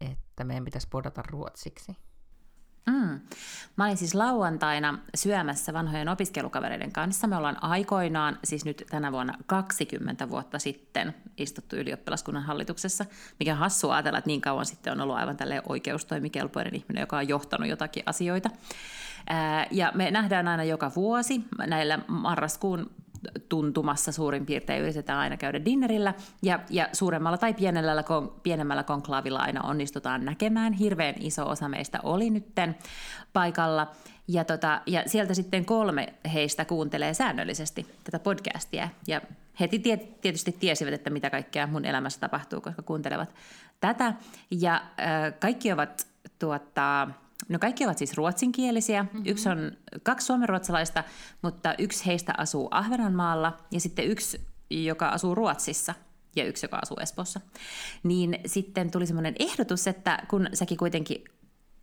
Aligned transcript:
että 0.00 0.44
meidän 0.44 0.64
pitäisi 0.64 0.88
podata 0.90 1.22
ruotsiksi. 1.30 1.96
Mm. 2.86 3.20
Mä 3.76 3.84
olin 3.84 3.96
siis 3.96 4.14
lauantaina 4.14 4.98
syömässä 5.14 5.72
vanhojen 5.72 6.08
opiskelukavereiden 6.08 6.92
kanssa. 6.92 7.26
Me 7.26 7.36
ollaan 7.36 7.62
aikoinaan, 7.64 8.38
siis 8.44 8.64
nyt 8.64 8.86
tänä 8.90 9.12
vuonna 9.12 9.34
20 9.46 10.28
vuotta 10.28 10.58
sitten, 10.58 11.14
istuttu 11.36 11.76
ylioppilaskunnan 11.76 12.42
hallituksessa, 12.42 13.04
mikä 13.38 13.54
hassua 13.54 13.94
ajatella, 13.94 14.18
että 14.18 14.28
niin 14.28 14.40
kauan 14.40 14.66
sitten 14.66 14.92
on 14.92 15.00
ollut 15.00 15.16
aivan 15.16 15.36
tälle 15.36 15.62
oikeustoimikelpoinen 15.68 16.74
ihminen, 16.74 17.00
joka 17.00 17.16
on 17.16 17.28
johtanut 17.28 17.68
jotakin 17.68 18.02
asioita. 18.06 18.50
Ja 19.70 19.92
me 19.94 20.10
nähdään 20.10 20.48
aina 20.48 20.64
joka 20.64 20.92
vuosi 20.96 21.44
näillä 21.66 21.98
marraskuun 22.08 22.90
tuntumassa 23.48 24.12
suurin 24.12 24.46
piirtein 24.46 24.82
yritetään 24.82 25.18
aina 25.18 25.36
käydä 25.36 25.64
dinnerillä, 25.64 26.14
ja, 26.42 26.60
ja 26.70 26.88
suuremmalla 26.92 27.38
tai 27.38 27.54
pienellä, 27.54 28.04
pienemmällä 28.42 28.82
konklaavilla 28.82 29.38
aina 29.38 29.62
onnistutaan 29.62 30.24
näkemään. 30.24 30.72
Hirveän 30.72 31.14
iso 31.20 31.48
osa 31.48 31.68
meistä 31.68 32.00
oli 32.02 32.30
nytten 32.30 32.76
paikalla, 33.32 33.90
ja, 34.28 34.44
tota, 34.44 34.80
ja 34.86 35.02
sieltä 35.06 35.34
sitten 35.34 35.64
kolme 35.64 36.14
heistä 36.32 36.64
kuuntelee 36.64 37.14
säännöllisesti 37.14 37.86
tätä 38.04 38.18
podcastia, 38.18 38.88
ja 39.06 39.20
heti 39.60 39.82
tietysti 40.20 40.52
tiesivät, 40.60 40.94
että 40.94 41.10
mitä 41.10 41.30
kaikkea 41.30 41.66
mun 41.66 41.84
elämässä 41.84 42.20
tapahtuu, 42.20 42.60
koska 42.60 42.82
kuuntelevat 42.82 43.34
tätä, 43.80 44.14
ja 44.50 44.74
äh, 44.74 45.34
kaikki 45.40 45.72
ovat 45.72 46.06
tuota, 46.38 47.08
No 47.48 47.58
kaikki 47.58 47.84
ovat 47.84 47.98
siis 47.98 48.14
ruotsinkielisiä. 48.14 49.02
Mm-hmm. 49.02 49.22
Yksi 49.26 49.48
on 49.48 49.72
kaksi 50.02 50.26
suomenruotsalaista, 50.26 51.04
mutta 51.42 51.74
yksi 51.78 52.06
heistä 52.06 52.34
asuu 52.38 52.68
Ahvenanmaalla 52.70 53.56
ja 53.70 53.80
sitten 53.80 54.06
yksi, 54.06 54.40
joka 54.70 55.08
asuu 55.08 55.34
Ruotsissa 55.34 55.94
ja 56.36 56.44
yksi, 56.44 56.64
joka 56.66 56.78
asuu 56.82 56.96
Espoossa. 57.00 57.40
Niin 58.02 58.38
sitten 58.46 58.90
tuli 58.90 59.06
semmoinen 59.06 59.34
ehdotus, 59.38 59.86
että 59.86 60.18
kun 60.28 60.48
säkin 60.54 60.78
kuitenkin 60.78 61.24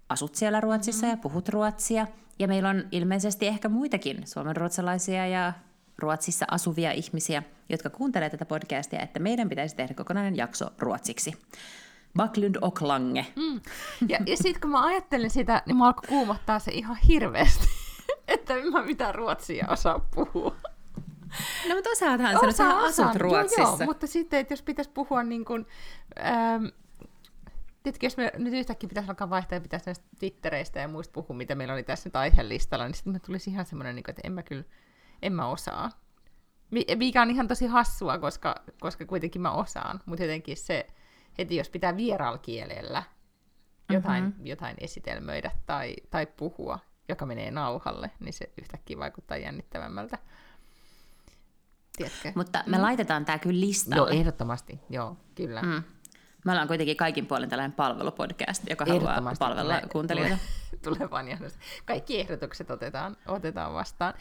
asut 0.09 0.35
siellä 0.35 0.61
Ruotsissa 0.61 1.05
mm-hmm. 1.05 1.17
ja 1.17 1.21
puhut 1.21 1.49
ruotsia, 1.49 2.07
ja 2.39 2.47
meillä 2.47 2.69
on 2.69 2.83
ilmeisesti 2.91 3.47
ehkä 3.47 3.69
muitakin 3.69 4.27
suomenruotsalaisia 4.27 5.27
ja 5.27 5.53
Ruotsissa 5.97 6.45
asuvia 6.51 6.91
ihmisiä, 6.91 7.43
jotka 7.69 7.89
kuuntelee 7.89 8.29
tätä 8.29 8.45
podcastia, 8.45 8.99
että 8.99 9.19
meidän 9.19 9.49
pitäisi 9.49 9.75
tehdä 9.75 9.93
kokonainen 9.93 10.37
jakso 10.37 10.69
ruotsiksi. 10.79 11.33
Backlund 12.15 12.55
och 12.61 12.81
Lange. 12.81 13.25
Mm. 13.35 13.61
Ja, 14.07 14.19
ja 14.25 14.37
sitten 14.37 14.61
kun 14.61 14.71
mä 14.71 14.85
ajattelin 14.85 15.29
sitä, 15.29 15.63
niin 15.65 15.77
mä 15.77 15.85
alkoi 15.85 16.07
kuumottaa 16.07 16.59
se 16.59 16.71
ihan 16.71 16.97
hirveästi, 16.97 17.67
että 18.27 18.53
mä 18.71 18.83
mitään 18.83 19.15
ruotsia 19.15 19.67
osaa 19.69 19.99
puhua. 20.15 20.55
No 21.69 21.75
mutta 21.75 21.89
osaathan 21.89 22.39
sen, 22.39 22.53
sä 22.53 22.77
asut 22.77 23.15
Ruotsissa. 23.15 23.61
Joo, 23.61 23.77
joo, 23.79 23.85
mutta 23.85 24.07
sitten, 24.07 24.39
että 24.39 24.51
jos 24.51 24.61
pitäisi 24.61 24.91
puhua 24.91 25.23
niin 25.23 25.45
kuin, 25.45 25.65
ähm, 26.25 26.65
Tiedätkö, 27.87 28.05
jos 28.05 28.17
me 28.17 28.31
nyt 28.37 28.53
yhtäkkiä 28.53 28.87
pitäisi 28.87 29.09
alkaa 29.09 29.29
vaihtaa 29.29 29.55
ja 29.55 29.61
pitäisi 29.61 29.85
näistä 29.85 30.05
Twittereistä 30.19 30.79
ja 30.79 30.87
muista 30.87 31.13
puhua, 31.13 31.35
mitä 31.37 31.55
meillä 31.55 31.73
oli 31.73 31.83
tässä 31.83 32.07
nyt 32.07 32.15
aihelistalla, 32.15 32.85
niin 32.85 32.93
sitten 32.93 33.13
me 33.13 33.19
tulisi 33.19 33.49
ihan 33.49 33.65
semmoinen, 33.65 33.95
niin 33.95 34.09
että 34.09 34.21
en 34.23 34.31
mä 34.31 34.43
kyllä, 34.43 34.63
en 35.21 35.33
mä 35.33 35.47
osaa. 35.47 35.89
Mikä 36.95 37.21
on 37.21 37.29
ihan 37.29 37.47
tosi 37.47 37.67
hassua, 37.67 38.17
koska, 38.17 38.55
koska 38.79 39.05
kuitenkin 39.05 39.41
mä 39.41 39.51
osaan, 39.51 39.99
mutta 40.05 40.23
jotenkin 40.23 40.57
se, 40.57 40.87
heti 41.37 41.55
jos 41.55 41.69
pitää 41.69 41.97
vieralkielellä 41.97 43.03
jotain, 43.89 44.23
mm-hmm. 44.23 44.45
jotain 44.45 44.77
esitelmöidä 44.79 45.51
tai, 45.65 45.95
tai 46.09 46.25
puhua, 46.25 46.79
joka 47.09 47.25
menee 47.25 47.51
nauhalle, 47.51 48.11
niin 48.19 48.33
se 48.33 48.51
yhtäkkiä 48.61 48.97
vaikuttaa 48.97 49.37
jännittävämmältä. 49.37 50.17
Tiedätkö? 51.97 52.31
Mutta 52.35 52.63
me 52.67 52.77
mm. 52.77 52.83
laitetaan 52.83 53.25
tämä 53.25 53.39
kyllä 53.39 53.59
listalle. 53.59 53.97
Joo, 53.97 54.19
ehdottomasti, 54.19 54.79
joo, 54.89 55.17
kyllä. 55.35 55.61
Mm. 55.61 55.83
Me 56.47 56.51
ollaan 56.51 56.67
kuitenkin 56.67 56.97
kaikin 56.97 57.25
puolin 57.25 57.49
tällainen 57.49 57.75
palvelupodcast, 57.75 58.63
joka 58.69 58.85
haluaa 58.85 59.21
palvella 59.39 59.73
tulee, 59.73 59.89
kuuntelijoita. 59.91 60.37
Tulee, 60.83 61.09
vaan 61.11 61.25
Kaikki 61.85 62.19
ehdotukset 62.19 62.71
otetaan, 62.71 63.17
otetaan 63.27 63.73
vastaan. 63.73 64.13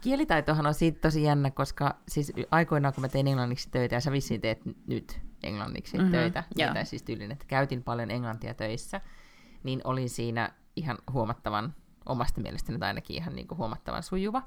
Kielitaitohan 0.00 0.66
on 0.66 0.74
siitä 0.74 1.00
tosi 1.00 1.22
jännä, 1.22 1.50
koska 1.50 1.96
siis 2.08 2.32
aikoinaan 2.50 2.94
kun 2.94 3.02
mä 3.02 3.08
tein 3.08 3.28
englanniksi 3.28 3.70
töitä, 3.70 3.94
ja 3.94 4.00
sä 4.00 4.12
vissiin 4.12 4.40
teet 4.40 4.60
nyt 4.86 5.20
englanniksi 5.42 5.96
mm-hmm, 5.96 6.12
töitä, 6.12 6.44
mitä 6.56 6.84
siis 6.84 7.02
tyylin, 7.02 7.32
että 7.32 7.44
käytin 7.48 7.82
paljon 7.82 8.10
englantia 8.10 8.54
töissä, 8.54 9.00
niin 9.62 9.80
olin 9.84 10.10
siinä 10.10 10.50
ihan 10.76 10.98
huomattavan, 11.12 11.74
omasta 12.06 12.40
mielestäni 12.40 12.78
tai 12.78 12.88
ainakin 12.88 13.16
ihan 13.16 13.36
niin 13.36 13.48
kuin 13.48 13.58
huomattavan 13.58 14.02
sujuva, 14.02 14.42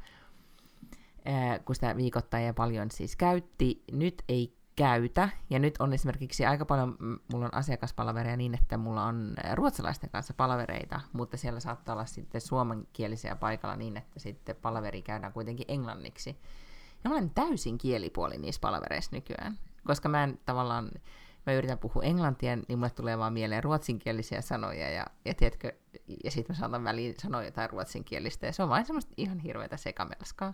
kun 1.65 1.75
sitä 1.75 1.97
viikoittain 1.97 2.45
ja 2.45 2.53
paljon 2.53 2.91
siis 2.91 3.15
käytti. 3.15 3.83
Nyt 3.91 4.23
ei 4.29 4.62
käytä. 4.75 5.29
Ja 5.49 5.59
nyt 5.59 5.75
on 5.79 5.93
esimerkiksi 5.93 6.45
aika 6.45 6.65
paljon, 6.65 6.97
mulla 7.33 7.45
on 7.45 7.53
asiakaspalvereja 7.53 8.37
niin, 8.37 8.53
että 8.53 8.77
mulla 8.77 9.03
on 9.03 9.35
ruotsalaisten 9.53 10.09
kanssa 10.09 10.33
palavereita, 10.33 10.99
mutta 11.13 11.37
siellä 11.37 11.59
saattaa 11.59 11.93
olla 11.93 12.05
sitten 12.05 12.41
suomenkielisiä 12.41 13.35
paikalla 13.35 13.75
niin, 13.75 13.97
että 13.97 14.19
sitten 14.19 14.55
palaveri 14.55 15.01
käydään 15.01 15.33
kuitenkin 15.33 15.65
englanniksi. 15.67 16.37
Ja 17.03 17.09
mä 17.09 17.15
olen 17.15 17.29
täysin 17.29 17.77
kielipuoli 17.77 18.37
niissä 18.37 18.61
palavereissa 18.61 19.15
nykyään, 19.15 19.59
koska 19.87 20.09
mä 20.09 20.23
en 20.23 20.39
tavallaan, 20.45 20.91
mä 21.45 21.53
yritän 21.53 21.79
puhua 21.79 22.03
englantia, 22.03 22.55
niin 22.55 22.79
mulle 22.79 22.89
tulee 22.89 23.17
vaan 23.17 23.33
mieleen 23.33 23.63
ruotsinkielisiä 23.63 24.41
sanoja, 24.41 24.89
ja, 24.89 25.05
ja 25.25 25.33
tiedätkö, 25.33 25.71
ja 26.23 26.31
sitten 26.31 26.55
mä 26.55 26.59
saatan 26.59 26.83
väliin 26.83 27.15
sanoa 27.21 27.43
jotain 27.43 27.69
ruotsinkielistä, 27.69 28.45
ja 28.45 28.53
se 28.53 28.63
on 28.63 28.69
vain 28.69 28.85
semmoista 28.85 29.13
ihan 29.17 29.39
hirveätä 29.39 29.77
sekamelskaa. 29.77 30.53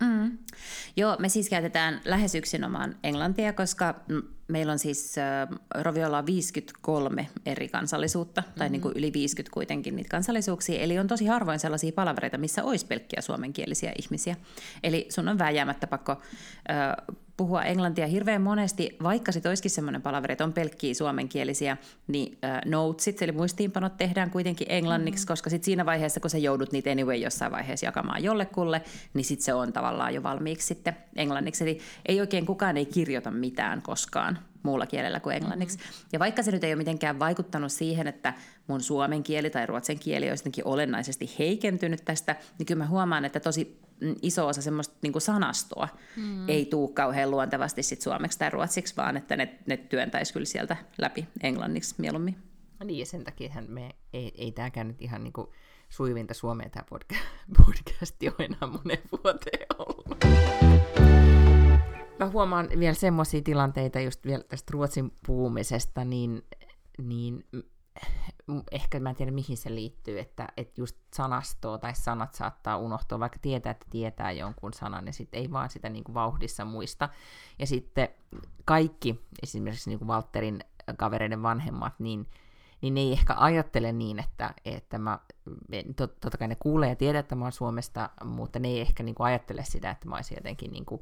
Mm. 0.00 0.38
Joo, 0.96 1.16
me 1.18 1.28
siis 1.28 1.48
käytetään 1.48 2.00
lähes 2.04 2.34
yksinomaan 2.34 2.96
englantia, 3.02 3.52
koska 3.52 3.94
meillä 4.48 4.72
on 4.72 4.78
siis 4.78 5.18
äh, 5.18 5.48
Roviolla 5.82 6.26
53 6.26 7.28
eri 7.46 7.68
kansallisuutta, 7.68 8.40
mm-hmm. 8.40 8.58
tai 8.58 8.68
niin 8.68 8.80
kuin 8.80 8.94
yli 8.96 9.12
50 9.12 9.54
kuitenkin 9.54 9.96
niitä 9.96 10.10
kansallisuuksia, 10.10 10.80
eli 10.80 10.98
on 10.98 11.06
tosi 11.06 11.26
harvoin 11.26 11.58
sellaisia 11.58 11.92
palavereita, 11.92 12.38
missä 12.38 12.64
olisi 12.64 12.86
pelkkiä 12.86 13.20
suomenkielisiä 13.20 13.92
ihmisiä. 13.98 14.36
Eli 14.82 15.06
sun 15.08 15.28
on 15.28 15.38
vääjäämättä 15.38 15.86
pakko 15.86 16.12
äh, 16.12 17.16
puhua 17.36 17.62
englantia 17.62 18.06
hirveän 18.06 18.42
monesti, 18.42 18.96
vaikka 19.02 19.32
se 19.32 19.48
olisikin 19.48 19.70
semmoinen 19.70 20.02
palaveri, 20.02 20.32
että 20.32 20.44
on 20.44 20.52
pelkkiä 20.52 20.94
suomenkielisiä, 20.94 21.76
niin 22.06 22.38
äh, 22.44 22.60
notesit, 22.64 23.22
eli 23.22 23.32
muistiinpanot 23.32 23.96
tehdään 23.96 24.30
kuitenkin 24.30 24.66
englanniksi, 24.70 25.24
mm-hmm. 25.24 25.32
koska 25.32 25.50
sitten 25.50 25.64
siinä 25.64 25.86
vaiheessa, 25.86 26.20
kun 26.20 26.30
sä 26.30 26.38
joudut 26.38 26.72
niitä 26.72 26.90
anyway 26.90 27.16
jossain 27.16 27.52
vaiheessa 27.52 27.86
jakamaan 27.86 28.22
jollekulle, 28.22 28.82
niin 29.14 29.24
sitten 29.24 29.44
se 29.44 29.54
on 29.54 29.72
tavallaan 29.72 30.14
jo 30.14 30.22
valmiiksi 30.22 30.66
sitten 30.66 30.96
englanniksi. 31.16 31.64
Eli 31.64 31.78
ei 32.06 32.20
oikein 32.20 32.46
kukaan 32.46 32.76
ei 32.76 32.86
kirjoita 32.86 33.30
mitään 33.30 33.82
koskaan 33.82 34.38
muulla 34.62 34.86
kielellä 34.86 35.20
kuin 35.20 35.36
englanniksi. 35.36 35.78
Mm-hmm. 35.78 36.08
Ja 36.12 36.18
vaikka 36.18 36.42
se 36.42 36.50
nyt 36.50 36.64
ei 36.64 36.70
ole 36.70 36.76
mitenkään 36.76 37.18
vaikuttanut 37.18 37.72
siihen, 37.72 38.06
että 38.06 38.34
mun 38.66 38.80
suomen 38.80 39.22
kieli 39.22 39.50
tai 39.50 39.66
ruotsin 39.66 39.98
kieli 39.98 40.28
olisi 40.30 40.62
olennaisesti 40.64 41.34
heikentynyt 41.38 42.04
tästä, 42.04 42.36
niin 42.58 42.66
kyllä 42.66 42.84
mä 42.84 42.88
huomaan, 42.88 43.24
että 43.24 43.40
tosi 43.40 43.83
iso 44.22 44.46
osa 44.46 44.62
semmoista 44.62 44.94
niin 45.02 45.20
sanastoa 45.20 45.88
mm. 46.16 46.48
ei 46.48 46.66
tuu 46.66 46.88
kauhean 46.88 47.30
luontevasti 47.30 47.82
sit 47.82 48.00
suomeksi 48.00 48.38
tai 48.38 48.50
ruotsiksi, 48.50 48.96
vaan 48.96 49.16
että 49.16 49.36
ne, 49.36 49.58
ne 49.66 49.76
työntäisi 49.76 50.32
kyllä 50.32 50.46
sieltä 50.46 50.76
läpi 50.98 51.28
englanniksi 51.42 51.94
mieluummin. 51.98 52.36
No 52.80 52.86
niin, 52.86 52.98
ja 52.98 53.06
sen 53.06 53.24
takia 53.24 53.52
me 53.68 53.90
ei, 54.12 54.32
ei 54.38 54.52
tämäkään 54.52 54.88
nyt 54.88 55.02
ihan 55.02 55.24
niin 55.24 55.32
kuin 55.32 55.48
suivinta 55.88 56.34
Suomea 56.34 56.68
tämä 56.70 56.84
podcast, 56.90 57.24
podcasti 57.66 58.28
ole 58.28 58.44
enää 58.44 58.66
monen 58.66 59.02
vuoteen 59.12 59.66
ollut. 59.78 60.24
Mä 62.18 62.30
huomaan 62.30 62.68
vielä 62.78 62.94
semmoisia 62.94 63.42
tilanteita 63.42 64.00
just 64.00 64.26
vielä 64.26 64.44
tästä 64.48 64.70
ruotsin 64.72 65.12
puhumisesta, 65.26 66.04
niin, 66.04 66.42
niin 67.02 67.44
ehkä 68.72 69.00
mä 69.00 69.10
en 69.10 69.16
tiedä 69.16 69.30
mihin 69.30 69.56
se 69.56 69.74
liittyy, 69.74 70.18
että, 70.18 70.48
että 70.56 70.80
just 70.80 70.96
sanastoa 71.14 71.78
tai 71.78 71.94
sanat 71.94 72.34
saattaa 72.34 72.76
unohtua, 72.76 73.20
vaikka 73.20 73.38
tietää, 73.42 73.70
että 73.70 73.86
tietää 73.90 74.32
jonkun 74.32 74.72
sanan, 74.72 75.06
ja 75.06 75.12
sitten 75.12 75.40
ei 75.40 75.50
vaan 75.50 75.70
sitä 75.70 75.88
niin 75.88 76.04
kuin 76.04 76.14
vauhdissa 76.14 76.64
muista. 76.64 77.08
Ja 77.58 77.66
sitten 77.66 78.08
kaikki, 78.64 79.24
esimerkiksi 79.42 79.90
niin 79.90 79.98
kuin 79.98 80.08
Walterin 80.08 80.60
kavereiden 80.96 81.42
vanhemmat, 81.42 81.94
niin, 81.98 82.26
niin 82.80 82.94
ne 82.94 83.00
ei 83.00 83.12
ehkä 83.12 83.34
ajattele 83.38 83.92
niin, 83.92 84.18
että, 84.18 84.54
että 84.64 84.98
mä, 84.98 85.18
tot, 85.96 86.20
totta 86.20 86.38
kai 86.38 86.48
ne 86.48 86.56
kuulee 86.56 86.88
ja 86.88 86.96
tiedät, 86.96 87.24
että 87.24 87.34
mä 87.34 87.44
oon 87.44 87.52
Suomesta, 87.52 88.10
mutta 88.24 88.58
ne 88.58 88.68
ei 88.68 88.80
ehkä 88.80 89.02
niin 89.02 89.14
kuin 89.14 89.26
ajattele 89.26 89.64
sitä, 89.64 89.90
että 89.90 90.08
mä 90.08 90.16
olisin 90.16 90.36
jotenkin 90.36 90.72
niin 90.72 90.86
kuin 90.86 91.00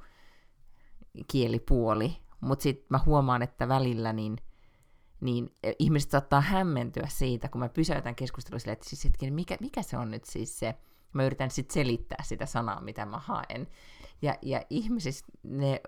kielipuoli. 1.29 2.17
Mutta 2.41 2.63
sitten 2.63 2.87
mä 2.91 3.01
huomaan, 3.07 3.43
että 3.43 3.69
välillä 3.69 4.13
niin– 4.13 4.37
niin 5.23 5.55
e, 5.63 5.73
ihmiset 5.79 6.11
saattaa 6.11 6.41
hämmentyä 6.41 7.07
siitä, 7.09 7.49
kun 7.49 7.61
mä 7.61 7.69
pysäytän 7.69 8.15
keskustelua 8.15 8.59
sille, 8.59 8.73
että 8.73 8.89
siis 8.89 9.05
hetken, 9.05 9.35
mikä, 9.35 9.57
mikä 9.61 9.83
se 9.83 9.97
on 9.97 10.11
nyt 10.11 10.25
siis 10.25 10.59
se, 10.59 10.75
mä 11.13 11.25
yritän 11.25 11.51
sitten 11.51 11.75
selittää 11.75 12.23
sitä 12.23 12.47
sanaa, 12.47 12.81
mitä 12.81 13.07
mä 13.07 13.19
haen. 13.19 13.69
Ja, 14.23 14.35
ja 14.43 14.63
ihmisistä 14.71 15.33
ne, 15.43 15.81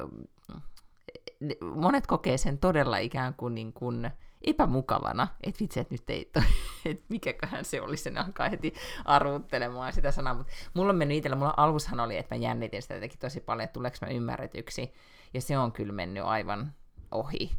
ne, 1.41 1.57
monet 1.75 2.07
kokee 2.07 2.39
sen 2.39 2.59
todella 2.59 2.99
ikään 2.99 3.35
kuin, 3.35 3.55
niin 3.55 3.73
kuin 3.73 4.11
epämukavana, 4.43 5.29
että 5.43 5.61
vitsi, 5.61 5.81
että 5.81 5.95
nyt 5.95 6.11
ei, 6.11 6.31
että 6.85 7.05
mikäköhän 7.09 7.65
se 7.65 7.81
olisi, 7.81 8.03
sen 8.03 8.19
alkaa 8.19 8.49
heti 8.49 8.75
arvuttelemaan 9.05 9.93
sitä 9.93 10.11
sanaa, 10.11 10.35
mutta 10.35 10.53
mulla 10.75 10.91
on 10.91 10.97
mennyt 10.97 11.19
itsellä, 11.19 11.37
mulla 11.37 11.55
alushan 11.57 12.01
oli, 12.01 12.17
että 12.17 12.35
mä 12.35 12.43
jännitin 12.43 12.83
sitä 12.83 12.95
jotenkin 12.95 13.19
tosi 13.19 13.41
paljon, 13.41 13.65
että 13.65 13.73
tuleeko 13.73 13.97
mä 14.01 14.09
ymmärretyksi, 14.09 14.93
ja 15.35 15.41
se 15.41 15.59
on 15.59 15.73
kyllä 15.73 15.93
mennyt 15.93 16.25
aivan 16.25 16.73
ohi, 17.11 17.51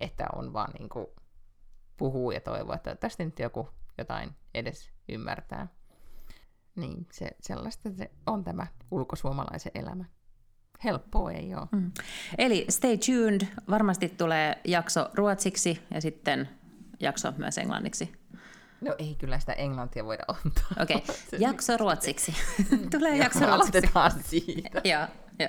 että 0.00 0.26
on 0.32 0.52
vaan 0.52 0.70
niin 0.78 0.88
kuin 0.88 1.06
puhuu 1.96 2.30
ja 2.30 2.40
toivoo, 2.40 2.74
että 2.74 2.94
tästä 2.94 3.24
nyt 3.24 3.38
joku 3.38 3.68
jotain 3.98 4.30
edes 4.54 4.90
ymmärtää. 5.08 5.68
Niin, 6.76 7.06
se, 7.12 7.30
sellaista 7.40 7.90
se 7.90 8.10
on 8.26 8.44
tämä 8.44 8.66
ulkosuomalaisen 8.90 9.72
elämä. 9.74 10.04
Helppoa 10.84 11.30
ei 11.30 11.54
ole. 11.54 11.68
Mm. 11.72 11.92
Eli 12.38 12.66
stay 12.68 12.98
tuned. 12.98 13.40
Varmasti 13.70 14.08
tulee 14.08 14.60
jakso 14.64 15.10
ruotsiksi 15.14 15.82
ja 15.94 16.00
sitten 16.00 16.48
jakso 17.00 17.32
myös 17.36 17.58
englanniksi. 17.58 18.12
No 18.80 18.94
ei 18.98 19.16
kyllä 19.18 19.38
sitä 19.38 19.52
englantia 19.52 20.04
voida 20.04 20.24
ottaa. 20.28 20.82
Okei, 20.82 20.96
okay. 21.02 21.14
jakso 21.38 21.76
ruotsiksi. 21.76 22.34
tulee 22.98 23.16
jakso 23.16 23.46
ruotsiksi. 23.46 23.78
Aloitetaan 23.78 24.12
siitä. 24.22 24.80
Joo, 24.90 25.06
joo. 25.38 25.48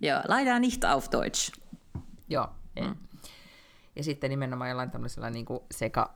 Joo, 0.00 0.20
leider 0.28 0.58
nicht 0.58 0.84
auf 0.84 1.08
Deutsch. 1.12 1.52
Joo, 2.28 2.48
mm. 2.80 2.96
Ja 3.96 4.04
sitten 4.04 4.30
nimenomaan 4.30 4.70
jollain 4.70 4.90
tämmöisellä 4.90 5.30
niin 5.30 5.44
kuin 5.46 5.60
seka, 5.70 6.14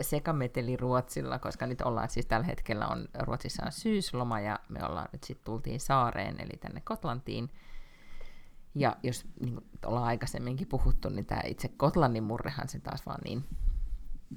sekameteli 0.00 0.76
Ruotsilla, 0.76 1.38
koska 1.38 1.66
nyt 1.66 1.80
ollaan 1.80 2.10
siis 2.10 2.26
tällä 2.26 2.46
hetkellä 2.46 2.88
on 2.88 3.08
Ruotsissa 3.18 3.66
on 3.66 3.72
syysloma 3.72 4.40
ja 4.40 4.58
me 4.68 4.84
ollaan 4.84 5.08
nyt 5.12 5.24
sitten 5.24 5.44
tultiin 5.44 5.80
saareen, 5.80 6.40
eli 6.40 6.58
tänne 6.60 6.80
Kotlantiin. 6.80 7.50
Ja 8.74 8.96
jos 9.02 9.26
niin 9.40 9.54
kuin 9.54 9.66
ollaan 9.86 10.06
aikaisemminkin 10.06 10.68
puhuttu, 10.68 11.08
niin 11.08 11.26
tämä 11.26 11.40
itse 11.44 11.68
Kotlannin 11.68 12.24
murrehan 12.24 12.68
se 12.68 12.80
taas 12.80 13.06
vaan 13.06 13.20
niin 13.24 13.44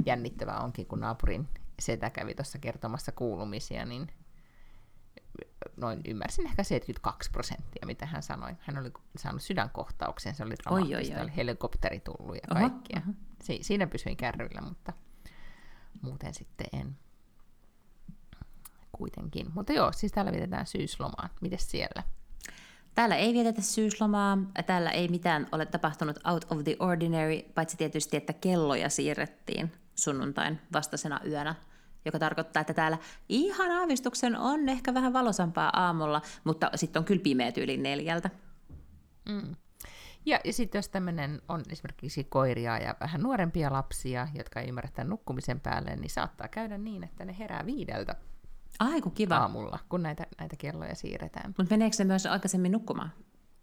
jännittävää 0.06 0.60
onkin, 0.60 0.86
kun 0.86 1.00
naapurin 1.00 1.48
setä 1.80 2.10
kävi 2.10 2.36
tuossa 2.36 2.60
kertomassa 2.60 3.12
kuulumisia, 3.12 3.86
niin 3.86 4.12
noin 5.78 6.02
ymmärsin 6.08 6.46
ehkä 6.46 6.64
72 6.64 7.32
prosenttia, 7.32 7.86
mitä 7.86 8.06
hän 8.06 8.24
sanoi. 8.24 8.52
Hän 8.60 8.78
oli 8.78 8.92
saanut 9.18 9.42
sydänkohtauksen, 9.42 10.36
se 10.36 10.44
oli 10.44 10.56
dramaattista, 10.64 10.98
oi, 10.98 11.06
oi, 11.06 11.18
oi. 11.18 11.24
oli 11.24 11.36
helikopteri 11.36 12.00
tullut 12.00 12.36
ja 12.36 12.42
kaikkia. 12.54 13.02
Oho, 13.04 13.10
oho. 13.10 13.14
Si- 13.44 13.60
siinä 13.62 13.88
pysyin 13.88 14.18
kärryillä, 14.18 14.62
mutta 14.62 14.94
muuten 16.02 16.34
sitten 16.34 16.68
en 16.74 16.98
kuitenkin. 18.92 19.48
Mutta 19.54 19.74
joo, 19.74 19.92
siis 19.92 20.12
täällä 20.12 20.32
vietetään 20.32 20.68
syyslomaa. 20.68 21.30
Mites 21.42 21.72
siellä? 21.72 22.04
Täällä 22.96 23.16
ei 23.16 23.34
vietetä 23.34 23.62
syyslomaa, 23.62 24.38
täällä 24.66 24.90
ei 24.90 25.08
mitään 25.08 25.48
ole 25.52 25.66
tapahtunut 25.66 26.20
out 26.28 26.46
of 26.52 26.64
the 26.64 26.76
ordinary, 26.80 27.42
paitsi 27.56 27.78
tietysti, 27.78 28.18
että 28.18 28.34
kelloja 28.34 28.90
siirrettiin 28.90 29.72
sunnuntain 29.96 30.62
vastaisena 30.74 31.20
yönä 31.26 31.56
joka 32.06 32.20
tarkoittaa, 32.20 32.62
että 32.62 32.74
täällä 32.74 32.98
ihan 33.30 33.72
aavistuksen 33.72 34.38
on 34.38 34.70
ehkä 34.70 34.94
vähän 34.94 35.14
valosampaa 35.14 35.70
aamulla, 35.74 36.22
mutta 36.44 36.70
sitten 36.76 37.00
on 37.00 37.06
kyllä 37.06 37.22
pimeät 37.22 37.58
yli 37.58 37.78
neljältä. 37.78 38.30
Mm. 39.30 39.56
Ja, 40.26 40.40
ja 40.44 40.54
sitten 40.54 40.80
jos 40.80 40.90
tämmöinen 40.90 41.42
on 41.50 41.64
esimerkiksi 41.70 42.24
koiria 42.24 42.78
ja 42.78 42.96
vähän 43.00 43.22
nuorempia 43.22 43.74
lapsia, 43.74 44.28
jotka 44.34 44.60
ei 44.60 44.70
ymmärrä 44.70 45.04
nukkumisen 45.04 45.60
päälle, 45.60 45.96
niin 45.96 46.10
saattaa 46.10 46.48
käydä 46.48 46.78
niin, 46.78 47.04
että 47.04 47.26
ne 47.26 47.36
herää 47.40 47.66
viideltä 47.66 48.16
Ai, 48.80 49.02
kun 49.02 49.12
kiva. 49.12 49.38
aamulla, 49.38 49.80
kun 49.90 50.04
näitä, 50.04 50.28
näitä 50.40 50.56
kelloja 50.56 50.96
siirretään. 50.96 51.54
Mutta 51.58 51.74
meneekö 51.74 51.96
se 51.96 52.04
myös 52.04 52.26
aikaisemmin 52.26 52.72
nukkumaan? 52.72 53.12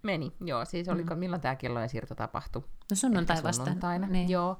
Meni, 0.02 0.32
joo. 0.40 0.64
Siis 0.64 0.88
oliko, 0.88 1.14
mm. 1.14 1.20
milloin 1.20 1.42
tämä 1.42 1.56
kellojen 1.56 1.88
siirto 1.88 2.14
tapahtui? 2.14 2.62
No 2.90 2.96
sunnuntai 2.96 3.42
vasta. 3.42 3.64
Sunnuntaina, 3.64 4.06
niin. 4.06 4.28
joo. 4.28 4.58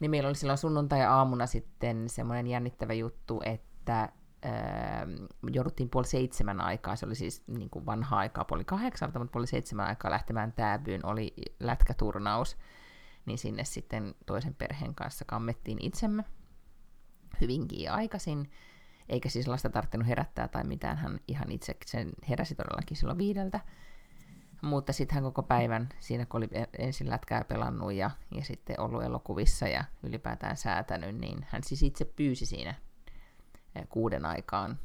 Niin 0.00 0.10
meillä 0.10 0.28
oli 0.28 0.36
silloin 0.36 0.58
sunnuntai-aamuna 0.58 1.46
sitten 1.46 2.08
semmoinen 2.08 2.46
jännittävä 2.46 2.92
juttu, 2.92 3.40
että 3.44 4.02
äh, 4.02 4.12
jouduttiin 5.52 5.90
puoli 5.90 6.06
seitsemän 6.06 6.60
aikaa, 6.60 6.96
se 6.96 7.06
oli 7.06 7.14
siis 7.14 7.42
niin 7.46 7.70
kuin 7.70 7.86
vanha 7.86 8.18
aikaa, 8.18 8.44
puoli 8.44 8.64
kahdeksalta, 8.64 9.18
mutta 9.18 9.32
puoli 9.32 9.46
seitsemän 9.46 9.86
aikaa 9.86 10.10
lähtemään 10.10 10.52
tääbyyn, 10.52 11.06
oli 11.06 11.34
lätkäturnaus, 11.60 12.56
niin 13.26 13.38
sinne 13.38 13.64
sitten 13.64 14.14
toisen 14.26 14.54
perheen 14.54 14.94
kanssa 14.94 15.24
kammettiin 15.24 15.78
itsemme. 15.80 16.24
Hyvinkin 17.40 17.90
aikaisin, 17.90 18.50
eikä 19.08 19.28
siis 19.28 19.48
lasta 19.48 19.70
tarvinnut 19.70 20.08
herättää 20.08 20.48
tai 20.48 20.64
mitään, 20.64 20.96
hän 20.96 21.20
ihan 21.28 21.50
itse 21.50 21.76
sen 21.86 22.10
heräsi 22.28 22.54
todellakin 22.54 22.96
silloin 22.96 23.18
viideltä. 23.18 23.60
Mutta 24.62 24.92
sitten 24.92 25.14
hän 25.14 25.24
koko 25.24 25.42
päivän 25.42 25.88
siinä, 26.00 26.26
kun 26.26 26.38
oli 26.38 26.48
ensin 26.78 27.10
lätkää 27.10 27.44
pelannut 27.44 27.92
ja, 27.92 28.10
ja 28.34 28.44
sitten 28.44 28.80
ollut 28.80 29.02
elokuvissa 29.02 29.68
ja 29.68 29.84
ylipäätään 30.02 30.56
säätänyt, 30.56 31.16
niin 31.16 31.46
hän 31.48 31.64
siis 31.64 31.82
itse 31.82 32.04
pyysi 32.04 32.46
siinä 32.46 32.74
eh, 33.74 33.88
kuuden 33.88 34.24
aikaan, 34.24 34.78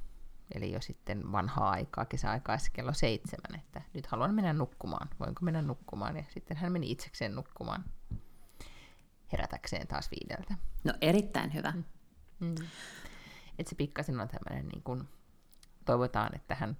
eli 0.56 0.72
jo 0.72 0.82
sitten 0.82 1.32
vanhaa 1.32 1.70
aikaa, 1.70 2.06
kesäaikaa 2.06 2.58
kello 2.74 2.94
seitsemän, 2.94 3.60
että 3.60 3.82
nyt 3.94 4.08
haluan 4.08 4.36
mennä 4.36 4.54
nukkumaan, 4.54 5.10
voinko 5.20 5.40
mennä 5.46 5.62
nukkumaan, 5.62 6.18
ja 6.18 6.24
sitten 6.30 6.58
hän 6.58 6.72
meni 6.72 6.92
itsekseen 6.92 7.36
nukkumaan 7.36 7.86
herätäkseen 9.32 9.88
taas 9.88 10.12
viideltä. 10.12 10.56
No 10.84 10.94
erittäin 11.02 11.54
hyvä. 11.54 11.72
Mm. 11.72 11.84
Mm. 12.40 12.56
Että 13.60 13.70
se 13.70 13.76
pikkasen 13.76 14.20
on 14.20 14.28
tämmöinen, 14.28 14.68
niin 14.68 14.84
kuin, 14.84 15.08
toivotaan, 15.86 16.36
että 16.36 16.56
hän, 16.56 16.78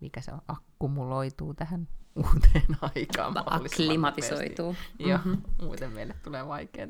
mikä 0.00 0.20
se 0.20 0.32
on, 0.32 0.40
akkumuloituu 0.48 1.54
tähän 1.54 1.88
uuteen 2.24 2.76
aikaan. 2.80 3.34
Akklimatisoituu. 3.46 4.76
Joo, 4.98 5.18
mm-hmm. 5.18 5.42
muuten 5.62 5.92
meille 5.92 6.14
tulee 6.24 6.48
vaikeaa. 6.48 6.88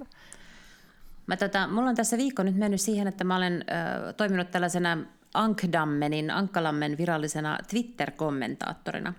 Mä 1.27 1.37
tota, 1.37 1.67
mulla 1.67 1.89
on 1.89 1.97
tässä 1.97 2.17
viikko 2.17 2.43
nyt 2.43 2.57
mennyt 2.57 2.81
siihen, 2.81 3.09
että 3.09 3.25
mä 3.25 3.37
olen 3.37 3.65
ö, 4.09 4.13
toiminut 4.13 4.51
tällaisena 4.51 4.99
Ankdammenin, 5.35 6.31
Ankkalammen 6.31 6.99
virallisena 6.99 7.59
Twitter-kommentaattorina. 7.71 9.15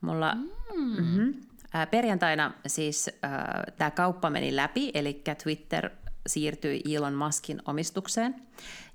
Mulla 0.00 0.34
mm. 0.34 0.80
mm-hmm, 0.80 1.34
ä, 1.74 1.86
perjantaina 1.86 2.52
siis 2.66 3.10
tämä 3.76 3.90
kauppa 3.90 4.30
meni 4.30 4.56
läpi, 4.56 4.90
eli 4.94 5.22
Twitter 5.42 5.90
siirtyi 6.26 6.82
Elon 6.94 7.14
Muskin 7.14 7.62
omistukseen. 7.66 8.34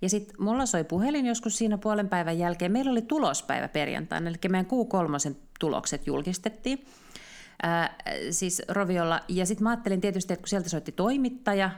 Ja 0.01 0.09
sitten 0.09 0.35
mulla 0.39 0.65
soi 0.65 0.83
puhelin 0.83 1.25
joskus 1.25 1.57
siinä 1.57 1.77
puolen 1.77 2.09
päivän 2.09 2.39
jälkeen. 2.39 2.71
Meillä 2.71 2.91
oli 2.91 3.01
tulospäivä 3.01 3.67
perjantaina, 3.67 4.29
eli 4.29 4.37
meidän 4.49 4.65
Q3 4.65 5.35
tulokset 5.59 6.07
julkistettiin. 6.07 6.85
Ää, 7.63 7.95
siis 8.31 8.61
Roviolla. 8.67 9.21
Ja 9.27 9.45
sitten 9.45 9.63
mä 9.63 9.69
ajattelin 9.69 10.01
tietysti, 10.01 10.33
että 10.33 10.41
kun 10.41 10.49
sieltä 10.49 10.69
soitti 10.69 10.91
toimittaja, 10.91 11.71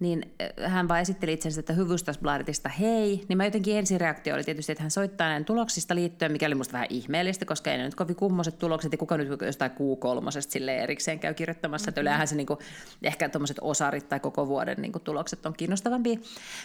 niin 0.00 0.34
hän 0.66 0.88
vaan 0.88 1.00
esitteli 1.00 1.32
itsensä, 1.32 1.60
että 1.60 1.72
Hyvystasbladetista 1.72 2.68
hei, 2.68 3.24
niin 3.28 3.36
mä 3.36 3.44
jotenkin 3.44 3.76
ensireaktio 3.76 4.34
oli 4.34 4.44
tietysti, 4.44 4.72
että 4.72 4.82
hän 4.82 4.90
soittaa 4.90 5.26
näiden 5.26 5.44
tuloksista 5.44 5.94
liittyen, 5.94 6.32
mikä 6.32 6.46
oli 6.46 6.54
musta 6.54 6.72
vähän 6.72 6.86
ihmeellistä, 6.90 7.44
koska 7.44 7.70
ei 7.70 7.78
ne 7.78 7.84
nyt 7.84 7.94
kovin 7.94 8.16
kummoset 8.16 8.58
tulokset, 8.58 8.92
ja 8.92 8.98
kuka 8.98 9.16
nyt 9.16 9.28
jostain 9.42 9.70
Q3 9.70 10.40
sille 10.40 10.76
erikseen 10.76 11.18
käy 11.18 11.34
kirjoittamassa, 11.34 11.84
mm-hmm. 11.84 11.90
että 11.90 12.00
yleensähän 12.00 12.28
se 12.28 12.36
niinku, 12.36 12.58
ehkä 13.02 13.28
tuommoiset 13.28 13.58
osarit 13.60 14.08
tai 14.08 14.20
koko 14.20 14.46
vuoden 14.46 14.76
niinku, 14.78 14.98
tulokset 14.98 15.46
on 15.46 15.52
kiinnostavampia. 15.52 16.18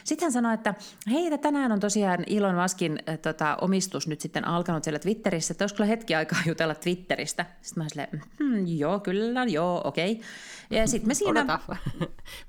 Sitten 0.04 0.25
hän 0.25 0.32
sanoi, 0.32 0.54
että 0.54 0.74
hei, 1.12 1.25
että 1.25 1.38
tänään 1.38 1.72
on 1.72 1.80
tosiaan 1.80 2.24
Elon 2.27 2.56
Muskin 2.56 3.00
äh, 3.10 3.20
tota, 3.20 3.58
omistus 3.62 4.08
nyt 4.08 4.22
sitten 4.22 4.48
alkanut 4.48 4.84
siellä 4.84 5.00
Twitterissä, 5.00 5.51
että 5.51 5.63
olisiko 5.63 5.84
hyvä 5.84 6.18
aikaa 6.18 6.39
jutella 6.46 6.75
Twitteristä. 6.75 7.46
Sitten 7.62 7.84
mä 7.84 7.89
silleen, 7.89 8.22
hmm, 8.39 8.68
joo, 8.68 9.00
kyllä, 9.00 9.44
joo, 9.44 9.82
okei. 9.84 10.12
Okay. 10.12 10.25
Ja 10.70 10.88
sitten 10.88 11.08
me 11.08 11.13
siinä... 11.13 11.42
Odota, 11.42 11.60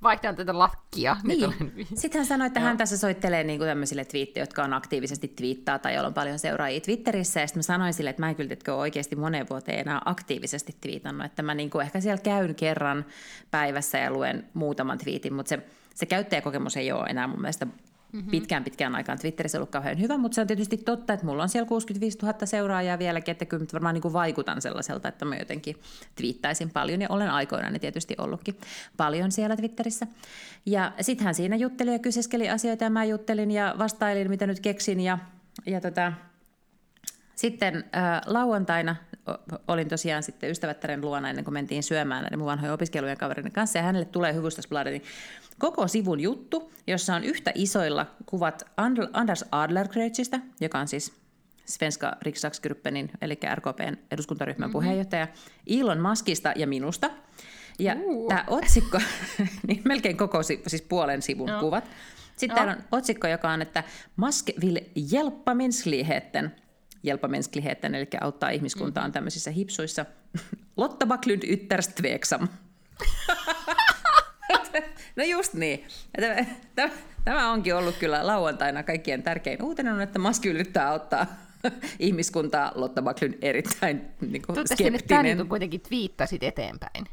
vaihdan 0.02 0.36
tätä 0.36 0.58
lakkia. 0.96 1.16
Niin. 1.24 1.86
Sitten 1.94 2.18
hän 2.18 2.26
sanoi, 2.26 2.46
että 2.46 2.60
hän 2.60 2.76
tässä 2.76 2.98
soittelee 2.98 3.44
niin 3.44 3.58
kuin 3.58 3.68
tämmöisille 3.68 4.04
twiittejä, 4.04 4.42
jotka 4.42 4.64
on 4.64 4.72
aktiivisesti 4.72 5.28
twiittaa 5.28 5.78
tai 5.78 5.94
joilla 5.94 6.08
on 6.08 6.14
paljon 6.14 6.38
seuraajia 6.38 6.80
Twitterissä. 6.80 7.40
Ja 7.40 7.46
sitten 7.46 7.58
mä 7.58 7.62
sanoin 7.62 7.94
sille, 7.94 8.10
että 8.10 8.22
mä 8.22 8.28
en 8.28 8.36
kyllä 8.36 8.48
tiedä, 8.48 8.74
oikeasti 8.74 9.16
moneen 9.16 9.46
vuoteen 9.50 9.80
enää 9.80 10.00
aktiivisesti 10.04 10.76
twiitannut. 10.80 11.26
Että 11.26 11.42
mä 11.42 11.54
niin 11.54 11.70
kuin 11.70 11.82
ehkä 11.82 12.00
siellä 12.00 12.22
käyn 12.22 12.54
kerran 12.54 13.04
päivässä 13.50 13.98
ja 13.98 14.10
luen 14.10 14.44
muutaman 14.54 14.98
twiitin, 14.98 15.34
mutta 15.34 15.48
se, 15.48 15.58
se 15.94 16.06
käyttäjäkokemus 16.06 16.76
ei 16.76 16.92
ole 16.92 17.06
enää 17.06 17.26
mun 17.26 17.40
mielestä 17.40 17.66
mm-hmm. 18.12 18.30
pitkään 18.30 18.64
pitkään 18.64 18.94
aikaan 18.94 19.18
Twitterissä 19.18 19.58
ollut 19.58 19.70
kauhean 19.70 20.00
hyvä, 20.00 20.16
mutta 20.16 20.34
se 20.34 20.40
on 20.40 20.46
tietysti 20.46 20.76
totta, 20.76 21.12
että 21.12 21.26
mulla 21.26 21.42
on 21.42 21.48
siellä 21.48 21.68
65 21.68 22.18
000 22.22 22.46
seuraajaa 22.46 22.98
vieläkin, 22.98 23.32
että 23.32 23.44
kyllä 23.44 23.66
varmaan 23.72 23.94
niin 23.94 24.02
kuin 24.02 24.12
vaikutan 24.12 24.62
sellaiselta, 24.62 25.08
että 25.08 25.24
mä 25.24 25.36
jotenkin 25.36 25.76
twiittaisin 26.16 26.70
paljon 26.70 27.02
ja 27.02 27.08
olen 27.10 27.30
aikoinaan 27.30 27.80
tietysti 27.80 28.14
ollutkin 28.18 28.56
paljon 28.96 29.32
siellä 29.32 29.56
Twitterissä. 29.56 30.06
Ja 30.66 30.92
sitten 31.00 31.24
hän 31.24 31.34
siinä 31.34 31.56
jutteli 31.56 31.92
ja 31.92 31.98
kyseskeli 31.98 32.50
asioita 32.50 32.84
ja 32.84 32.90
mä 32.90 33.04
juttelin 33.04 33.50
ja 33.50 33.74
vastailin, 33.78 34.30
mitä 34.30 34.46
nyt 34.46 34.60
keksin 34.60 35.00
ja, 35.00 35.18
ja 35.66 35.80
tota, 35.80 36.12
sitten 37.36 37.76
äh, 37.76 38.20
lauantaina 38.26 38.96
olin 39.68 39.88
tosiaan 39.88 40.22
sitten 40.22 40.50
ystävättären 40.50 41.00
luona 41.00 41.30
ennen 41.30 41.44
kuin 41.44 41.54
mentiin 41.54 41.82
syömään 41.82 42.22
näiden 42.22 42.38
mun 42.38 42.46
vanhojen 42.46 42.74
opiskelujen 42.74 43.16
kavereiden 43.16 43.52
kanssa. 43.52 43.78
Ja 43.78 43.82
hänelle 43.82 44.06
tulee 44.06 44.34
Hyvustasbladetin 44.34 45.02
koko 45.58 45.88
sivun 45.88 46.20
juttu, 46.20 46.72
jossa 46.86 47.14
on 47.14 47.24
yhtä 47.24 47.52
isoilla 47.54 48.06
kuvat 48.26 48.62
Anders 49.12 49.44
Adlercreutzistä, 49.52 50.40
joka 50.60 50.78
on 50.78 50.88
siis 50.88 51.12
Svenska 51.64 52.16
Riksdagsgruppenin, 52.22 53.10
eli 53.20 53.38
RKPn 53.54 53.96
eduskuntaryhmän 54.10 54.68
mm-hmm. 54.68 54.72
puheenjohtaja, 54.72 55.28
Elon 55.66 56.00
Muskista 56.00 56.52
ja 56.56 56.66
minusta. 56.66 57.10
Ja 57.78 57.96
uh. 58.04 58.28
tämä 58.28 58.44
otsikko, 58.46 59.00
niin 59.68 59.82
melkein 59.84 60.16
koko, 60.16 60.42
siis 60.42 60.82
puolen 60.82 61.22
sivun 61.22 61.48
no. 61.48 61.60
kuvat. 61.60 61.84
Sitten 62.36 62.48
no. 62.48 62.54
täällä 62.54 62.72
on 62.72 62.98
otsikko, 62.98 63.26
joka 63.26 63.50
on, 63.50 63.62
että 63.62 63.84
Musk 64.16 64.48
vill 64.60 64.78
hjälpa 65.12 65.54
mänskligheten. 65.54 66.54
Hjälpa 67.06 67.28
mänskligheten, 67.28 67.94
eli 67.94 68.06
auttaa 68.20 68.50
ihmiskuntaa 68.50 69.04
mm-hmm. 69.04 69.12
tämmöisissä 69.12 69.50
hipsuissa. 69.50 70.06
Lotta 70.76 71.06
Backlund 71.06 71.42
ytterst 71.42 71.94
tveksam. 71.94 72.48
no 75.16 75.24
just 75.24 75.54
niin. 75.54 75.84
Tämä, 76.74 76.90
tämä 77.24 77.50
onkin 77.50 77.76
ollut 77.76 77.96
kyllä 77.96 78.26
lauantaina 78.26 78.82
kaikkien 78.82 79.22
tärkein 79.22 79.62
uutinen 79.62 79.94
on, 79.94 80.00
että 80.00 80.18
Musk 80.18 80.46
yrittää 80.46 80.88
auttaa 80.88 81.26
ihmiskuntaa. 81.98 82.72
Lotta 82.74 83.02
Backlund 83.02 83.34
erittäin 83.42 84.06
niin 84.20 84.42
kuin, 84.42 84.58
skeptinen. 84.68 85.36
Tämä 85.36 85.48
kuitenkin 85.48 85.80
twiittasit 85.80 86.42
eteenpäin. 86.42 87.06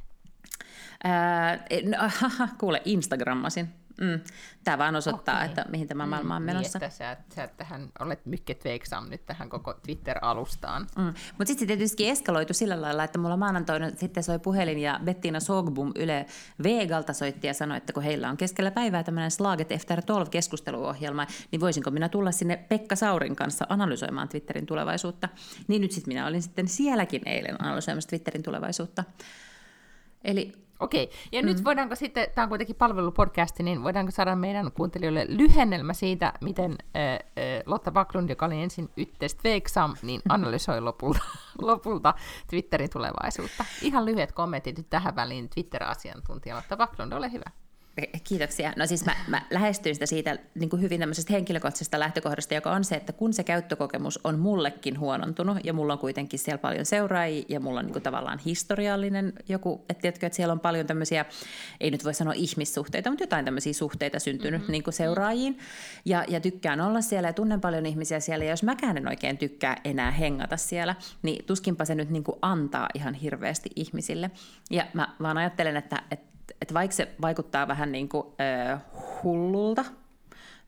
Ää, 1.03 1.65
no, 1.83 1.97
haha, 2.07 2.47
kuule, 2.57 2.81
Instagrammasin. 2.85 3.69
Mm. 4.01 4.19
Tämä 4.63 4.77
vaan 4.77 4.95
osoittaa, 4.95 5.35
okay. 5.35 5.45
että 5.45 5.65
mihin 5.69 5.87
tämä 5.87 6.05
maailma 6.05 6.35
on 6.35 6.41
mm, 6.41 6.45
menossa. 6.45 6.79
Niin, 6.79 6.85
että 6.85 6.97
sä, 6.97 7.17
sä 7.35 7.47
tähän 7.57 7.89
olet 7.99 8.25
mykket 8.25 8.63
veiksam 8.63 9.09
nyt 9.09 9.25
tähän 9.25 9.49
koko 9.49 9.73
Twitter-alustaan. 9.73 10.87
Mm. 10.97 11.03
Mutta 11.03 11.45
sitten 11.45 11.59
se 11.59 11.65
tietysti 11.65 12.09
eskaloitu 12.09 12.53
sillä 12.53 12.81
lailla, 12.81 13.03
että 13.03 13.19
mulla 13.19 13.37
maanantoina 13.37 13.91
sitten 13.95 14.23
soi 14.23 14.39
puhelin 14.39 14.79
ja 14.79 14.99
Bettina 15.03 15.39
Sogbum 15.39 15.91
Yle 15.95 16.25
Vegalta 16.63 17.13
soitti 17.13 17.47
ja 17.47 17.53
sanoi, 17.53 17.77
että 17.77 17.93
kun 17.93 18.03
heillä 18.03 18.29
on 18.29 18.37
keskellä 18.37 18.71
päivää 18.71 19.03
tämmöinen 19.03 19.31
Slaget 19.31 19.71
Efter 19.71 19.97
12 19.97 20.31
keskusteluohjelma, 20.31 21.27
niin 21.51 21.59
voisinko 21.59 21.91
minä 21.91 22.09
tulla 22.09 22.31
sinne 22.31 22.57
Pekka 22.57 22.95
Saurin 22.95 23.35
kanssa 23.35 23.65
analysoimaan 23.69 24.29
Twitterin 24.29 24.65
tulevaisuutta. 24.65 25.29
Niin 25.67 25.81
nyt 25.81 25.91
sitten 25.91 26.13
minä 26.13 26.27
olin 26.27 26.41
sitten 26.41 26.67
sielläkin 26.67 27.21
eilen 27.25 27.61
analysoimassa 27.63 28.09
Twitterin 28.09 28.43
tulevaisuutta. 28.43 29.03
Eli 30.23 30.62
Okei, 30.83 31.09
ja 31.31 31.41
mm. 31.41 31.45
nyt 31.45 31.63
voidaanko 31.63 31.95
sitten, 31.95 32.27
tämä 32.35 32.43
on 32.43 32.49
kuitenkin 32.49 32.75
palvelupodcasti, 32.75 33.63
niin 33.63 33.83
voidaanko 33.83 34.11
saada 34.11 34.35
meidän 34.35 34.71
kuuntelijoille 34.71 35.25
lyhennelmä 35.29 35.93
siitä, 35.93 36.33
miten 36.41 36.71
äh, 36.71 37.13
äh, 37.13 37.19
Lotta 37.65 37.91
Backlund, 37.91 38.29
joka 38.29 38.45
oli 38.45 38.61
ensin 38.61 38.89
Yttest 38.97 39.43
Veiksam, 39.43 39.95
niin 40.01 40.21
analysoi 40.29 40.81
lopulta, 40.81 41.23
lopulta 41.61 42.13
Twitterin 42.49 42.89
tulevaisuutta. 42.89 43.65
Ihan 43.81 44.05
lyhyet 44.05 44.31
kommentit 44.31 44.77
nyt 44.77 44.89
tähän 44.89 45.15
väliin 45.15 45.49
Twitter-asiantuntija 45.49 46.55
Lotta 46.55 46.77
Backlund, 46.77 47.13
ole 47.13 47.31
hyvä. 47.31 47.62
Kiitoksia. 48.23 48.73
No 48.75 48.87
siis 48.87 49.05
mä, 49.05 49.15
mä 49.27 49.41
lähestyin 49.51 49.95
sitä 49.95 50.05
siitä 50.05 50.37
niin 50.55 50.69
kuin 50.69 50.81
hyvin 50.81 50.99
tämmöisestä 50.99 51.33
henkilökohtaisesta 51.33 51.99
lähtökohdasta, 51.99 52.53
joka 52.53 52.71
on 52.71 52.83
se, 52.83 52.95
että 52.95 53.13
kun 53.13 53.33
se 53.33 53.43
käyttökokemus 53.43 54.19
on 54.23 54.39
mullekin 54.39 54.99
huonontunut, 54.99 55.57
ja 55.63 55.73
mulla 55.73 55.93
on 55.93 55.99
kuitenkin 55.99 56.39
siellä 56.39 56.57
paljon 56.57 56.85
seuraajia, 56.85 57.45
ja 57.49 57.59
mulla 57.59 57.79
on 57.79 57.85
niin 57.85 57.93
kuin 57.93 58.03
tavallaan 58.03 58.39
historiallinen 58.45 59.33
joku, 59.49 59.85
että 59.89 60.01
tiedätkö, 60.01 60.25
että 60.25 60.35
siellä 60.35 60.51
on 60.51 60.59
paljon 60.59 60.87
tämmöisiä, 60.87 61.25
ei 61.79 61.91
nyt 61.91 62.05
voi 62.05 62.13
sanoa 62.13 62.33
ihmissuhteita, 62.33 63.09
mutta 63.09 63.23
jotain 63.23 63.45
tämmöisiä 63.45 63.73
suhteita 63.73 64.19
syntynyt 64.19 64.61
mm-hmm. 64.61 64.71
niin 64.71 64.83
kuin 64.83 64.93
seuraajiin, 64.93 65.59
ja, 66.05 66.25
ja 66.27 66.39
tykkään 66.39 66.81
olla 66.81 67.01
siellä 67.01 67.29
ja 67.29 67.33
tunnen 67.33 67.61
paljon 67.61 67.85
ihmisiä 67.85 68.19
siellä, 68.19 68.45
ja 68.45 68.51
jos 68.51 68.63
mäkään 68.63 68.97
en 68.97 69.07
oikein 69.07 69.37
tykkää 69.37 69.77
enää 69.83 70.11
hengata 70.11 70.57
siellä, 70.57 70.95
niin 71.21 71.45
tuskinpa 71.45 71.85
se 71.85 71.95
nyt 71.95 72.09
niin 72.09 72.23
kuin 72.23 72.37
antaa 72.41 72.87
ihan 72.93 73.13
hirveästi 73.13 73.69
ihmisille. 73.75 74.31
Ja 74.71 74.85
mä 74.93 75.07
vaan 75.21 75.37
ajattelen, 75.37 75.77
että, 75.77 76.01
että 76.11 76.32
että 76.61 76.73
vaikka 76.73 76.95
se 76.95 77.07
vaikuttaa 77.21 77.67
vähän 77.67 77.91
niin 77.91 78.09
kuin, 78.09 78.27
äh, 78.71 78.81
hullulta 79.23 79.85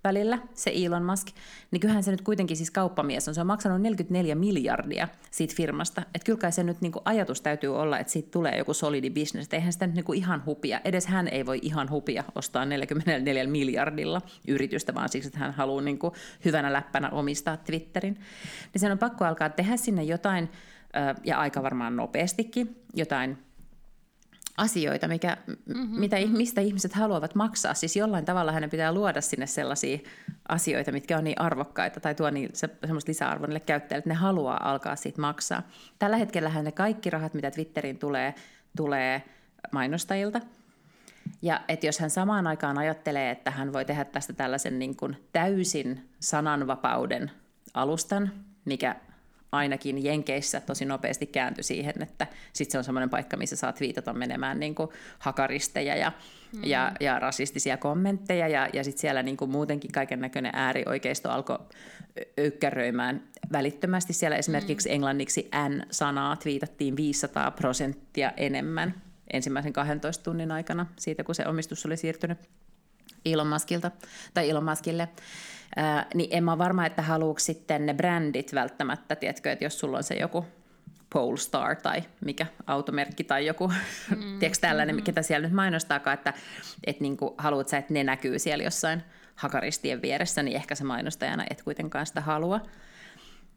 välillä, 0.05 0.39
se 0.53 0.71
Elon 0.75 1.03
Musk, 1.03 1.27
niin 1.71 1.79
kyllähän 1.79 2.03
se 2.03 2.11
nyt 2.11 2.21
kuitenkin 2.21 2.57
siis 2.57 2.71
kauppamies 2.71 3.27
on. 3.27 3.35
Se 3.35 3.41
on 3.41 3.47
maksanut 3.47 3.81
44 3.81 4.35
miljardia 4.35 5.07
siitä 5.31 5.53
firmasta. 5.57 6.01
Että 6.01 6.25
kyllä 6.25 6.39
kai 6.39 6.51
se 6.51 6.63
nyt 6.63 6.81
niin 6.81 6.91
kuin 6.91 7.01
ajatus 7.05 7.41
täytyy 7.41 7.75
olla, 7.75 7.99
että 7.99 8.13
siitä 8.13 8.31
tulee 8.31 8.57
joku 8.57 8.73
solidi 8.73 9.09
business. 9.09 9.53
eihän 9.53 9.73
sitä 9.73 9.87
nyt 9.87 9.95
niin 9.95 10.05
kuin 10.05 10.17
ihan 10.17 10.45
hupia. 10.45 10.81
Edes 10.85 11.07
hän 11.07 11.27
ei 11.27 11.45
voi 11.45 11.59
ihan 11.61 11.89
hupia 11.89 12.23
ostaa 12.35 12.65
44 12.65 13.47
miljardilla 13.47 14.21
yritystä, 14.47 14.95
vaan 14.95 15.09
siksi, 15.09 15.27
että 15.27 15.39
hän 15.39 15.51
haluaa 15.51 15.81
niin 15.81 15.99
kuin 15.99 16.13
hyvänä 16.45 16.73
läppänä 16.73 17.09
omistaa 17.09 17.57
Twitterin. 17.57 18.19
Niin 18.73 18.79
sen 18.79 18.91
on 18.91 18.97
pakko 18.97 19.25
alkaa 19.25 19.49
tehdä 19.49 19.77
sinne 19.77 20.03
jotain, 20.03 20.49
ja 21.23 21.39
aika 21.39 21.63
varmaan 21.63 21.95
nopeastikin, 21.95 22.75
jotain 22.93 23.37
asioita, 24.57 25.07
mikä, 25.07 25.37
mm-hmm. 25.47 25.99
mitä, 25.99 26.15
mistä 26.27 26.61
ihmiset 26.61 26.93
haluavat 26.93 27.35
maksaa. 27.35 27.73
Siis 27.73 27.95
jollain 27.95 28.25
tavalla 28.25 28.51
hänen 28.51 28.69
pitää 28.69 28.91
luoda 28.91 29.21
sinne 29.21 29.47
sellaisia 29.47 29.97
asioita, 30.49 30.91
mitkä 30.91 31.17
on 31.17 31.23
niin 31.23 31.41
arvokkaita 31.41 31.99
tai 31.99 32.15
tuo 32.15 32.29
niin 32.29 32.49
se, 32.53 32.69
semmoista 32.81 33.09
lisäarvoa 33.09 33.47
niille 33.47 33.59
käyttäjille, 33.59 33.99
että 33.99 34.09
ne 34.09 34.15
haluaa 34.15 34.69
alkaa 34.69 34.95
siitä 34.95 35.21
maksaa. 35.21 35.63
Tällä 35.99 36.17
hetkellä 36.17 36.63
ne 36.63 36.71
kaikki 36.71 37.09
rahat, 37.09 37.33
mitä 37.33 37.51
Twitteriin 37.51 37.97
tulee, 37.97 38.33
tulee 38.77 39.23
mainostajilta. 39.71 40.41
Ja 41.41 41.61
että 41.67 41.85
jos 41.85 41.99
hän 41.99 42.09
samaan 42.09 42.47
aikaan 42.47 42.77
ajattelee, 42.77 43.31
että 43.31 43.51
hän 43.51 43.73
voi 43.73 43.85
tehdä 43.85 44.05
tästä 44.05 44.33
tällaisen 44.33 44.79
niin 44.79 44.95
kuin 44.95 45.17
täysin 45.31 46.09
sananvapauden 46.19 47.31
alustan, 47.73 48.31
mikä 48.65 48.95
ainakin 49.51 50.03
Jenkeissä 50.03 50.61
tosi 50.61 50.85
nopeasti 50.85 51.25
kääntyi 51.25 51.63
siihen, 51.63 52.01
että 52.01 52.27
sitten 52.53 52.71
se 52.71 52.77
on 52.77 52.83
semmoinen 52.83 53.09
paikka, 53.09 53.37
missä 53.37 53.55
saat 53.55 53.79
viitata 53.79 54.13
menemään 54.13 54.59
niin 54.59 54.75
kuin 54.75 54.89
hakaristeja 55.19 55.95
ja, 55.95 56.11
mm. 56.55 56.63
ja, 56.63 56.91
ja 56.99 57.19
rasistisia 57.19 57.77
kommentteja, 57.77 58.47
ja, 58.47 58.69
ja 58.73 58.83
sitten 58.83 59.01
siellä 59.01 59.23
niin 59.23 59.37
kuin 59.37 59.51
muutenkin 59.51 59.91
kaiken 59.91 60.19
näköinen 60.19 60.51
äärioikeisto 60.55 61.29
alkoi 61.29 61.59
öykkäröimään 62.39 63.23
välittömästi. 63.51 64.13
Siellä 64.13 64.37
esimerkiksi 64.37 64.89
mm. 64.89 64.93
englanniksi 64.93 65.49
N-sanaa 65.69 66.37
viitattiin 66.45 66.95
500 66.97 67.51
prosenttia 67.51 68.31
enemmän 68.37 69.01
ensimmäisen 69.33 69.73
12 69.73 70.23
tunnin 70.23 70.51
aikana 70.51 70.85
siitä, 70.97 71.23
kun 71.23 71.35
se 71.35 71.47
omistus 71.47 71.85
oli 71.85 71.97
siirtynyt 71.97 72.37
Elon 73.25 73.47
Muskilta, 73.47 73.91
tai 74.33 74.49
Elon 74.49 74.65
Muskille. 74.65 75.09
Ää, 75.75 76.05
niin 76.13 76.29
en 76.31 76.43
mä 76.43 76.51
ole 76.51 76.57
varma, 76.57 76.85
että 76.85 77.01
haluuks 77.01 77.45
sitten 77.45 77.85
ne 77.85 77.93
brändit 77.93 78.53
välttämättä, 78.53 79.15
tiedätkö, 79.15 79.51
että 79.51 79.65
jos 79.65 79.79
sulla 79.79 79.97
on 79.97 80.03
se 80.03 80.15
joku 80.15 80.45
Polestar 81.13 81.75
tai 81.75 82.03
mikä 82.25 82.45
automerkki 82.67 83.23
tai 83.23 83.45
joku, 83.45 83.67
mm. 84.09 84.39
tiedätkö 84.39 84.61
tällainen, 84.61 84.95
mm. 84.95 85.03
ketä 85.03 85.21
siellä 85.21 85.47
nyt 85.47 85.55
mainostaakaan, 85.55 86.13
että 86.13 86.33
et 86.83 86.99
niinku, 86.99 87.35
haluat 87.37 87.67
sä, 87.67 87.77
että 87.77 87.93
ne 87.93 88.03
näkyy 88.03 88.39
siellä 88.39 88.63
jossain 88.63 89.03
hakaristien 89.35 90.01
vieressä, 90.01 90.43
niin 90.43 90.55
ehkä 90.55 90.75
se 90.75 90.83
mainostajana 90.83 91.45
et 91.49 91.61
kuitenkaan 91.61 92.05
sitä 92.05 92.21
halua. 92.21 92.61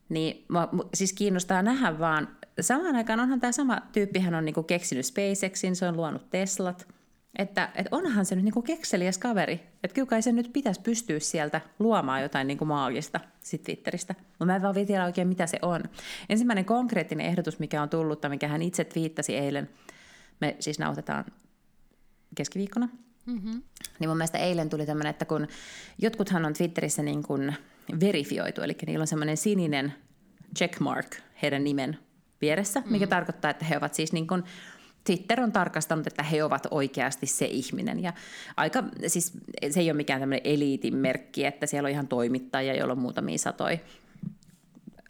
Niin 0.09 0.45
mua, 0.49 0.69
siis 0.95 1.13
kiinnostaa 1.13 1.63
nähdä 1.63 1.99
vaan, 1.99 2.29
samaan 2.61 2.97
aikaan 2.97 3.21
onhan 3.21 3.41
tämä 3.41 3.53
sama 3.53 3.79
tyyppihän 3.93 4.35
on 4.35 4.45
niinku 4.45 4.63
keksinyt 4.63 5.07
SpaceXin, 5.07 5.77
se 5.77 5.89
on 5.89 5.97
luonut 5.97 6.31
Teslat– 6.31 6.87
että, 7.37 7.71
että 7.75 7.97
onhan 7.97 8.27
se 8.27 8.35
nyt 8.35 8.45
niin 8.45 8.53
kuin 8.55 8.67
kekseliäs 8.67 9.19
kaveri. 9.19 9.61
Että 9.83 9.95
kyllä 9.95 10.07
kai 10.07 10.23
se 10.23 10.33
nyt 10.33 10.53
pitäisi 10.53 10.81
pystyä 10.81 11.19
sieltä 11.19 11.61
luomaan 11.79 12.23
jotain 12.23 12.47
niin 12.47 12.59
kuin 12.59 12.69
maagista 12.69 13.21
sit 13.41 13.63
Twitteristä. 13.63 14.15
Mutta 14.19 14.45
mä 14.45 14.57
en 14.57 14.63
vaan 14.63 14.75
tiedä 14.75 15.05
oikein, 15.05 15.29
mitä 15.29 15.47
se 15.47 15.59
on. 15.63 15.83
Ensimmäinen 16.29 16.65
konkreettinen 16.65 17.27
ehdotus, 17.27 17.59
mikä 17.59 17.83
on 17.83 17.89
tullut, 17.89 18.21
tai 18.21 18.31
mikä 18.31 18.49
hän 18.49 18.63
itse 18.63 18.85
twiittasi 18.85 19.37
eilen, 19.37 19.69
me 20.41 20.57
siis 20.61 20.79
nauhoitetaan 20.79 21.25
keskiviikkona, 22.35 22.89
mm-hmm. 23.27 23.63
niin 23.99 24.09
mun 24.09 24.17
mielestä 24.17 24.39
eilen 24.39 24.71
tuli 24.71 24.87
tämmöinen, 24.87 25.11
että 25.11 25.25
kun 25.25 25.49
jotkuthan 25.99 26.45
on 26.45 26.53
Twitterissä 26.53 27.03
niin 27.03 27.23
kuin 27.23 27.55
verifioitu, 28.01 28.63
eli 28.63 28.77
niillä 28.87 29.03
on 29.03 29.07
semmoinen 29.07 29.37
sininen 29.37 29.95
checkmark 30.59 31.17
heidän 31.43 31.65
nimen 31.65 31.99
vieressä, 32.41 32.83
mikä 32.87 33.07
mm. 33.07 33.11
tarkoittaa, 33.11 33.51
että 33.51 33.65
he 33.65 33.77
ovat 33.77 33.95
siis 33.95 34.13
niin 34.13 34.27
kuin 34.27 34.45
Twitter 35.05 35.41
on 35.41 35.53
tarkastanut, 35.53 36.07
että 36.07 36.23
he 36.23 36.45
ovat 36.45 36.67
oikeasti 36.71 37.27
se 37.27 37.45
ihminen. 37.45 38.03
Ja 38.03 38.13
aika, 38.57 38.85
siis 39.07 39.33
se 39.71 39.81
ei 39.81 39.91
ole 39.91 39.97
mikään 39.97 40.21
tämmöinen 40.21 40.53
eliitin 40.53 40.97
merkki, 40.97 41.45
että 41.45 41.67
siellä 41.67 41.87
on 41.87 41.93
ihan 41.93 42.09
toimittajia, 42.09 42.75
joilla 42.75 42.93
on 42.93 42.99
muutamia 42.99 43.39
satoja 43.39 43.79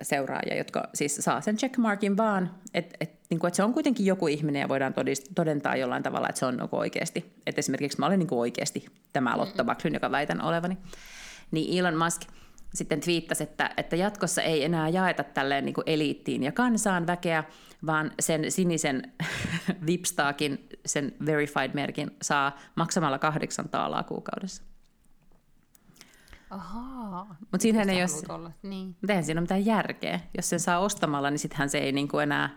seuraajia, 0.03 0.57
jotka 0.57 0.89
siis 0.95 1.17
saa 1.17 1.41
sen 1.41 1.57
checkmarkin 1.57 2.17
vaan, 2.17 2.51
että 2.75 2.97
et, 3.01 3.13
niin 3.31 3.41
kuin, 3.41 3.49
että 3.49 3.57
se 3.57 3.63
on 3.63 3.75
kuitenkin 3.75 4.07
joku 4.07 4.27
ihminen 4.27 4.61
ja 4.61 4.69
voidaan 4.69 4.95
todist, 4.95 5.29
todentaa 5.35 5.77
jollain 5.77 6.03
tavalla, 6.03 6.29
että 6.29 6.39
se 6.39 6.47
on 6.47 6.57
niin 6.57 6.69
oikeasti. 6.73 7.33
Että 7.47 7.59
esimerkiksi 7.59 7.99
mä 7.99 8.07
olen 8.07 8.19
niin 8.19 8.29
oikeasti 8.31 8.87
tämä 9.13 9.39
Lotta 9.39 9.65
Backlund, 9.65 9.95
joka 9.95 10.11
väitän 10.11 10.41
olevani. 10.41 10.79
Niin 11.51 11.79
Elon 11.79 12.05
Musk 12.05 12.23
sitten 12.75 13.01
twiittasi, 13.01 13.43
että, 13.43 13.71
että 13.77 13.97
jatkossa 13.97 14.43
ei 14.43 14.65
enää 14.65 14.89
jaeta 14.89 15.25
tälleen 15.25 15.65
niin 15.65 15.75
eliittiin 15.87 16.43
ja 16.43 16.53
kansaan 16.53 17.07
väkeä, 17.07 17.45
vaan 17.87 18.11
sen 18.21 18.53
sinisen 18.53 19.13
Vipstaakin, 19.87 20.69
sen 20.87 21.13
verified-merkin 21.27 22.17
saa 22.23 22.59
maksamalla 22.75 23.19
kahdeksan 23.19 23.69
taalaa 23.69 24.03
kuukaudessa. 24.03 24.63
Ahaa. 26.51 27.37
Mutta 27.41 27.63
siinähän 27.63 27.91
ei 27.91 28.01
haluat 28.01 28.31
olla. 28.31 28.51
Niin. 28.63 28.97
eihän 29.09 29.25
siinä 29.25 29.39
ole 29.39 29.45
mitään 29.45 29.67
järkeä. 29.67 30.21
Jos 30.37 30.49
sen 30.49 30.61
saa 30.61 30.79
ostamalla, 30.79 31.31
niin 31.31 31.39
sittenhän 31.39 31.71
se 31.71 31.79
ei 31.79 31.93
niin 31.93 32.09
kuin 32.09 32.23
enää 32.23 32.51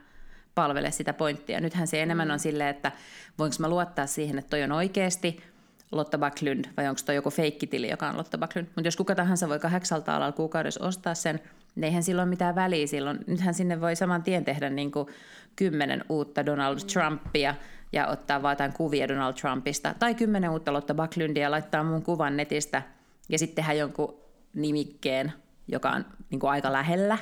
palvele 0.55 0.91
sitä 0.91 1.13
pointtia. 1.13 1.59
Nythän 1.59 1.87
se 1.87 2.01
enemmän 2.01 2.31
on 2.31 2.39
silleen, 2.39 2.69
että 2.69 2.91
voinko 3.39 3.55
mä 3.59 3.69
luottaa 3.69 4.07
siihen, 4.07 4.39
että 4.39 4.49
toi 4.49 4.63
on 4.63 4.71
oikeasti 4.71 5.43
Lotta 5.91 6.17
Backlund, 6.17 6.65
vai 6.77 6.87
onko 6.87 7.01
toi 7.05 7.15
joku 7.15 7.29
feikkitili, 7.29 7.89
joka 7.89 8.09
on 8.09 8.17
Lotta 8.17 8.37
Backlund. 8.37 8.67
Mutta 8.67 8.87
jos 8.87 8.95
kuka 8.95 9.15
tahansa 9.15 9.49
voi 9.49 9.59
kahdeksalta 9.59 10.15
alalla 10.15 10.31
kuukaudessa 10.31 10.85
ostaa 10.85 11.15
sen, 11.15 11.39
niin 11.75 11.83
eihän 11.83 12.03
silloin 12.03 12.29
mitään 12.29 12.55
väliä 12.55 12.87
silloin. 12.87 13.19
Nythän 13.27 13.53
sinne 13.53 13.81
voi 13.81 13.95
saman 13.95 14.23
tien 14.23 14.45
tehdä 14.45 14.69
niin 14.69 14.91
kuin 14.91 15.07
kymmenen 15.55 16.05
uutta 16.09 16.45
Donald 16.45 16.79
Trumpia 16.93 17.55
ja 17.93 18.07
ottaa 18.07 18.41
vaan 18.41 18.51
jotain 18.51 18.73
kuvia 18.73 19.07
Donald 19.07 19.33
Trumpista, 19.33 19.95
tai 19.99 20.15
kymmenen 20.15 20.49
uutta 20.49 20.73
Lotta 20.73 20.93
Backlundia 20.93 21.43
ja 21.43 21.51
laittaa 21.51 21.83
mun 21.83 22.03
kuvan 22.03 22.37
netistä, 22.37 22.81
ja 23.29 23.39
sitten 23.39 23.55
tehdä 23.55 23.73
jonkun 23.73 24.21
nimikkeen, 24.53 25.33
joka 25.67 25.89
on 25.89 26.05
niin 26.29 26.39
kuin 26.39 26.51
aika 26.51 26.71
lähellä, 26.73 27.17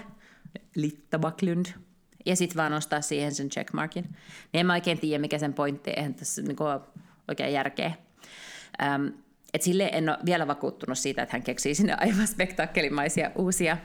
Litta 0.75 1.19
Backlund, 1.19 1.65
ja 2.25 2.35
sitten 2.35 2.57
vaan 2.57 2.71
nostaa 2.71 3.01
siihen 3.01 3.35
sen 3.35 3.49
checkmarkin. 3.49 4.03
Niin 4.03 4.59
en 4.59 4.65
mä 4.65 4.73
oikein 4.73 4.99
tiedä, 4.99 5.21
mikä 5.21 5.37
sen 5.37 5.53
pointti, 5.53 5.91
eihän 5.95 6.13
tässä 6.13 6.41
niin 6.41 6.55
kuin 6.55 6.79
oikein 7.27 7.53
järkeä. 7.53 7.93
Ähm, 8.81 9.07
et 9.53 9.61
sille 9.61 9.89
en 9.93 10.09
ole 10.09 10.17
vielä 10.25 10.47
vakuuttunut 10.47 10.97
siitä, 10.97 11.21
että 11.21 11.35
hän 11.35 11.43
keksii 11.43 11.75
sinne 11.75 11.95
aivan 11.99 12.27
spektaakkelimaisia 12.27 13.31
uusia, 13.35 13.77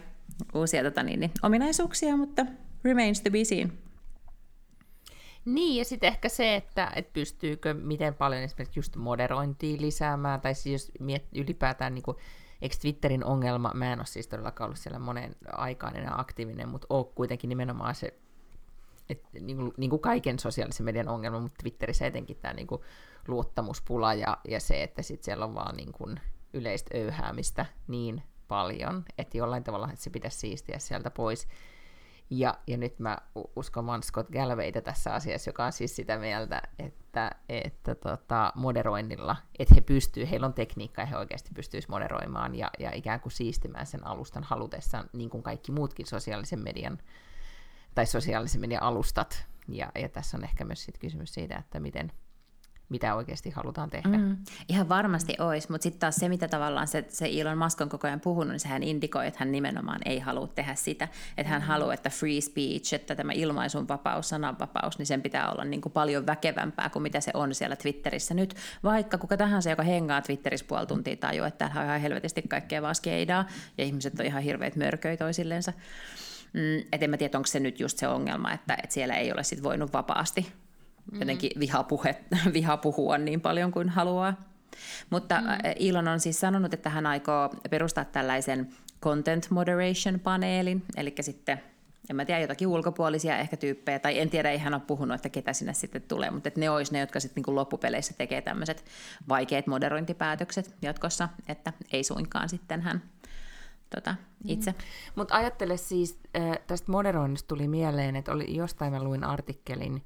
uusia 0.54 0.82
tota 0.82 1.02
niin, 1.02 1.20
niin, 1.20 1.30
ominaisuuksia, 1.42 2.16
mutta 2.16 2.46
remains 2.84 3.20
to 3.20 3.30
be 3.30 3.44
seen. 3.44 3.72
Niin, 5.44 5.76
ja 5.78 5.84
sitten 5.84 6.08
ehkä 6.08 6.28
se, 6.28 6.54
että 6.54 6.92
et 6.96 7.12
pystyykö 7.12 7.74
miten 7.74 8.14
paljon 8.14 8.42
esimerkiksi 8.42 8.78
just 8.78 8.96
moderointia 8.96 9.80
lisäämään, 9.80 10.40
tai 10.40 10.54
siis 10.54 10.72
jos 10.72 10.92
miet, 11.00 11.24
ylipäätään, 11.34 11.94
niin 11.94 12.02
kuin, 12.02 12.16
eikö 12.62 12.76
Twitterin 12.80 13.24
ongelma, 13.24 13.70
mä 13.74 13.92
en 13.92 13.98
ole 13.98 14.06
siis 14.06 14.28
todellakaan 14.28 14.66
ollut 14.66 14.78
siellä 14.78 14.98
monen 14.98 15.36
aikaan 15.52 15.96
enää 15.96 16.14
aktiivinen, 16.16 16.68
mutta 16.68 16.86
on 16.90 17.04
kuitenkin 17.04 17.48
nimenomaan 17.48 17.94
se, 17.94 18.14
että 19.08 19.28
niin 19.40 19.56
kuin, 19.56 19.72
niin 19.76 19.90
kuin 19.90 20.02
kaiken 20.02 20.38
sosiaalisen 20.38 20.84
median 20.84 21.08
ongelma, 21.08 21.40
mutta 21.40 21.58
Twitterissä 21.62 22.06
etenkin 22.06 22.36
tämä 22.36 22.54
niin 22.54 22.66
kuin, 22.66 22.80
luottamuspula 23.28 24.14
ja, 24.14 24.38
ja 24.48 24.60
se, 24.60 24.82
että 24.82 25.02
sit 25.02 25.22
siellä 25.22 25.44
on 25.44 25.54
vaan 25.54 25.76
niin 25.76 25.92
kuin, 25.92 26.20
yleistä 26.52 26.98
öyhäämistä 26.98 27.66
niin 27.88 28.22
paljon, 28.48 29.04
että 29.18 29.38
jollain 29.38 29.64
tavalla 29.64 29.88
että 29.88 30.04
se 30.04 30.10
pitäisi 30.10 30.38
siistiä 30.38 30.78
sieltä 30.78 31.10
pois. 31.10 31.48
Ja, 32.30 32.58
ja 32.66 32.76
nyt 32.76 32.98
mä 32.98 33.18
uskon 33.56 33.86
vaan 33.86 34.02
Scott 34.02 34.30
Galwayta 34.30 34.80
tässä 34.80 35.14
asiassa, 35.14 35.48
joka 35.48 35.64
on 35.64 35.72
siis 35.72 35.96
sitä 35.96 36.18
mieltä, 36.18 36.62
että, 36.78 37.30
että 37.48 37.94
tota, 37.94 38.52
moderoinnilla, 38.54 39.36
että 39.58 39.74
he 39.74 39.80
pystyy, 39.80 40.30
heillä 40.30 40.46
on 40.46 40.54
tekniikka 40.54 41.02
ja 41.02 41.06
he 41.06 41.16
oikeasti 41.16 41.50
pystyisivät 41.54 41.90
moderoimaan 41.90 42.54
ja, 42.54 42.70
ja 42.78 42.90
ikään 42.94 43.20
kuin 43.20 43.32
siistimään 43.32 43.86
sen 43.86 44.06
alustan 44.06 44.42
halutessaan, 44.42 45.10
niin 45.12 45.30
kuin 45.30 45.42
kaikki 45.42 45.72
muutkin 45.72 46.06
sosiaalisen 46.06 46.62
median 46.62 46.98
tai 47.94 48.06
sosiaalisen 48.06 48.60
median 48.60 48.82
alustat. 48.82 49.46
Ja, 49.68 49.92
ja 49.94 50.08
tässä 50.08 50.36
on 50.36 50.44
ehkä 50.44 50.64
myös 50.64 50.84
sit 50.84 50.98
kysymys 50.98 51.34
siitä, 51.34 51.56
että 51.56 51.80
miten, 51.80 52.12
mitä 52.88 53.14
oikeasti 53.14 53.50
halutaan 53.50 53.90
tehdä. 53.90 54.18
Mm. 54.18 54.36
Ihan 54.68 54.88
varmasti 54.88 55.34
olisi, 55.38 55.70
mutta 55.70 55.82
sitten 55.82 56.00
taas 56.00 56.16
se, 56.16 56.28
mitä 56.28 56.48
tavallaan 56.48 56.86
se, 56.86 57.04
se 57.08 57.28
Elon 57.32 57.58
Musk 57.58 57.80
on 57.80 57.88
koko 57.88 58.06
ajan 58.06 58.20
puhunut, 58.20 58.50
niin 58.50 58.60
sehän 58.60 58.82
indikoi, 58.82 59.26
että 59.26 59.38
hän 59.40 59.52
nimenomaan 59.52 60.00
ei 60.04 60.18
halua 60.18 60.46
tehdä 60.46 60.74
sitä. 60.74 61.08
Että 61.36 61.50
hän 61.50 61.62
mm. 61.62 61.66
haluaa, 61.66 61.94
että 61.94 62.10
free 62.10 62.40
speech, 62.40 62.94
että 62.94 63.14
tämä 63.14 63.32
ilmaisun 63.32 63.88
vapaus, 63.88 64.28
sananvapaus, 64.28 64.98
niin 64.98 65.06
sen 65.06 65.22
pitää 65.22 65.50
olla 65.50 65.64
niin 65.64 65.80
kuin 65.80 65.92
paljon 65.92 66.26
väkevämpää 66.26 66.88
kuin 66.88 67.02
mitä 67.02 67.20
se 67.20 67.30
on 67.34 67.54
siellä 67.54 67.76
Twitterissä 67.76 68.34
nyt. 68.34 68.54
Vaikka 68.82 69.18
kuka 69.18 69.36
tahansa, 69.36 69.70
joka 69.70 69.82
hengaa 69.82 70.22
Twitterissä 70.22 70.66
puoli 70.66 70.86
tuntia, 70.86 71.16
tajuu, 71.16 71.46
että 71.46 71.58
täällä 71.58 71.80
on 71.80 71.86
ihan 71.86 72.00
helvetisti 72.00 72.42
kaikkea 72.42 72.82
vaan 72.82 72.94
skeidaa, 72.94 73.46
ja 73.78 73.84
ihmiset 73.84 74.20
on 74.20 74.26
ihan 74.26 74.42
hirveät 74.42 74.76
mörköitä 74.76 75.24
toisillensa. 75.24 75.72
Mm, 76.52 76.86
et 76.92 77.02
en 77.02 77.10
mä 77.10 77.16
tiedä, 77.16 77.38
onko 77.38 77.46
se 77.46 77.60
nyt 77.60 77.80
just 77.80 77.98
se 77.98 78.08
ongelma, 78.08 78.52
että, 78.52 78.74
että 78.82 78.94
siellä 78.94 79.14
ei 79.14 79.32
ole 79.32 79.44
sit 79.44 79.62
voinut 79.62 79.92
vapaasti 79.92 80.52
jotenkin 81.12 81.50
vihapuhe, 81.60 82.16
vihapuhua 82.52 83.18
niin 83.18 83.40
paljon 83.40 83.72
kuin 83.72 83.88
haluaa. 83.88 84.34
Mutta 85.10 85.40
mm. 85.40 85.46
Elon 85.80 86.08
on 86.08 86.20
siis 86.20 86.40
sanonut, 86.40 86.74
että 86.74 86.90
hän 86.90 87.06
aikoo 87.06 87.50
perustaa 87.70 88.04
tällaisen 88.04 88.68
content 89.02 89.50
moderation 89.50 90.20
paneelin, 90.20 90.82
eli 90.96 91.14
sitten 91.20 91.60
en 92.10 92.16
mä 92.16 92.24
tiedä, 92.24 92.40
jotakin 92.40 92.68
ulkopuolisia 92.68 93.38
ehkä 93.38 93.56
tyyppejä, 93.56 93.98
tai 93.98 94.18
en 94.18 94.30
tiedä, 94.30 94.50
ei 94.50 94.58
hän 94.58 94.74
ole 94.74 94.82
puhunut, 94.86 95.14
että 95.14 95.28
ketä 95.28 95.52
sinne 95.52 95.74
sitten 95.74 96.02
tulee, 96.02 96.30
mutta 96.30 96.48
että 96.48 96.60
ne 96.60 96.70
olisi 96.70 96.92
ne, 96.92 97.00
jotka 97.00 97.20
sitten 97.20 97.44
niin 97.46 97.56
loppupeleissä 97.56 98.14
tekee 98.18 98.42
tämmöiset 98.42 98.84
vaikeat 99.28 99.66
moderointipäätökset 99.66 100.74
jatkossa, 100.82 101.28
että 101.48 101.72
ei 101.92 102.04
suinkaan 102.04 102.48
sitten 102.48 102.82
hän 102.82 103.02
tota, 103.94 104.14
itse. 104.44 104.70
Mm. 104.70 104.76
Mutta 105.14 105.34
ajattele 105.34 105.76
siis, 105.76 106.18
tästä 106.66 106.92
moderoinnista 106.92 107.48
tuli 107.48 107.68
mieleen, 107.68 108.16
että 108.16 108.32
oli, 108.32 108.56
jostain 108.56 108.92
mä 108.92 109.02
luin 109.02 109.24
artikkelin, 109.24 110.02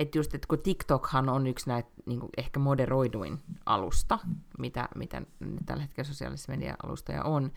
että 0.00 0.18
just, 0.18 0.34
että 0.34 0.48
kun 0.48 0.58
TikTokhan 0.58 1.28
on 1.28 1.46
yksi 1.46 1.68
näitä 1.68 1.90
niin 2.06 2.20
kuin 2.20 2.30
ehkä 2.36 2.60
moderoiduin 2.60 3.38
alusta, 3.66 4.18
mitä, 4.58 4.88
mitä 4.94 5.22
tällä 5.66 5.82
hetkellä 5.82 6.08
sosiaalisessa 6.08 6.52
media-alustoja 6.52 7.24
on, 7.24 7.52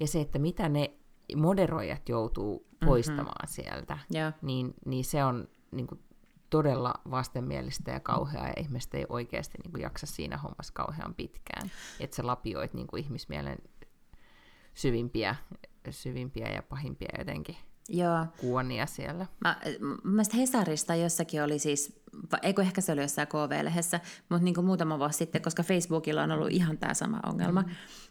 ja 0.00 0.06
se, 0.06 0.20
että 0.20 0.38
mitä 0.38 0.68
ne 0.68 0.94
moderoijat 1.36 2.08
joutuu 2.08 2.66
poistamaan 2.84 3.26
mm-hmm. 3.26 3.64
sieltä, 3.64 3.98
yeah. 4.14 4.34
niin, 4.42 4.74
niin 4.86 5.04
se 5.04 5.24
on 5.24 5.48
niin 5.70 5.86
kuin, 5.86 6.00
todella 6.50 6.94
vastenmielistä 7.10 7.90
ja 7.90 8.00
kauheaa, 8.00 8.46
ja 8.46 8.54
ihmiset 8.60 8.94
ei 8.94 9.06
oikeasti 9.08 9.58
niin 9.58 9.72
kuin, 9.72 9.82
jaksa 9.82 10.06
siinä 10.06 10.38
hommassa 10.38 10.72
kauhean 10.72 11.14
pitkään. 11.14 11.70
Että 12.00 12.16
sä 12.16 12.26
lapioit 12.26 12.74
niin 12.74 12.86
kuin, 12.86 13.04
ihmismielen 13.04 13.58
syvimpiä, 14.74 15.36
syvimpiä 15.90 16.48
ja 16.48 16.62
pahimpia 16.62 17.08
jotenkin 17.18 17.56
Joo. 17.88 18.26
kuonia 18.40 18.86
siellä. 18.86 19.26
Mä, 19.40 19.56
mä 20.02 20.22
Hesarista 20.36 20.94
jossakin 20.94 21.42
oli 21.42 21.58
siis, 21.58 22.04
eikö 22.42 22.62
ehkä 22.62 22.80
se 22.80 22.92
oli 22.92 23.00
jossain 23.00 23.28
KV-lehdessä, 23.28 24.00
mutta 24.28 24.44
niin 24.44 24.54
kuin 24.54 24.64
muutama 24.64 24.98
vuosi 24.98 25.18
sitten, 25.18 25.42
koska 25.42 25.62
Facebookilla 25.62 26.22
on 26.22 26.30
ollut 26.30 26.50
ihan 26.50 26.78
tämä 26.78 26.94
sama 26.94 27.20
ongelma. 27.26 27.62
Mm. 27.62 27.68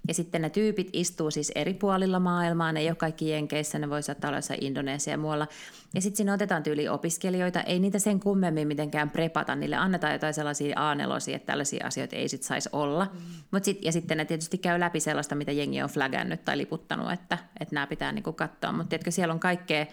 Ja 0.08 0.14
sitten 0.14 0.42
ne 0.42 0.50
tyypit 0.50 0.90
istuu 0.94 1.32
siis 1.32 1.52
eri 1.56 1.74
puolilla 1.74 2.20
maailmaa, 2.20 2.72
ne 2.72 2.80
ei 2.80 2.90
ole 2.90 2.96
kaikki 2.96 3.30
Jenkeissä, 3.30 3.80
ne 3.80 3.90
voisivat 3.90 4.26
olla 4.26 4.38
jossain 4.38 4.64
Indonesia 4.64 5.14
ja 5.14 5.18
muualla. 5.18 5.48
Ja 5.94 6.02
sitten 6.02 6.18
sinne 6.18 6.34
otetaan 6.34 6.64
tyyli 6.64 6.88
opiskelijoita, 6.88 7.62
ei 7.62 7.80
niitä 7.80 8.00
sen 8.00 8.20
kummemmin 8.20 8.68
mitenkään 8.68 9.10
prepata, 9.10 9.56
niille 9.56 9.76
annetaan 9.76 10.14
jotain 10.14 10.34
sellaisia 10.34 10.90
a 10.90 10.96
että 11.34 11.46
tällaisia 11.46 11.88
asioita 11.88 12.16
ei 12.16 12.30
sitten 12.30 12.48
saisi 12.48 12.70
olla. 12.72 13.08
Mm. 13.14 13.20
Mut 13.52 13.64
sit, 13.64 13.86
ja 13.86 13.92
sitten 13.92 14.18
ne 14.18 14.26
tietysti 14.26 14.58
käy 14.58 14.80
läpi 14.80 15.00
sellaista, 15.00 15.36
mitä 15.36 15.52
jengi 15.52 15.82
on 15.82 15.90
flagannut 15.90 16.46
tai 16.46 16.58
liputtanut, 16.58 17.12
että, 17.12 17.38
että 17.60 17.76
nämä 17.76 17.88
pitää 17.88 18.12
niinku 18.12 18.34
katsoa. 18.34 18.72
Mutta 18.72 18.96
siellä 19.10 19.34
on 19.34 19.40
kaikkea, 19.64 19.86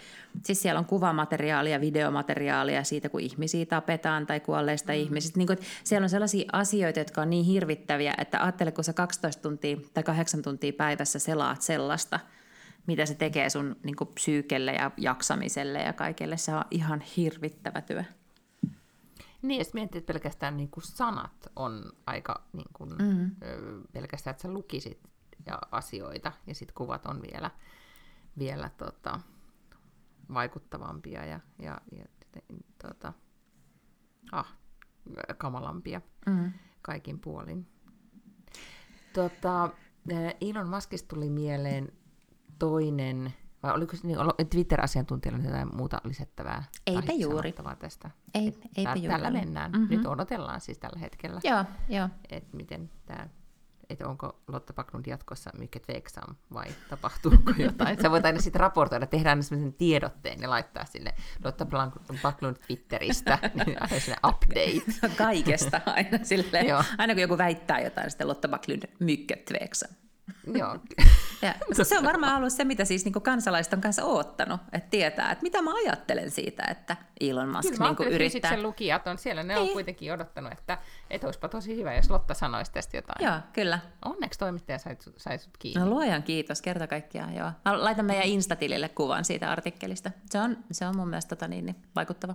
siis 0.44 0.62
siellä 0.62 0.78
on 0.78 0.84
kuvamateriaalia, 0.84 1.80
videomateriaalia 1.80 2.84
siitä, 2.84 3.08
kun 3.08 3.20
ihmisiä 3.20 3.66
tapetaan 3.66 4.26
tai 4.26 4.40
kuolleista 4.40 4.92
mm. 4.92 4.98
ihmisistä. 4.98 5.38
Niin 5.38 5.46
kuin, 5.46 5.58
siellä 5.84 6.04
on 6.04 6.10
sellaisia 6.10 6.50
asioita, 6.52 6.98
jotka 6.98 7.22
on 7.22 7.30
niin 7.30 7.44
hirvittäviä, 7.44 8.14
että 8.18 8.42
ajattele, 8.42 8.72
kun 8.72 8.84
sä 8.84 8.92
12 8.92 9.42
tuntia 9.42 9.76
tai 9.94 10.02
8 10.02 10.42
tuntia 10.42 10.72
päivässä 10.72 11.18
selaat 11.18 11.62
sellaista, 11.62 12.20
mitä 12.86 13.06
se 13.06 13.14
tekee 13.14 13.50
sun 13.50 13.76
niin 13.82 13.96
kuin, 13.96 14.08
psyykelle 14.14 14.72
ja 14.72 14.90
jaksamiselle 14.96 15.78
ja 15.78 15.92
kaikelle. 15.92 16.36
Se 16.36 16.54
on 16.54 16.64
ihan 16.70 17.00
hirvittävä 17.00 17.80
työ. 17.80 18.04
Niin, 19.42 19.58
jos 19.58 19.74
miettii, 19.74 19.98
että 19.98 20.12
pelkästään 20.12 20.56
niin 20.56 20.70
kuin 20.70 20.84
sanat 20.84 21.52
on 21.56 21.92
aika 22.06 22.42
niin 22.52 22.68
kuin, 22.72 22.90
mm. 22.90 23.30
pelkästään, 23.92 24.32
että 24.32 24.42
sä 24.42 24.52
lukisit 24.52 25.10
ja 25.46 25.58
asioita 25.70 26.32
ja 26.46 26.54
sitten 26.54 26.74
kuvat 26.74 27.06
on 27.06 27.22
vielä, 27.22 27.50
vielä 28.38 28.70
tota, 28.76 29.20
vaikuttavampia 30.34 31.24
ja, 31.24 31.40
ja, 31.58 31.80
ja 31.92 32.04
tota, 32.82 33.12
ah, 34.32 34.56
kamalampia 35.38 36.00
mm. 36.26 36.52
kaikin 36.82 37.20
puolin. 37.20 37.66
Tota, 39.14 39.70
Elon 40.40 40.68
Muskista 40.68 41.08
tuli 41.08 41.30
mieleen 41.30 41.92
toinen, 42.58 43.34
vai 43.62 43.74
oliko 43.74 43.96
se 43.96 44.06
niin, 44.06 44.18
Twitter-asiantuntijalla 44.50 45.44
jotain 45.44 45.76
muuta 45.76 46.00
lisättävää? 46.04 46.64
Eipä 46.86 47.12
juuri. 47.12 47.54
tästä? 47.78 48.10
Ei, 48.34 48.58
eipä 48.76 48.94
juuri. 48.94 49.08
Tällä 49.08 49.30
mennään. 49.30 49.72
Mm-hmm. 49.72 49.96
Nyt 49.96 50.06
odotellaan 50.06 50.60
siis 50.60 50.78
tällä 50.78 50.98
hetkellä. 50.98 51.40
Joo, 51.44 51.64
joo. 51.88 52.08
Että 52.30 52.56
miten 52.56 52.90
tämä 53.06 53.28
että 53.90 54.08
onko 54.08 54.40
Lotta 54.48 54.72
Backlund 54.72 55.06
jatkossa 55.06 55.50
mycket 55.58 55.82
tveksam 55.82 56.34
vai 56.54 56.66
tapahtuuko 56.90 57.52
jotain. 57.66 58.02
Sä 58.02 58.10
voit 58.10 58.24
aina 58.24 58.40
sitten 58.40 58.60
raportoida, 58.60 59.06
tehdään 59.06 59.32
aina 59.32 59.42
sellaisen 59.42 59.72
tiedotteen 59.72 60.40
ja 60.40 60.50
laittaa 60.50 60.84
sille 60.84 61.14
Lotta 61.44 61.66
Backlund 62.22 62.56
Twitteristä, 62.66 63.38
niin 63.66 63.82
aina 63.82 64.00
sinne 64.00 64.16
update. 64.28 65.14
Kaikesta 65.16 65.80
aina 65.86 66.18
sille. 66.22 66.60
Aina 66.98 67.14
kun 67.14 67.22
joku 67.22 67.38
väittää 67.38 67.80
jotain, 67.80 68.10
sitten 68.10 68.28
Lotta 68.28 68.48
Backlund 68.48 68.82
mycket 69.00 69.44
tveksam. 69.44 69.90
Joo. 70.54 70.78
Ja 71.42 71.84
se 71.84 71.98
on 71.98 72.04
varmaan 72.04 72.36
ollut 72.36 72.52
se, 72.52 72.64
mitä 72.64 72.84
siis 72.84 73.04
niin 73.04 73.12
kansalaiset 73.12 73.72
on 73.72 73.80
kanssa 73.80 74.04
oottanut, 74.04 74.60
että 74.72 74.90
tietää, 74.90 75.32
että 75.32 75.42
mitä 75.42 75.62
mä 75.62 75.70
ajattelen 75.74 76.30
siitä, 76.30 76.62
että 76.70 76.96
Elon 77.20 77.48
Musk 77.48 77.70
Kyllä, 77.72 77.94
niin 77.98 78.12
yrittää. 78.12 78.62
lukijat 78.62 79.06
on 79.06 79.18
siellä, 79.18 79.42
ne 79.42 79.54
niin. 79.54 79.62
on 79.62 79.68
kuitenkin 79.68 80.12
odottanut, 80.12 80.52
että, 80.52 80.78
että 81.10 81.26
olisipa 81.26 81.48
tosi 81.48 81.76
hyvä, 81.76 81.94
jos 81.94 82.10
Lotta 82.10 82.34
sanoisi 82.34 82.72
tästä 82.72 82.96
jotain. 82.96 83.24
Joo, 83.24 83.38
kyllä. 83.52 83.78
Onneksi 84.04 84.38
toimittaja 84.38 84.78
sai, 84.78 84.96
sai 85.16 85.38
sut 85.38 85.56
kiinni. 85.58 85.80
No 85.80 85.90
luojan 85.90 86.22
kiitos, 86.22 86.62
kerta 86.62 86.86
kaikkiaan, 86.86 87.34
joo. 87.34 87.50
Mä 87.64 87.84
laitan 87.84 88.04
meidän 88.04 88.26
Instatilille 88.26 88.88
kuvan 88.88 89.24
siitä 89.24 89.50
artikkelista. 89.50 90.10
Se 90.30 90.40
on, 90.40 90.56
se 90.72 90.86
on 90.86 90.96
mun 90.96 91.08
mielestä 91.08 91.36
tota, 91.36 91.48
niin, 91.48 91.66
niin, 91.66 91.76
vaikuttava. 91.96 92.34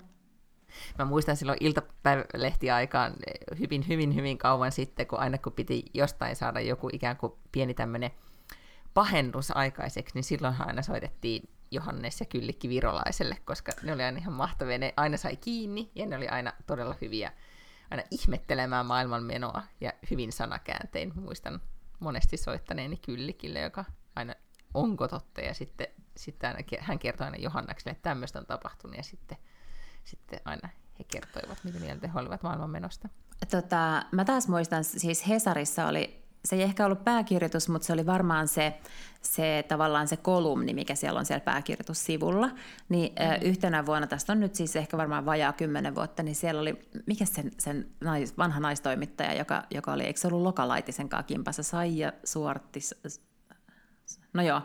Mä 1.00 1.06
muistan 1.06 1.38
silloin 1.38 1.58
iltapäivälehtiaikaan 1.62 3.14
hyvin, 3.60 3.88
hyvin, 3.88 4.16
hyvin 4.16 4.38
kauan 4.38 4.72
sitten, 4.72 5.08
kun 5.08 5.20
aina 5.20 5.38
kun 5.38 5.54
piti 5.54 5.86
jostain 5.94 6.36
saada 6.36 6.60
joku 6.60 6.90
ikään 6.94 7.18
kuin 7.18 7.34
pieni 7.52 7.74
tämmöinen 7.74 8.12
pahennus 8.96 9.52
aikaiseksi, 9.52 10.16
niin 10.16 10.24
silloinhan 10.24 10.68
aina 10.68 10.82
soitettiin 10.82 11.50
Johannes 11.72 12.20
ja 12.20 12.26
Kyllikki 12.26 12.70
Virolaiselle, 12.70 13.38
koska 13.46 13.72
ne 13.84 13.94
oli 13.94 14.04
aina 14.04 14.18
ihan 14.18 14.34
mahtavia. 14.34 14.78
Ne 14.78 14.94
aina 14.98 15.18
sai 15.18 15.38
kiinni 15.38 15.92
ja 15.96 16.06
ne 16.06 16.18
oli 16.18 16.28
aina 16.28 16.54
todella 16.68 16.96
hyviä 17.02 17.32
aina 17.92 18.04
ihmettelemään 18.12 18.86
maailmanmenoa 18.86 19.64
ja 19.82 19.94
hyvin 20.12 20.32
sanakääntein. 20.32 21.14
Muistan 21.16 21.62
monesti 22.00 22.38
soittaneeni 22.38 22.98
Kyllikille, 22.98 23.60
joka 23.60 23.86
aina 24.16 24.34
onko 24.74 25.08
totta 25.08 25.42
ja 25.42 25.54
sitten, 25.54 25.88
sitten 26.18 26.50
aina, 26.50 26.60
hän 26.80 27.00
kertoi 27.00 27.26
aina 27.26 27.38
Johannakselle, 27.38 27.92
että 27.92 28.10
tämmöistä 28.10 28.40
on 28.40 28.46
tapahtunut 28.46 28.98
ja 28.98 29.04
sitten, 29.04 29.38
sitten 30.04 30.40
aina 30.46 30.70
he 31.00 31.04
kertoivat, 31.04 31.58
mitä 31.64 31.80
mieltä 31.80 32.08
he 32.08 32.20
olivat 32.20 32.44
maailmanmenosta. 32.44 33.10
Tota, 33.52 34.06
mä 34.12 34.26
taas 34.26 34.48
muistan, 34.48 34.84
siis 34.84 35.28
Hesarissa 35.28 35.88
oli 35.88 36.25
se 36.46 36.56
ei 36.56 36.62
ehkä 36.62 36.86
ollut 36.86 37.04
pääkirjoitus, 37.04 37.70
mutta 37.70 37.86
se 37.86 37.94
oli 37.94 38.06
varmaan 38.06 38.48
se, 38.48 38.74
se 39.22 39.66
tavallaan 39.68 40.08
se 40.08 40.18
kolumni, 40.18 40.74
mikä 40.74 40.96
siellä 40.96 41.20
on 41.20 41.26
siellä 41.26 41.44
pääkirjoitussivulla. 41.44 42.50
Niin 42.90 43.14
mm. 43.14 43.48
yhtenä 43.48 43.86
vuonna, 43.86 44.08
tästä 44.08 44.32
on 44.32 44.40
nyt 44.40 44.56
siis 44.56 44.76
ehkä 44.76 44.98
varmaan 44.98 45.26
vajaa 45.26 45.54
kymmenen 45.54 45.96
vuotta, 45.96 46.24
niin 46.24 46.36
siellä 46.36 46.62
oli, 46.62 46.90
mikä 47.06 47.26
sen, 47.26 47.52
sen 47.58 47.88
nais, 48.02 48.38
vanha 48.38 48.60
naistoimittaja, 48.60 49.34
joka, 49.34 49.64
joka 49.72 49.94
oli, 49.94 50.04
eikö 50.04 50.20
se 50.20 50.28
ollut 50.28 50.44
Lokalaitisen 50.44 51.10
kimpassa, 51.28 51.64
Saija 51.64 52.14
Suortis, 52.24 52.96
no 54.34 54.44
joo, 54.44 54.62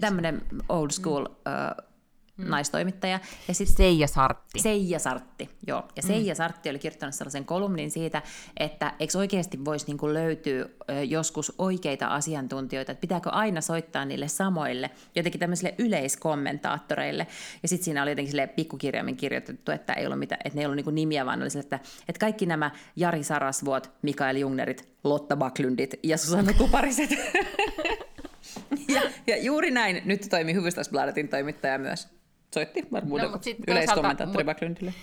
tämmöinen 0.00 0.42
old 0.68 0.90
school 0.90 1.24
mm 1.24 1.93
mm. 2.36 2.50
naistoimittaja. 2.50 3.20
Ja 3.48 3.54
sit, 3.54 3.68
Seija 3.68 4.06
Sartti. 4.06 4.58
Seija 4.58 4.98
Sartti, 4.98 5.50
joo. 5.66 5.88
Ja 5.96 6.02
Seija 6.02 6.34
mm. 6.34 6.36
Sartti 6.36 6.70
oli 6.70 6.78
kirjoittanut 6.78 7.14
sellaisen 7.14 7.44
kolumnin 7.44 7.90
siitä, 7.90 8.22
että 8.56 8.92
eikö 9.00 9.18
oikeasti 9.18 9.64
voisi 9.64 9.86
niinku 9.86 10.14
löytyä 10.14 10.66
joskus 11.08 11.52
oikeita 11.58 12.06
asiantuntijoita, 12.06 12.92
että 12.92 13.00
pitääkö 13.00 13.30
aina 13.30 13.60
soittaa 13.60 14.04
niille 14.04 14.28
samoille, 14.28 14.90
jotenkin 15.14 15.40
tämmöisille 15.40 15.74
yleiskommentaattoreille. 15.78 17.26
Ja 17.62 17.68
sitten 17.68 17.84
siinä 17.84 18.02
oli 18.02 18.10
jotenkin 18.10 18.30
sille 18.30 18.46
pikkukirjaimin 18.46 19.16
kirjoitettu, 19.16 19.72
että, 19.72 19.92
ei 19.92 20.06
ollut 20.06 20.18
mitä, 20.18 20.34
että 20.44 20.56
ne 20.56 20.62
ei 20.62 20.66
ollut 20.66 20.76
niinku 20.76 20.90
nimiä, 20.90 21.26
vaan 21.26 21.42
oli 21.42 21.50
sille, 21.50 21.62
että, 21.62 21.80
että 22.08 22.20
kaikki 22.20 22.46
nämä 22.46 22.70
Jari 22.96 23.22
Sarasvuot, 23.22 23.90
Mikael 24.02 24.36
Jungnerit, 24.36 24.88
Lotta 25.04 25.36
Baklundit 25.36 25.94
ja 26.02 26.18
Susanna 26.18 26.52
Kupariset. 26.52 27.10
ja, 28.94 29.02
ja 29.26 29.36
juuri 29.36 29.70
näin 29.70 30.02
nyt 30.04 30.26
toimii 30.30 30.54
Hyvystasbladetin 30.54 31.28
toimittaja 31.28 31.78
myös 31.78 32.08
soitti 32.54 32.86
varmuuden 32.92 33.30
no, 33.30 33.40
yleiskommentaattori 33.68 34.44
Backlundille. 34.44 34.94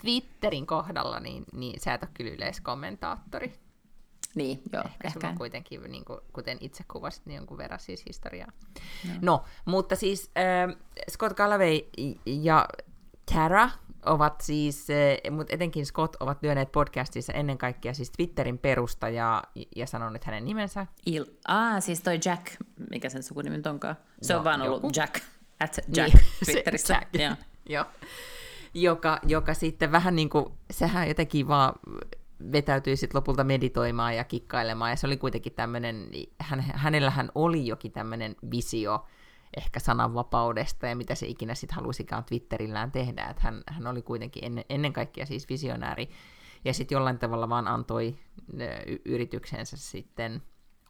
Twitterin 0.00 0.66
kohdalla, 0.66 1.20
niin, 1.20 1.44
niin 1.52 1.80
sä 1.80 1.94
et 1.94 2.02
ole 2.02 2.10
kyllä 2.14 2.30
yleiskommentaattori. 2.30 3.52
Niin, 4.34 4.62
joo. 4.72 4.82
Ehkä, 4.84 5.08
ehkä. 5.08 5.28
on 5.28 5.38
kuitenkin, 5.38 5.82
niin 5.82 6.04
kuin, 6.04 6.20
kuten 6.32 6.58
itse 6.60 6.84
kuvasit, 6.92 7.26
niin 7.26 7.36
jonkun 7.36 7.58
verran 7.58 7.80
siis 7.80 8.04
historiaa. 8.06 8.52
No, 9.04 9.12
no 9.22 9.44
mutta 9.64 9.96
siis 9.96 10.30
äh, 10.38 10.76
Scott 11.10 11.36
Galloway 11.36 11.78
ja 12.26 12.68
Tara 13.34 13.70
ovat 14.06 14.40
siis, 14.40 14.86
äh, 14.90 15.34
mutta 15.34 15.54
etenkin 15.54 15.86
Scott 15.86 16.16
ovat 16.20 16.42
lyöneet 16.42 16.72
podcastissa 16.72 17.32
ennen 17.32 17.58
kaikkea 17.58 17.94
siis 17.94 18.10
Twitterin 18.10 18.58
perustajaa 18.58 19.42
ja 19.76 19.86
sanonut 19.86 20.24
hänen 20.24 20.44
nimensä. 20.44 20.86
Il, 21.06 21.24
ah, 21.48 21.82
siis 21.82 22.00
toi 22.00 22.18
Jack, 22.24 22.46
mikä 22.90 23.08
sen 23.08 23.22
sukunimi 23.22 23.62
onkaan. 23.66 23.96
Se 24.22 24.32
no, 24.32 24.38
on 24.38 24.44
vaan 24.44 24.62
ollut 24.62 24.82
joku. 24.82 24.90
Jack. 24.96 25.20
At 25.60 25.78
Jack 25.96 26.14
niin, 26.14 26.24
Twitterissä. 26.44 26.94
Jack. 26.94 27.14
Joo. 27.14 27.34
Joo. 27.74 27.84
Joka, 28.74 29.18
joka 29.26 29.54
sitten 29.54 29.92
vähän 29.92 30.16
niin 30.16 30.30
kuin, 30.30 30.46
sehän 30.70 31.08
jotenkin 31.08 31.48
vaan 31.48 31.72
vetäytyi 32.52 32.96
sitten 32.96 33.18
lopulta 33.18 33.44
meditoimaan 33.44 34.16
ja 34.16 34.24
kikkailemaan, 34.24 34.90
ja 34.90 34.96
se 34.96 35.06
oli 35.06 35.16
kuitenkin 35.16 35.52
tämmöinen, 35.52 36.08
hän, 36.40 36.60
hänellähän 36.74 37.30
oli 37.34 37.66
jokin 37.66 37.92
tämmöinen 37.92 38.36
visio 38.50 39.06
ehkä 39.56 39.80
sananvapaudesta 39.80 40.86
ja 40.86 40.96
mitä 40.96 41.14
se 41.14 41.26
ikinä 41.26 41.54
sitten 41.54 41.76
halusikaan 41.76 42.24
Twitterillään 42.24 42.92
tehdä, 42.92 43.24
että 43.24 43.42
hän, 43.42 43.62
hän 43.66 43.86
oli 43.86 44.02
kuitenkin 44.02 44.44
ennen, 44.44 44.64
ennen 44.68 44.92
kaikkea 44.92 45.26
siis 45.26 45.48
visionääri, 45.48 46.10
ja 46.64 46.74
sitten 46.74 46.96
jollain 46.96 47.18
tavalla 47.18 47.48
vaan 47.48 47.68
antoi 47.68 48.18
yrityksensä 49.04 49.76
sitten 49.76 50.42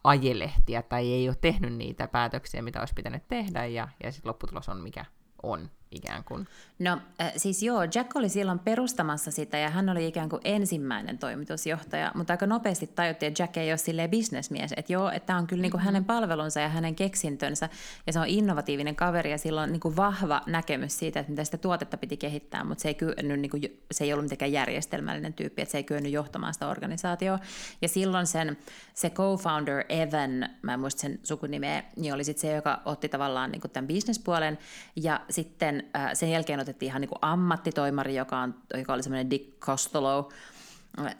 ajelehtiä 0.03 0.81
tai 0.81 1.13
ei 1.13 1.29
ole 1.29 1.37
tehnyt 1.41 1.73
niitä 1.73 2.07
päätöksiä, 2.07 2.61
mitä 2.61 2.79
olisi 2.79 2.93
pitänyt 2.93 3.27
tehdä, 3.27 3.65
ja, 3.65 3.87
ja 4.03 4.11
sitten 4.11 4.29
lopputulos 4.29 4.69
on 4.69 4.81
mikä 4.81 5.05
on 5.43 5.69
ikään 5.91 6.23
kuin. 6.23 6.47
No 6.79 6.97
äh, 7.21 7.31
siis 7.37 7.63
joo, 7.63 7.83
Jack 7.83 8.15
oli 8.15 8.29
silloin 8.29 8.59
perustamassa 8.59 9.31
sitä 9.31 9.57
ja 9.57 9.69
hän 9.69 9.89
oli 9.89 10.07
ikään 10.07 10.29
kuin 10.29 10.41
ensimmäinen 10.43 11.17
toimitusjohtaja, 11.17 12.11
mutta 12.15 12.33
aika 12.33 12.47
nopeasti 12.47 12.87
tajuttiin, 12.87 13.27
että 13.27 13.43
Jack 13.43 13.57
ei 13.57 13.71
ole 13.71 13.77
silleen 13.77 14.09
bisnesmies, 14.09 14.73
että 14.77 14.93
joo, 14.93 15.09
että 15.09 15.27
tämä 15.27 15.39
on 15.39 15.47
kyllä 15.47 15.61
niin 15.61 15.71
kuin 15.71 15.79
mm-hmm. 15.79 15.85
hänen 15.85 16.05
palvelunsa 16.05 16.59
ja 16.59 16.69
hänen 16.69 16.95
keksintönsä 16.95 17.69
ja 18.07 18.13
se 18.13 18.19
on 18.19 18.27
innovatiivinen 18.27 18.95
kaveri 18.95 19.31
ja 19.31 19.37
sillä 19.37 19.61
on 19.61 19.71
niin 19.71 19.79
kuin 19.79 19.95
vahva 19.95 20.41
näkemys 20.45 20.99
siitä, 20.99 21.19
että 21.19 21.31
mitä 21.31 21.43
sitä 21.43 21.57
tuotetta 21.57 21.97
piti 21.97 22.17
kehittää, 22.17 22.63
mutta 22.63 22.81
se 22.81 22.87
ei, 22.87 22.95
kyennyt, 22.95 23.39
niin 23.39 23.49
kuin, 23.49 23.81
se 23.91 24.03
ei 24.03 24.13
ollut 24.13 24.25
mitenkään 24.25 24.51
järjestelmällinen 24.51 25.33
tyyppi, 25.33 25.61
että 25.61 25.71
se 25.71 25.77
ei 25.77 25.83
kyennyt 25.83 26.11
johtamaan 26.11 26.53
sitä 26.53 26.67
organisaatioa 26.67 27.39
ja 27.81 27.87
silloin 27.87 28.27
sen, 28.27 28.57
se 28.93 29.09
co-founder 29.09 29.85
Evan, 29.89 30.49
mä 30.61 30.73
en 30.73 30.79
muista 30.79 31.01
sen 31.01 31.19
sukunimeä, 31.23 31.83
niin 31.95 32.13
oli 32.13 32.23
sitten 32.23 32.41
se, 32.41 32.55
joka 32.55 32.81
otti 32.85 33.09
tavallaan 33.09 33.51
niin 33.51 33.61
kuin 33.61 33.71
tämän 33.71 33.87
bisnespuolen 33.87 34.57
ja 34.95 35.21
sitten 35.29 35.78
äh, 35.95 36.09
sen 36.13 36.31
jälkeen 36.31 36.59
otettiin 36.59 36.87
ihan 36.87 37.01
niin 37.01 37.09
kuin 37.09 37.19
ammattitoimari, 37.21 38.15
joka, 38.15 38.39
on, 38.39 38.55
joka 38.77 38.93
oli 38.93 39.03
semmoinen 39.03 39.29
Dick 39.29 39.59
Costello. 39.59 40.29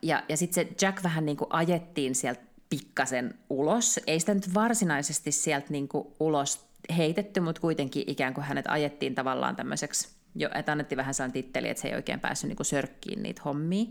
Ja, 0.02 0.24
ja 0.30 0.38
sitten 0.38 0.66
se 0.66 0.86
Jack 0.86 1.04
vähän 1.04 1.26
niin 1.26 1.38
kuin 1.38 1.48
ajettiin 1.50 2.16
sieltä 2.16 2.42
pikkasen 2.70 3.34
ulos. 3.50 4.00
Ei 4.08 4.20
sitä 4.20 4.34
nyt 4.34 4.54
varsinaisesti 4.54 5.32
sieltä 5.32 5.68
niin 5.70 5.88
kuin 5.88 6.08
ulos 6.20 6.66
heitetty, 6.98 7.40
mutta 7.40 7.62
kuitenkin 7.62 8.04
ikään 8.08 8.34
kuin 8.34 8.44
hänet 8.44 8.66
ajettiin 8.68 9.16
tavallaan 9.16 9.56
tämmöiseksi, 9.56 10.10
jo, 10.36 10.50
että 10.56 10.72
annettiin 10.72 10.98
vähän 10.98 11.14
sellainen 11.14 11.34
titteli, 11.34 11.70
että 11.70 11.82
se 11.82 11.88
ei 11.88 11.96
oikein 11.96 12.20
päässyt 12.20 12.48
niin 12.48 12.56
kuin 12.56 12.66
sörkkiin 12.66 13.24
niitä 13.24 13.42
hommia. 13.46 13.86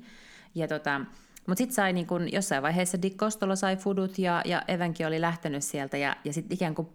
Ja 0.55 0.69
tota, 0.69 1.01
mutta 1.47 1.59
sitten 1.59 1.75
sai 1.75 1.93
niin 1.93 2.07
kun, 2.07 2.33
jossain 2.33 2.63
vaiheessa 2.63 3.03
Dick 3.03 3.17
Costello 3.17 3.57
sai 3.57 3.77
fudut 3.77 4.19
ja, 4.19 4.43
ja 4.45 4.63
Evankin 4.69 5.07
oli 5.07 5.21
lähtenyt 5.21 5.65
sieltä 5.65 5.97
ja, 5.97 6.17
ja 6.25 6.33
sitten 6.33 6.55
ikään 6.55 6.75
kuin 6.75 6.89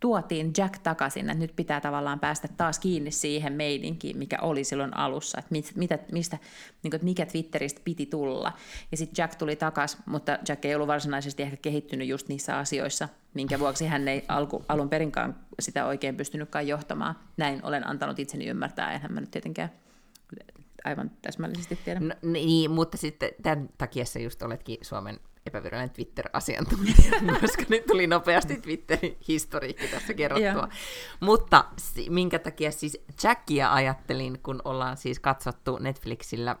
tuotiin 0.00 0.52
Jack 0.58 0.78
takaisin, 0.78 1.30
että 1.30 1.38
nyt 1.38 1.56
pitää 1.56 1.80
tavallaan 1.80 2.20
päästä 2.20 2.48
taas 2.48 2.78
kiinni 2.78 3.10
siihen 3.10 3.52
meidinkin, 3.52 4.18
mikä 4.18 4.38
oli 4.42 4.64
silloin 4.64 4.96
alussa, 4.96 5.38
että 5.38 5.52
mit, 5.52 5.72
mitä, 5.74 5.98
mistä, 6.12 6.38
niin 6.82 6.90
kuin, 6.90 7.04
mikä 7.04 7.26
Twitteristä 7.26 7.80
piti 7.84 8.06
tulla. 8.06 8.52
Ja 8.90 8.96
sitten 8.96 9.22
Jack 9.22 9.34
tuli 9.34 9.56
takaisin, 9.56 10.00
mutta 10.06 10.38
Jack 10.48 10.64
ei 10.64 10.74
ollut 10.74 10.88
varsinaisesti 10.88 11.42
ehkä 11.42 11.56
kehittynyt 11.56 12.08
just 12.08 12.28
niissä 12.28 12.58
asioissa, 12.58 13.08
minkä 13.34 13.58
vuoksi 13.58 13.86
hän 13.86 14.08
ei 14.08 14.24
alku, 14.28 14.64
alun 14.68 14.88
perinkaan 14.88 15.36
sitä 15.60 15.86
oikein 15.86 16.16
pystynytkään 16.16 16.68
johtamaan. 16.68 17.14
Näin 17.36 17.60
olen 17.64 17.86
antanut 17.86 18.18
itseni 18.18 18.46
ymmärtää, 18.46 18.92
enhän 18.92 19.12
mä 19.12 19.20
nyt 19.20 19.30
tietenkään 19.30 19.70
aivan 20.84 21.10
täsmällisesti 21.22 21.78
tiedä. 21.84 22.00
No, 22.00 22.14
niin, 22.22 22.70
mutta 22.70 22.96
sitten 22.96 23.30
tämän 23.42 23.68
takia 23.78 24.04
sä 24.04 24.18
just 24.18 24.42
oletkin 24.42 24.78
Suomen 24.82 25.20
epävirallinen 25.46 25.94
Twitter-asiantuntija, 25.94 27.20
koska 27.40 27.62
nyt 27.68 27.86
tuli 27.86 28.06
nopeasti 28.06 28.56
Twitterin 28.56 29.16
historiikki 29.28 29.88
tässä 29.88 30.14
kerrottua. 30.14 30.68
Mutta 31.20 31.64
minkä 32.08 32.38
takia 32.38 32.72
siis 32.72 33.04
Jackia 33.22 33.72
ajattelin, 33.72 34.38
kun 34.42 34.62
ollaan 34.64 34.96
siis 34.96 35.20
katsottu 35.20 35.78
Netflixillä 35.78 36.56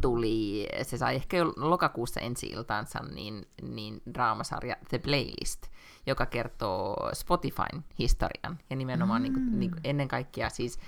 tuli, 0.00 0.68
se 0.82 0.98
sai 0.98 1.14
ehkä 1.14 1.36
jo 1.36 1.52
lokakuussa 1.56 2.20
ensi 2.20 2.46
iltaansa, 2.46 2.98
niin, 3.14 3.46
niin 3.62 4.02
draamasarja 4.14 4.76
The 4.88 4.98
Playlist, 4.98 5.66
joka 6.06 6.26
kertoo 6.26 7.10
Spotifyn 7.12 7.84
historian. 7.98 8.58
Ja 8.70 8.76
nimenomaan 8.76 9.20
mm. 9.20 9.22
niin 9.22 9.32
kuin, 9.32 9.60
niin 9.60 9.70
kuin 9.70 9.80
ennen 9.84 10.08
kaikkea 10.08 10.50
siis 10.50 10.78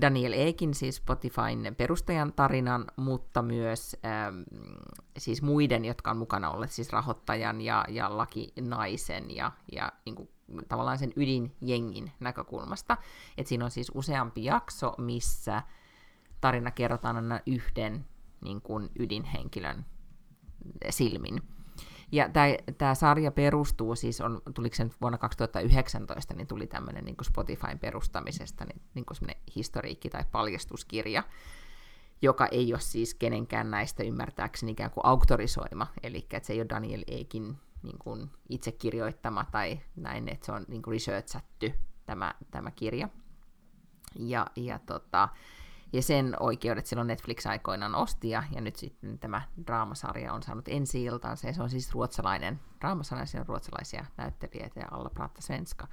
Daniel 0.00 0.32
Ekin, 0.32 0.74
siis 0.74 0.96
Spotifyn 0.96 1.74
perustajan 1.76 2.32
tarinan, 2.32 2.84
mutta 2.96 3.42
myös 3.42 3.96
ähm, 4.04 4.42
siis 5.18 5.42
muiden, 5.42 5.84
jotka 5.84 6.10
on 6.10 6.16
mukana 6.16 6.50
olleet, 6.50 6.70
siis 6.72 6.92
rahoittajan 6.92 7.60
ja, 7.60 7.84
ja 7.88 8.16
lakinaisen 8.16 9.36
ja, 9.36 9.52
ja 9.72 9.92
niin 10.04 10.14
kuin, 10.14 10.28
tavallaan 10.68 10.98
sen 10.98 11.12
ydinjengin 11.16 12.12
näkökulmasta. 12.20 12.96
Et 13.38 13.46
siinä 13.46 13.64
on 13.64 13.70
siis 13.70 13.92
useampi 13.94 14.44
jakso, 14.44 14.94
missä 14.98 15.62
tarina 16.40 16.70
kerrotaan 16.70 17.16
aina 17.16 17.40
yhden 17.46 18.06
niin 18.40 18.60
kuin 18.60 18.90
ydinhenkilön 18.98 19.86
silmin. 20.90 21.53
Ja 22.14 22.28
tämä 22.78 22.94
sarja 22.94 23.30
perustuu 23.30 23.96
siis, 23.96 24.20
on, 24.20 24.42
tuliko 24.54 24.76
se 24.76 24.84
nyt 24.84 25.00
vuonna 25.00 25.18
2019, 25.18 26.34
niin 26.34 26.46
tuli 26.46 26.66
tämmöinen 26.66 27.04
niin 27.04 27.16
Spotifyn 27.22 27.78
perustamisesta 27.78 28.64
niin, 28.64 28.82
niin 28.94 29.36
historiikki 29.56 30.10
tai 30.10 30.24
paljastuskirja, 30.32 31.22
joka 32.22 32.46
ei 32.46 32.72
ole 32.72 32.80
siis 32.80 33.14
kenenkään 33.14 33.70
näistä 33.70 34.02
ymmärtääkseni 34.02 34.72
ikään 34.72 34.90
kuin 34.90 35.06
auktorisoima, 35.06 35.86
eli 36.02 36.18
että 36.18 36.46
se 36.46 36.52
ei 36.52 36.60
ole 36.60 36.68
Daniel 36.68 37.04
Eikin 37.06 37.56
niin 37.82 37.98
kuin 37.98 38.30
itse 38.48 38.72
kirjoittama 38.72 39.46
tai 39.50 39.80
näin, 39.96 40.28
että 40.28 40.46
se 40.46 40.52
on 40.52 40.64
niin 40.68 40.82
kuin 40.82 40.92
researchatty 40.92 41.74
tämä, 42.06 42.34
tämä 42.50 42.70
kirja. 42.70 43.08
Ja, 44.18 44.46
ja, 44.56 44.78
tota, 44.78 45.28
ja 45.94 46.02
sen 46.02 46.36
oikeudet 46.40 46.86
silloin 46.86 47.08
Netflix 47.08 47.46
aikoinaan 47.46 47.94
osti, 47.94 48.30
ja, 48.30 48.42
ja 48.54 48.60
nyt 48.60 48.76
sitten 48.76 49.18
tämä 49.18 49.42
draamasarja 49.66 50.32
on 50.32 50.42
saanut 50.42 50.68
ensi 50.68 51.04
iltaansa, 51.04 51.46
ja 51.46 51.52
se 51.52 51.62
on 51.62 51.70
siis 51.70 51.92
ruotsalainen 51.92 52.60
draamasarja, 52.80 53.26
siinä 53.26 53.40
on 53.40 53.46
ruotsalaisia 53.46 54.04
näyttelijöitä 54.16 54.80
ja 54.80 54.86
alla 54.90 55.10
Pratta 55.10 55.42
Svenska. 55.42 55.88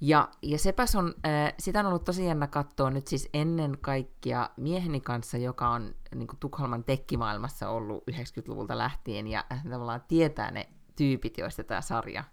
Ja, 0.00 0.28
ja 0.42 0.58
sepäs 0.58 0.94
on, 0.94 1.14
äh, 1.26 1.54
sitä 1.58 1.80
on 1.80 1.86
ollut 1.86 2.04
tosi 2.04 2.26
jännä 2.26 2.46
katsoa 2.46 2.90
nyt 2.90 3.06
siis 3.06 3.28
ennen 3.34 3.78
kaikkea 3.80 4.50
mieheni 4.56 5.00
kanssa, 5.00 5.38
joka 5.38 5.68
on 5.68 5.94
niin 6.14 6.26
kuin 6.26 6.38
Tukholman 6.40 6.84
tekkimaailmassa 6.84 7.68
ollut 7.68 8.04
90-luvulta 8.10 8.78
lähtien, 8.78 9.26
ja 9.26 9.44
tavallaan 9.70 10.02
tietää 10.08 10.50
ne 10.50 10.68
tyypit, 10.96 11.38
joista 11.38 11.64
tämä 11.64 11.80
sarja 11.80 12.24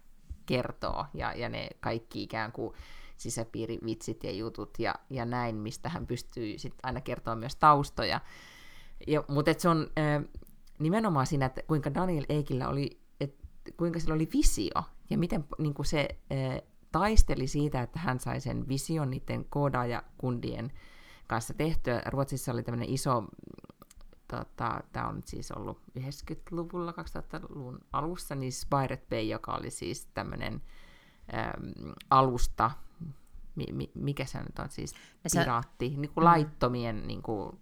kertoo, 0.46 1.06
ja, 1.14 1.34
ja 1.34 1.50
ne 1.50 1.70
kaikki 1.80 2.24
ikään 2.24 2.52
kuin 2.52 2.74
sisäpiirivitsit 3.20 4.24
ja 4.24 4.32
jutut 4.32 4.80
ja, 4.80 4.96
ja 5.10 5.26
näin, 5.26 5.56
mistä 5.56 5.90
hän 5.90 6.08
pystyy 6.08 6.58
sitten 6.58 6.80
aina 6.84 7.02
kertoa 7.02 7.36
myös 7.36 7.56
taustoja. 7.56 8.22
Ja, 9.08 9.24
mutta 9.28 9.52
se 9.58 9.70
on 9.70 9.88
äh, 9.98 10.24
nimenomaan 10.80 11.28
siinä, 11.28 11.46
että 11.46 11.62
kuinka 11.68 11.94
Daniel 11.94 12.26
Eikillä 12.30 12.70
oli, 12.70 13.00
että 13.20 13.48
kuinka 13.78 14.00
sillä 14.00 14.14
oli 14.14 14.30
visio, 14.34 14.84
ja 15.10 15.18
miten 15.18 15.46
niin 15.58 15.74
kuin 15.74 15.86
se 15.86 16.08
äh, 16.32 16.62
taisteli 16.92 17.48
siitä, 17.48 17.82
että 17.82 18.00
hän 18.00 18.20
sai 18.20 18.42
sen 18.42 18.68
vision 18.68 19.10
niiden 19.10 19.46
koodaajakundien 19.50 20.72
kanssa 21.28 21.54
tehtyä. 21.54 22.02
Ruotsissa 22.06 22.52
oli 22.52 22.64
tämmöinen 22.64 22.90
iso, 22.90 23.24
tota, 24.28 24.82
tämä 24.92 25.08
on 25.08 25.22
siis 25.26 25.52
ollut 25.52 25.82
90-luvulla, 26.00 26.92
2000-luvun 26.92 27.80
alussa, 27.94 28.36
niin 28.36 28.54
Spirit 28.54 29.10
Bay, 29.10 29.22
joka 29.22 29.54
oli 29.54 29.70
siis 29.70 30.06
tämmöinen 30.14 30.54
äm, 30.54 30.62
alusta, 32.10 32.72
mi, 33.56 33.66
mi, 33.74 33.92
mikä 33.96 34.26
se 34.26 34.40
nyt 34.40 34.60
on 34.60 34.70
siis, 34.70 34.96
piraatti, 35.32 35.90
niin 35.90 36.12
kuin 36.14 36.24
mm. 36.24 36.26
laittomien 36.26 37.08
niin 37.08 37.22
kuin, 37.22 37.60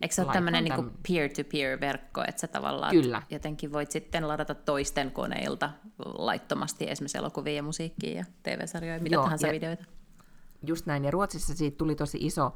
Eikö 0.00 0.14
se 0.14 0.22
ole 0.22 0.32
tämmöinen 0.32 0.64
niin 0.64 0.90
peer-to-peer-verkko, 1.08 2.24
että 2.28 2.40
sä 2.40 2.46
tavallaan 2.46 2.92
Kyllä. 2.92 3.22
jotenkin 3.30 3.72
voit 3.72 3.90
sitten 3.90 4.28
ladata 4.28 4.54
toisten 4.54 5.10
koneilta 5.10 5.70
laittomasti 5.98 6.90
esimerkiksi 6.90 7.18
elokuvia 7.18 7.52
ja 7.52 7.62
musiikkia 7.62 8.18
ja 8.18 8.24
TV-sarjoja, 8.42 9.00
mitä 9.00 9.14
Joo, 9.14 9.22
tahansa 9.22 9.48
videoita? 9.48 9.84
Just 10.66 10.86
näin, 10.86 11.04
ja 11.04 11.10
Ruotsissa 11.10 11.54
siitä 11.54 11.76
tuli 11.76 11.94
tosi 11.94 12.18
iso 12.20 12.54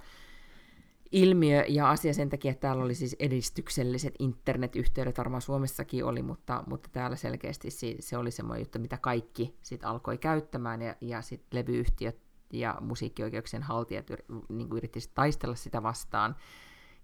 ilmiö 1.12 1.64
ja 1.68 1.90
asia 1.90 2.14
sen 2.14 2.30
takia, 2.30 2.50
että 2.50 2.60
täällä 2.60 2.84
oli 2.84 2.94
siis 2.94 3.16
edistykselliset 3.18 4.14
internetyhteydet, 4.18 5.18
varmaan 5.18 5.42
Suomessakin 5.42 6.04
oli, 6.04 6.22
mutta, 6.22 6.64
mutta 6.66 6.88
täällä 6.92 7.16
selkeästi 7.16 7.68
se, 8.00 8.18
oli 8.18 8.30
semmoinen 8.30 8.60
juttu, 8.62 8.78
mitä 8.78 8.98
kaikki 8.98 9.58
sit 9.62 9.84
alkoi 9.84 10.18
käyttämään, 10.18 10.82
ja, 10.82 10.94
ja 11.00 11.22
sitten 11.22 11.58
levyyhtiöt 11.58 12.20
ja 12.52 12.76
musiikkioikeuksien 12.80 13.62
haltijat 13.62 14.06
niin 14.48 14.68
yritti 14.72 15.00
taistella 15.14 15.54
sitä 15.54 15.82
vastaan, 15.82 16.36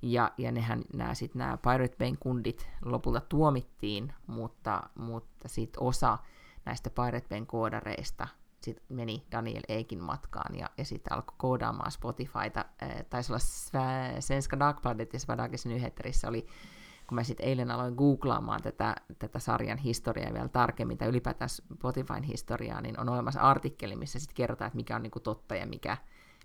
ja, 0.03 0.33
ja 0.39 0.53
nehän 0.53 0.83
nämä, 0.95 1.15
sit 1.15 1.35
nämä 1.35 1.59
Pirate 1.63 1.97
Bayn 1.97 2.19
kundit 2.21 2.69
lopulta 2.85 3.21
tuomittiin, 3.21 4.13
mutta, 4.27 4.83
mutta 4.99 5.49
sitten 5.49 5.83
osa 5.83 6.19
näistä 6.65 6.91
Pirate 6.91 7.29
Bayn 7.29 7.47
koodareista 7.47 8.29
sit 8.61 8.83
meni 8.89 9.27
Daniel 9.33 9.63
Eikin 9.69 10.03
matkaan 10.03 10.59
ja, 10.59 10.71
ja 10.79 10.85
sitten 10.85 11.13
alkoi 11.13 11.35
koodaamaan 11.39 11.91
Spotifyta. 11.91 12.65
Äh, 12.83 13.05
taisi 13.11 13.33
olla 13.33 13.41
Svenska 14.21 14.59
Dagbladet 14.59 15.13
ja 15.13 15.21
Svadagesin 15.21 15.73
yhetterissä 15.73 16.29
oli, 16.29 16.47
kun 17.07 17.15
mä 17.15 17.23
sitten 17.23 17.47
eilen 17.47 17.71
aloin 17.71 17.95
googlaamaan 17.95 18.63
tätä, 18.63 18.97
tätä 19.19 19.39
sarjan 19.39 19.79
historiaa 19.79 20.33
vielä 20.33 20.49
tarkemmin, 20.49 20.99
tai 20.99 21.09
ylipäätään 21.09 21.49
Spotifyn 21.49 22.23
historiaa, 22.23 22.81
niin 22.81 23.01
on 23.01 23.09
olemassa 23.09 23.41
artikkeli, 23.41 23.97
missä 23.97 24.19
sitten 24.19 24.37
kerrotaan, 24.37 24.67
että 24.67 24.77
mikä 24.77 24.97
on 24.97 25.03
niinku 25.03 25.21
totta 25.21 25.55
ja 25.55 25.67
mikä, 25.67 25.97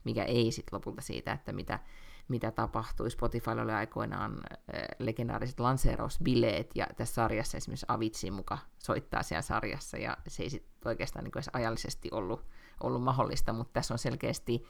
mikä 0.04 0.24
ei 0.24 0.52
sitten 0.52 0.78
lopulta 0.78 1.02
siitä, 1.02 1.32
että 1.32 1.52
mitä, 1.52 1.80
mitä 2.28 2.52
tapahtui. 2.52 3.12
Spotify 3.12 3.52
oli 3.52 3.72
aikoinaan 3.72 4.32
äh, 4.32 4.82
legendaariset 5.00 5.60
lanseerausbileet, 5.60 6.72
ja 6.76 6.88
tässä 6.98 7.14
sarjassa 7.14 7.58
esimerkiksi 7.58 7.86
Avitsi 7.90 8.32
muka 8.32 8.58
soittaa 8.78 9.24
siellä 9.24 9.42
sarjassa, 9.42 9.98
ja 9.98 10.18
se 10.28 10.44
ei 10.44 10.50
sitten 10.50 10.90
oikeastaan 10.90 11.24
niin 11.24 11.32
edes 11.36 11.50
ajallisesti 11.54 12.10
ollut, 12.12 12.46
ollut 12.84 13.04
mahdollista, 13.04 13.54
mutta 13.54 13.74
tässä 13.74 13.94
on 13.94 13.98
selkeästi, 13.98 14.64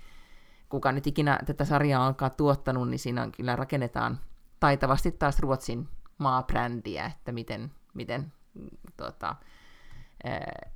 kuka 0.69 0.91
nyt 0.91 1.07
ikinä 1.07 1.39
tätä 1.45 1.65
sarjaa 1.65 2.07
alkaa 2.07 2.29
tuottanut, 2.29 2.89
niin 2.89 2.99
siinä 2.99 3.23
on, 3.23 3.31
kyllä 3.31 3.55
rakennetaan 3.55 4.19
taitavasti 4.59 5.11
taas 5.11 5.39
Ruotsin 5.39 5.89
maabrändiä, 6.17 7.05
että 7.05 7.31
miten, 7.31 7.71
miten 7.93 8.33
tota, 8.97 9.35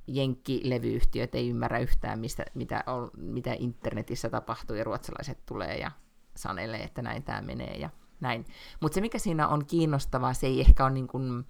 jenkkilevyyhtiöt 0.06 1.34
ei 1.34 1.50
ymmärrä 1.50 1.78
yhtään, 1.78 2.18
mistä, 2.18 2.44
mitä, 2.54 2.84
on, 2.86 3.10
mitä 3.16 3.56
internetissä 3.58 4.30
tapahtuu, 4.30 4.76
ja 4.76 4.84
ruotsalaiset 4.84 5.46
tulee 5.46 5.78
ja 5.78 5.90
sanelee, 6.36 6.82
että 6.82 7.02
näin 7.02 7.22
tämä 7.22 7.42
menee 7.42 7.76
ja 7.76 7.90
näin. 8.20 8.44
Mutta 8.80 8.94
se, 8.94 9.00
mikä 9.00 9.18
siinä 9.18 9.48
on 9.48 9.66
kiinnostavaa, 9.66 10.34
se 10.34 10.46
ei 10.46 10.60
ehkä 10.60 10.84
ole 10.84 10.92
niin 10.92 11.08
kuin 11.08 11.44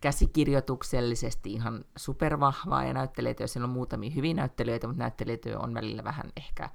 käsikirjoituksellisesti 0.00 1.52
ihan 1.52 1.84
supervahvaa, 1.96 2.84
ja 2.84 2.94
näyttelijöitä, 2.94 3.46
siellä 3.46 3.66
on 3.66 3.72
muutamia 3.72 4.10
hyviä 4.10 4.34
näyttelijöitä, 4.34 4.86
mutta 4.86 5.02
näyttelijöitä 5.02 5.58
on 5.58 5.74
välillä 5.74 6.04
vähän 6.04 6.32
ehkä 6.36 6.70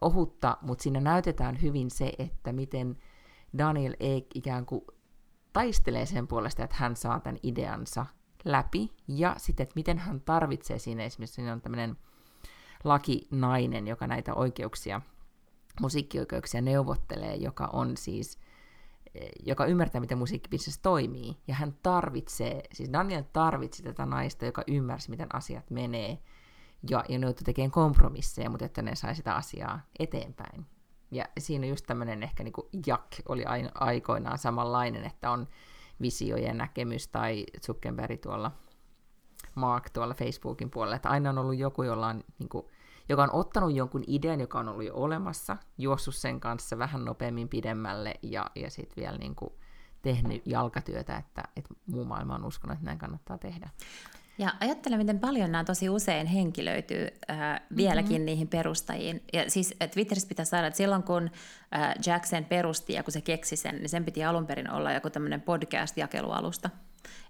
ohutta, 0.00 0.58
mutta 0.62 0.82
siinä 0.82 1.00
näytetään 1.00 1.62
hyvin 1.62 1.90
se, 1.90 2.12
että 2.18 2.52
miten 2.52 2.98
Daniel 3.58 3.96
Eek 4.00 4.26
ikään 4.34 4.66
kuin 4.66 4.84
taistelee 5.52 6.06
sen 6.06 6.28
puolesta, 6.28 6.64
että 6.64 6.76
hän 6.78 6.96
saa 6.96 7.20
tämän 7.20 7.38
ideansa 7.42 8.06
läpi, 8.44 8.92
ja 9.08 9.34
sitten, 9.38 9.64
että 9.64 9.72
miten 9.76 9.98
hän 9.98 10.20
tarvitsee 10.20 10.78
siinä, 10.78 11.04
esimerkiksi 11.04 11.34
siinä 11.34 11.52
on 11.52 11.60
tämmöinen 11.60 11.96
lakinainen, 12.84 13.88
joka 13.88 14.06
näitä 14.06 14.34
oikeuksia 14.34 15.00
musiikkioikeuksia 15.80 16.60
neuvottelee, 16.60 17.34
joka 17.34 17.70
on 17.72 17.96
siis, 17.96 18.38
eh, 19.14 19.30
joka 19.46 19.66
ymmärtää, 19.66 20.00
miten 20.00 20.18
musiikkibisnes 20.18 20.78
toimii. 20.78 21.36
Ja 21.48 21.54
hän 21.54 21.74
tarvitsee, 21.82 22.62
siis 22.72 22.92
Daniel 22.92 23.22
tarvitsi 23.32 23.82
tätä 23.82 24.06
naista, 24.06 24.44
joka 24.44 24.62
ymmärsi, 24.66 25.10
miten 25.10 25.34
asiat 25.34 25.70
menee. 25.70 26.18
Ja, 26.90 27.04
ja 27.08 27.18
ne 27.18 27.26
joutui 27.26 27.44
tekemään 27.44 27.70
kompromisseja, 27.70 28.50
mutta 28.50 28.64
että 28.64 28.82
ne 28.82 28.94
sai 28.94 29.14
sitä 29.14 29.34
asiaa 29.34 29.80
eteenpäin. 29.98 30.66
Ja 31.10 31.24
siinä 31.38 31.66
just 31.66 31.86
tämmöinen 31.86 32.22
ehkä 32.22 32.44
niin 32.44 32.52
kuin 32.52 32.66
Jack 32.86 33.06
oli 33.28 33.44
aikoinaan 33.74 34.38
samanlainen, 34.38 35.04
että 35.04 35.30
on 35.30 35.48
visio 36.00 36.36
ja 36.36 36.54
näkemys, 36.54 37.08
tai 37.08 37.46
Zuckerberg 37.66 38.20
tuolla, 38.20 38.50
Mark 39.54 39.90
tuolla 39.90 40.14
Facebookin 40.14 40.70
puolella, 40.70 40.96
että 40.96 41.08
aina 41.08 41.30
on 41.30 41.38
ollut 41.38 41.58
joku, 41.58 41.82
jolla 41.82 42.06
on 42.06 42.24
niin 42.38 42.48
kuin, 42.48 42.66
joka 43.08 43.22
on 43.22 43.32
ottanut 43.32 43.74
jonkun 43.74 44.04
idean, 44.06 44.40
joka 44.40 44.58
on 44.58 44.68
ollut 44.68 44.84
jo 44.84 44.94
olemassa, 44.94 45.56
juossut 45.78 46.14
sen 46.14 46.40
kanssa 46.40 46.78
vähän 46.78 47.04
nopeammin 47.04 47.48
pidemmälle 47.48 48.14
ja, 48.22 48.46
ja 48.54 48.70
sitten 48.70 49.02
vielä 49.02 49.18
niin 49.18 49.34
kuin 49.34 49.52
tehnyt 50.02 50.42
jalkatyötä, 50.46 51.16
että, 51.16 51.42
että 51.56 51.74
muu 51.86 52.04
maailma 52.04 52.34
on 52.34 52.44
uskonut, 52.44 52.74
että 52.74 52.86
näin 52.86 52.98
kannattaa 52.98 53.38
tehdä. 53.38 53.70
Ja 54.38 54.52
ajattelen, 54.60 54.98
miten 54.98 55.20
paljon 55.20 55.52
nämä 55.52 55.64
tosi 55.64 55.88
usein 55.88 56.26
henkilöityy 56.26 57.08
äh, 57.30 57.60
vieläkin 57.76 58.12
mm-hmm. 58.12 58.24
niihin 58.24 58.48
perustajiin. 58.48 59.22
Ja 59.32 59.50
siis 59.50 59.74
Twitterissä 59.94 60.28
pitää 60.28 60.44
saada, 60.44 60.66
että 60.66 60.76
silloin 60.76 61.02
kun 61.02 61.30
äh, 61.74 61.94
Jackson 62.06 62.44
perusti 62.44 62.92
ja 62.92 63.02
kun 63.02 63.12
se 63.12 63.20
keksi 63.20 63.56
sen, 63.56 63.76
niin 63.76 63.88
sen 63.88 64.04
piti 64.04 64.24
alun 64.24 64.46
perin 64.46 64.70
olla 64.70 64.92
joku 64.92 65.10
tämmöinen 65.10 65.42
podcast-jakelualusta. 65.42 66.70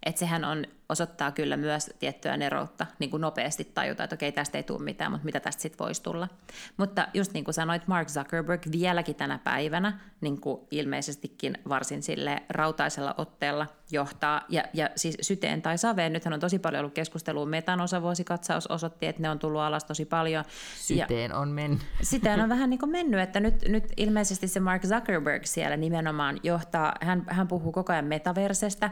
Että 0.06 0.18
sehän 0.18 0.44
on, 0.44 0.64
osoittaa 0.88 1.32
kyllä 1.32 1.56
myös 1.56 1.90
tiettyä 1.98 2.36
neroutta, 2.36 2.86
niin 2.98 3.10
kuin 3.10 3.20
nopeasti 3.20 3.64
tajuta, 3.64 4.04
että 4.04 4.14
okei, 4.14 4.32
tästä 4.32 4.58
ei 4.58 4.62
tule 4.62 4.82
mitään, 4.82 5.10
mutta 5.12 5.24
mitä 5.24 5.40
tästä 5.40 5.62
sitten 5.62 5.78
voisi 5.78 6.02
tulla. 6.02 6.28
Mutta 6.76 7.08
just 7.14 7.32
niin 7.32 7.44
kuin 7.44 7.54
sanoit, 7.54 7.88
Mark 7.88 8.08
Zuckerberg 8.08 8.62
vieläkin 8.72 9.16
tänä 9.16 9.38
päivänä 9.38 10.00
niin 10.20 10.40
kuin 10.40 10.60
ilmeisestikin 10.70 11.58
varsin 11.68 12.02
sille 12.02 12.42
rautaisella 12.48 13.14
otteella 13.18 13.66
johtaa, 13.90 14.42
ja, 14.48 14.64
ja 14.72 14.90
siis 14.96 15.16
syteen 15.20 15.62
tai 15.62 15.78
saveen, 15.78 16.12
nythän 16.12 16.34
on 16.34 16.40
tosi 16.40 16.58
paljon 16.58 16.80
ollut 16.80 16.94
keskustelua, 16.94 17.46
metan 17.46 17.80
osavuosikatsaus 17.80 18.66
osoitti, 18.66 19.06
että 19.06 19.22
ne 19.22 19.30
on 19.30 19.38
tullut 19.38 19.60
alas 19.60 19.84
tosi 19.84 20.04
paljon. 20.04 20.44
Syteen 20.76 21.30
ja 21.30 21.36
on 21.36 21.48
mennyt. 21.48 21.82
Syteen 22.02 22.40
on 22.40 22.48
vähän 22.56 22.70
niin 22.70 22.80
kuin 22.80 22.90
mennyt, 22.90 23.20
että 23.20 23.40
nyt, 23.40 23.68
nyt 23.68 23.84
ilmeisesti 23.96 24.48
se 24.48 24.60
Mark 24.60 24.82
Zuckerberg 24.82 25.44
siellä 25.44 25.76
nimenomaan 25.76 26.40
johtaa, 26.42 26.94
hän, 27.00 27.24
hän 27.26 27.48
puhuu 27.48 27.72
koko 27.72 27.92
ajan 27.92 28.04
metaversestä, 28.04 28.90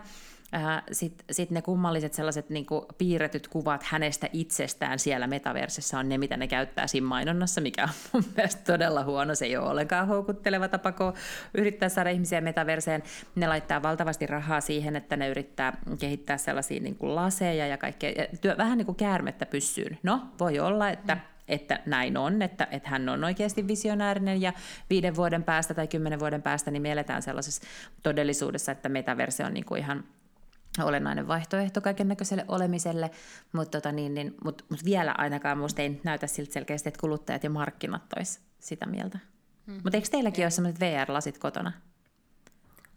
Sitten 0.92 1.24
sit 1.30 1.50
ne 1.50 1.62
kummalliset 1.62 2.14
sellaiset 2.14 2.50
niin 2.50 2.66
kuin 2.66 2.84
piirretyt 2.98 3.48
kuvat 3.48 3.82
hänestä 3.82 4.28
itsestään 4.32 4.98
siellä 4.98 5.26
metaversessa 5.26 5.98
on 5.98 6.08
ne, 6.08 6.18
mitä 6.18 6.36
ne 6.36 6.46
käyttää 6.48 6.86
siinä 6.86 7.06
mainonnassa, 7.06 7.60
mikä 7.60 7.82
on 7.82 7.88
mun 8.12 8.24
mielestä 8.36 8.72
todella 8.72 9.04
huono. 9.04 9.34
Se 9.34 9.44
ei 9.44 9.56
ole 9.56 9.68
ollenkaan 9.68 10.08
houkutteleva 10.08 10.68
tapa, 10.68 10.92
kun 10.92 11.12
yrittää 11.54 11.88
saada 11.88 12.10
ihmisiä 12.10 12.40
metaverseen. 12.40 13.02
Ne 13.34 13.48
laittaa 13.48 13.82
valtavasti 13.82 14.26
rahaa 14.26 14.60
siihen, 14.60 14.96
että 14.96 15.16
ne 15.16 15.28
yrittää 15.28 15.72
kehittää 15.98 16.36
sellaisia 16.36 16.80
niin 16.80 16.96
kuin 16.96 17.14
laseja 17.14 17.66
ja 17.66 17.78
kaikkea. 17.78 18.10
Ja 18.10 18.26
työ, 18.40 18.56
vähän 18.58 18.78
niin 18.78 18.86
kuin 18.86 18.96
käärmettä 18.96 19.46
pyssyyn. 19.46 19.98
No, 20.02 20.20
voi 20.40 20.58
olla, 20.58 20.90
että 20.90 21.14
mm 21.14 21.20
että 21.50 21.80
näin 21.86 22.16
on, 22.16 22.42
että, 22.42 22.68
että 22.70 22.88
hän 22.88 23.08
on 23.08 23.24
oikeasti 23.24 23.68
visionäärinen 23.68 24.42
ja 24.42 24.52
viiden 24.90 25.16
vuoden 25.16 25.44
päästä 25.44 25.74
tai 25.74 25.88
kymmenen 25.88 26.20
vuoden 26.20 26.42
päästä 26.42 26.70
niin 26.70 26.82
me 26.82 26.92
eletään 26.92 27.22
sellaisessa 27.22 27.62
todellisuudessa, 28.02 28.72
että 28.72 28.88
metaverse 28.88 29.44
on 29.44 29.54
niin 29.54 29.64
kuin 29.64 29.80
ihan 29.80 30.04
olennainen 30.78 31.28
vaihtoehto 31.28 31.80
kaiken 31.80 32.09
näköiselle 32.09 32.44
olemiselle, 32.48 33.11
mutta 33.52 33.80
tota 33.80 33.92
niin, 33.92 34.14
niin, 34.14 34.35
mut, 34.44 34.64
mut 34.70 34.85
vielä 34.85 35.14
ainakaan 35.18 35.59
minusta 35.59 35.83
ei 35.83 36.00
näytä 36.04 36.26
siltä 36.26 36.52
selkeästi, 36.52 36.88
että 36.88 37.00
kuluttajat 37.00 37.44
ja 37.44 37.50
markkinat 37.50 38.02
olisi 38.16 38.40
sitä 38.59 38.87
mieltä. 38.87 39.18
Mm. 39.66 39.74
Mutta 39.74 39.96
eikö 39.96 40.09
teilläkin 40.11 40.42
ei. 40.42 40.44
ole 40.44 40.50
sellaiset 40.50 40.80
VR-lasit 40.80 41.38
kotona? 41.38 41.72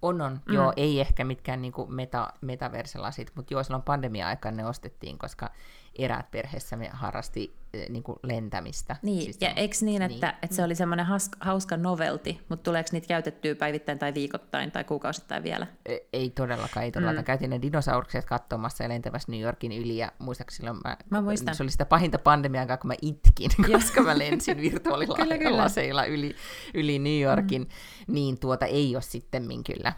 On, 0.02 0.22
on. 0.22 0.40
Mm. 0.46 0.54
Joo, 0.54 0.74
ei 0.76 1.00
ehkä 1.00 1.24
mitkään 1.24 1.62
niinku 1.62 1.86
meta, 1.86 2.34
metaverselasit, 2.42 3.32
mutta 3.36 3.54
joo, 3.54 3.64
silloin 3.64 3.84
pandemia-aikana 3.84 4.58
ne 4.58 4.66
ostettiin, 4.66 5.18
koska 5.18 5.50
eräät 5.98 6.32
perheessä 6.32 6.76
me 6.76 6.90
harrasti 6.94 7.56
eh, 7.74 7.90
niin 7.90 8.04
kuin 8.04 8.20
lentämistä. 8.24 8.96
Niin, 9.02 9.24
siis 9.24 9.38
ja 9.42 9.50
eikö 9.50 9.76
niin, 9.82 10.02
että, 10.02 10.28
niin. 10.28 10.36
että 10.42 10.56
se 10.56 10.64
oli 10.64 10.76
semmoinen 10.76 11.06
hauska 11.40 11.78
novelti, 11.78 12.42
mutta 12.50 12.64
tuleeko 12.64 12.90
niitä 12.92 13.08
käytettyä 13.08 13.56
päivittäin 13.56 14.00
tai 14.00 14.14
viikoittain 14.14 14.72
tai 14.72 14.84
kuukausittain 14.84 15.44
vielä? 15.44 15.68
Ei, 15.86 16.08
ei 16.14 16.30
todellakaan, 16.30 16.84
ei 16.84 16.92
todellakaan. 16.92 17.24
Mm. 17.24 17.26
Käytiin 17.26 17.50
ne 17.50 17.62
dinosaurukset 17.62 18.26
katsomassa 18.26 18.84
ja 18.84 18.90
lentämässä 18.90 19.32
New 19.32 19.42
Yorkin 19.42 19.72
yli, 19.72 19.98
ja 19.98 20.12
muistaakseni 20.20 20.70
mä, 20.84 20.98
mä 21.10 21.22
muistan. 21.22 21.56
se 21.56 21.64
oli 21.64 21.72
sitä 21.72 21.86
pahinta 21.86 22.20
pandemiaa, 22.20 22.78
kun 22.78 22.88
mä 22.88 22.96
itkin, 23.02 23.52
koska 23.72 24.02
mä 24.02 24.18
lensin 24.18 24.58
virtuaalilaseilla 24.72 26.06
yli, 26.06 26.36
yli 26.74 27.00
New 27.00 27.22
Yorkin, 27.22 27.62
mm. 27.62 28.14
niin 28.14 28.40
tuota 28.40 28.66
ei 28.66 28.96
ole 28.96 29.02
sitten 29.02 29.48
kyllä 29.66 29.94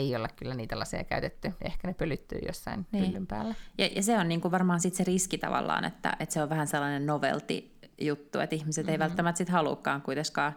ei 0.00 0.16
olla 0.16 0.28
kyllä 0.28 0.54
niitä 0.54 0.78
laseja 0.78 1.04
käytetty. 1.04 1.52
Ehkä 1.62 1.88
ne 1.88 1.94
pölyttyy 1.94 2.38
jossain 2.46 2.86
niin. 2.92 3.04
pyllyn 3.04 3.26
päällä. 3.26 3.54
Ja, 3.78 3.88
ja 3.96 4.02
se 4.02 4.18
on 4.18 4.28
niin 4.28 4.40
kuin 4.40 4.52
varmaan 4.52 4.80
sit 4.80 4.94
se 4.94 5.04
riski 5.04 5.38
tavallaan, 5.38 5.84
että, 5.84 6.16
että 6.20 6.32
se 6.32 6.42
on 6.42 6.50
vähän 6.50 6.66
sellainen 6.66 7.06
novelti 7.06 7.78
juttu, 8.00 8.40
että 8.40 8.56
ihmiset 8.56 8.86
mm-hmm. 8.86 8.92
ei 8.92 8.98
välttämättä 8.98 9.38
sit 9.38 9.48
halukaan 9.48 10.02
kuitenkaan 10.02 10.52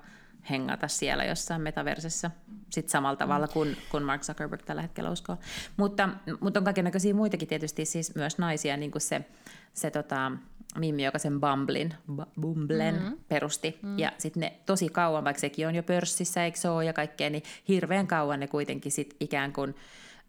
hengata 0.50 0.88
siellä 0.88 1.26
jossain 1.26 1.62
metaversessa 1.62 2.32
sit 2.70 2.90
samalla 2.90 3.16
tavalla 3.16 3.48
kuin, 3.48 3.78
kuin 3.92 4.04
Mark 4.04 4.22
Zuckerberg 4.22 4.62
tällä 4.62 4.82
hetkellä 4.82 5.10
uskoo. 5.12 5.38
Mutta, 5.78 6.10
mutta 6.40 6.60
on 6.60 6.64
kaikenlaisia 6.64 7.16
muitakin 7.16 7.48
tietysti 7.48 7.86
siis 7.86 8.16
myös 8.16 8.38
naisia, 8.38 8.78
niin 8.78 8.92
kuin 8.92 9.02
se, 9.02 9.26
se 9.74 9.92
tota, 9.92 10.32
Mimmi, 10.80 11.04
joka 11.04 11.20
sen 11.20 11.42
Bumblen, 11.42 11.94
Bumblen 12.42 12.96
mm-hmm. 12.96 13.18
perusti. 13.28 13.80
Mm-hmm. 13.82 14.00
Ja 14.00 14.12
sitten 14.18 14.42
ne 14.42 14.54
tosi 14.66 14.90
kauan, 14.90 15.24
vaikka 15.24 15.40
sekin 15.40 15.68
on 15.68 15.76
jo 15.76 15.84
pörssissä, 15.84 16.46
eikö 16.46 16.58
se 16.58 16.70
ole, 16.70 16.86
ja 16.86 16.94
kaikkea, 16.94 17.30
niin 17.30 17.44
hirveän 17.68 18.08
kauan 18.08 18.40
ne 18.40 18.48
kuitenkin 18.48 18.92
sit 18.92 19.16
ikään 19.20 19.54
kuin 19.54 19.76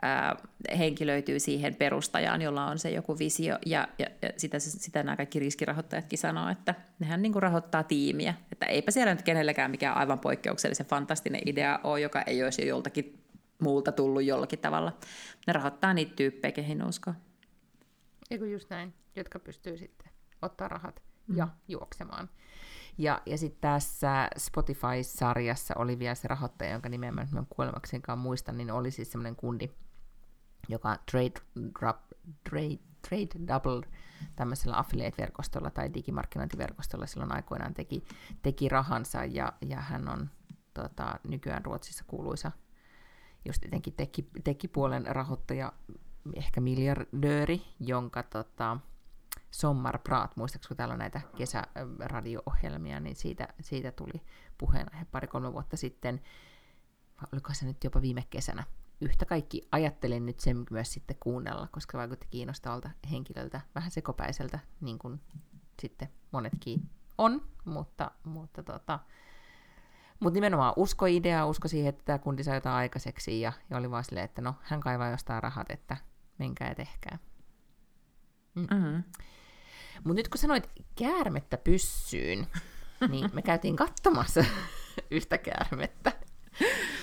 ää, 0.02 0.36
henkilöityy 0.78 1.40
siihen 1.40 1.74
perustajaan, 1.74 2.42
jolla 2.42 2.66
on 2.66 2.78
se 2.78 2.90
joku 2.90 3.18
visio, 3.18 3.58
ja, 3.66 3.88
ja, 3.98 4.06
ja 4.22 4.30
sitä, 4.36 4.58
sitä 4.58 5.02
nämä 5.02 5.16
kaikki 5.16 5.38
riskirahoittajatkin 5.38 6.18
sanoo, 6.18 6.48
että 6.48 6.74
nehän 6.98 7.22
niin 7.22 7.32
kuin 7.32 7.42
rahoittaa 7.42 7.82
tiimiä. 7.82 8.34
Että 8.52 8.66
eipä 8.66 8.90
siellä 8.90 9.14
nyt 9.14 9.22
kenellekään 9.22 9.70
mikään 9.70 9.96
aivan 9.96 10.18
poikkeuksellisen 10.18 10.86
fantastinen 10.86 11.42
idea 11.46 11.80
ole, 11.84 12.00
joka 12.00 12.22
ei 12.22 12.44
olisi 12.44 12.62
jo 12.62 12.68
joltakin 12.68 13.18
muulta 13.58 13.92
tullut 13.92 14.22
jollakin 14.22 14.58
tavalla. 14.58 14.98
Ne 15.46 15.52
rahoittaa 15.52 15.94
niitä 15.94 16.12
tyyppejä, 16.16 16.52
keihin 16.52 16.84
uskoo. 16.84 17.14
Eikö 18.30 18.46
just 18.46 18.70
näin, 18.70 18.94
jotka 19.16 19.38
pystyy 19.38 19.78
sitten 19.78 20.13
ottaa 20.44 20.68
rahat 20.68 21.02
mm. 21.26 21.36
ja 21.36 21.48
juoksemaan. 21.68 22.28
Ja, 22.98 23.22
ja 23.26 23.38
sitten 23.38 23.60
tässä 23.60 24.28
Spotify-sarjassa 24.38 25.74
oli 25.76 25.98
vielä 25.98 26.14
se 26.14 26.28
rahoittaja, 26.28 26.72
jonka 26.72 26.88
nimeä 26.88 27.12
mä 27.12 27.26
nyt 27.32 27.46
kuolemaksenkaan 27.50 28.18
muista, 28.18 28.52
niin 28.52 28.70
oli 28.70 28.90
siis 28.90 29.12
semmoinen 29.12 29.36
kundi, 29.36 29.70
joka 30.68 30.96
Trade, 31.10 31.40
drop, 31.80 31.96
trade, 32.50 32.78
trade 33.08 33.46
Double 33.46 33.88
tämmöisellä 34.36 34.76
affiliate-verkostolla 34.76 35.70
tai 35.70 35.94
digimarkkinointiverkostolla 35.94 37.06
silloin 37.06 37.34
aikoinaan 37.34 37.74
teki, 37.74 38.04
teki 38.42 38.68
rahansa, 38.68 39.24
ja, 39.24 39.52
ja 39.68 39.80
hän 39.80 40.08
on 40.08 40.30
tota, 40.74 41.18
nykyään 41.28 41.64
Ruotsissa 41.64 42.04
kuuluisa 42.06 42.52
just 43.44 43.60
tietenkin 43.60 43.94
teki, 43.94 44.28
teki 44.44 44.68
puolen 44.68 45.06
rahoittaja, 45.06 45.72
ehkä 46.34 46.60
miljardööri, 46.60 47.62
jonka 47.80 48.22
tota, 48.22 48.76
Sommarprat, 49.54 50.36
muistaakseni 50.36 50.68
kun 50.68 50.76
täällä 50.76 50.92
on 50.92 50.98
näitä 50.98 51.20
kesäradio-ohjelmia, 51.36 53.00
niin 53.00 53.16
siitä, 53.16 53.48
siitä 53.60 53.92
tuli 53.92 54.22
puheenaihe 54.58 55.04
pari-kolme 55.04 55.52
vuotta 55.52 55.76
sitten, 55.76 56.20
oliko 57.32 57.54
se 57.54 57.66
nyt 57.66 57.84
jopa 57.84 58.02
viime 58.02 58.24
kesänä. 58.30 58.64
Yhtä 59.00 59.24
kaikki 59.24 59.68
ajattelin 59.72 60.26
nyt 60.26 60.40
sen 60.40 60.64
myös 60.70 60.92
sitten 60.92 61.16
kuunnella, 61.20 61.68
koska 61.72 61.98
vaikutti 61.98 62.26
kiinnostavalta 62.30 62.90
henkilöltä, 63.10 63.60
vähän 63.74 63.90
sekopäiseltä, 63.90 64.58
niin 64.80 64.98
kuin 64.98 65.20
sitten 65.82 66.08
monetkin 66.30 66.90
on, 67.18 67.48
mutta, 67.64 68.10
mutta 68.24 68.62
tota, 68.62 68.98
mutta 70.20 70.34
nimenomaan 70.34 70.74
usko 70.76 71.06
ideaa, 71.06 71.46
usko 71.46 71.68
siihen, 71.68 71.88
että 71.88 72.04
tämä 72.04 72.18
kundi 72.18 72.44
saa 72.44 72.54
jotain 72.54 72.76
aikaiseksi, 72.76 73.40
ja, 73.40 73.52
ja 73.70 73.76
oli 73.76 73.90
vaan 73.90 74.04
silleen, 74.04 74.24
että 74.24 74.42
no, 74.42 74.54
hän 74.62 74.80
kaivaa 74.80 75.10
jostain 75.10 75.42
rahat, 75.42 75.70
että 75.70 75.96
menkää 76.38 76.68
ja 76.68 76.74
tehkää. 76.74 77.18
Mm. 78.54 78.66
Mm-hmm. 78.70 79.02
Mutta 79.94 80.14
nyt 80.14 80.28
kun 80.28 80.38
sanoit 80.38 80.70
käärmettä 80.98 81.56
pyssyyn, 81.56 82.46
niin 83.08 83.30
me 83.32 83.42
käytiin 83.42 83.76
katsomassa 83.76 84.44
yhtä 85.10 85.38
käärmettä. 85.38 86.12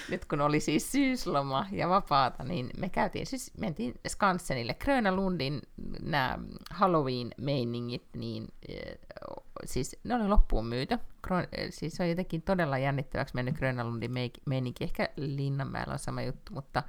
Nyt 0.10 0.26
kun 0.26 0.42
oli 0.42 0.60
siis 0.60 0.92
syysloma 0.92 1.66
ja 1.72 1.90
vapaata, 1.90 2.44
niin 2.44 2.70
me 2.78 2.90
käytiin, 2.90 3.26
siis 3.26 3.52
mentiin 3.58 3.94
Skansenille. 4.08 4.74
Gröna 4.74 5.16
Lundin 5.16 5.62
nämä 6.02 6.40
Halloween-meiningit, 6.72 8.08
niin 8.18 8.48
siis 9.66 10.00
ne 10.04 10.16
oli 10.16 10.28
loppuun 10.28 10.66
myyty. 10.66 10.98
Siis 11.70 11.94
se 11.94 12.04
on 12.04 12.10
jotenkin 12.10 12.42
todella 12.42 12.78
jännittäväksi 12.78 13.36
mennyt 13.36 13.56
Gröna 13.56 13.84
Lundin 13.84 14.12
meininki. 14.46 14.84
Ehkä 14.84 15.10
Linnanmäellä 15.16 15.94
on 15.94 16.00
sama 16.00 16.22
juttu, 16.22 16.54
mutta 16.54 16.84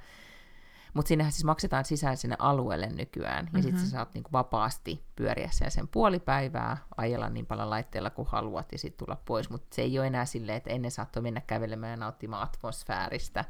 mutta 0.93 1.07
siinähän 1.07 1.31
siis 1.31 1.43
maksetaan 1.43 1.85
sisään 1.85 2.17
sinne 2.17 2.35
alueelle 2.39 2.87
nykyään, 2.87 3.45
ja 3.45 3.51
mm-hmm. 3.51 3.61
sitten 3.61 3.81
sä 3.81 3.89
saat 3.89 4.13
niinku 4.13 4.29
vapaasti 4.31 5.03
pyöriä 5.15 5.49
sen, 5.51 5.71
sen 5.71 5.87
puoli 5.87 6.19
päivää, 6.19 6.77
ajella 6.97 7.29
niin 7.29 7.45
paljon 7.45 7.69
laitteilla 7.69 8.09
kuin 8.09 8.27
haluat, 8.27 8.71
ja 8.71 8.77
sitten 8.77 9.05
tulla 9.05 9.21
pois. 9.25 9.49
Mutta 9.49 9.75
se 9.75 9.81
ei 9.81 9.99
ole 9.99 10.07
enää 10.07 10.25
silleen, 10.25 10.57
että 10.57 10.69
ennen 10.69 10.91
saattoi 10.91 11.23
mennä 11.23 11.41
kävelemään 11.41 11.91
ja 11.91 11.97
nauttimaan 11.97 12.43
atmosfääristä, 12.43 13.45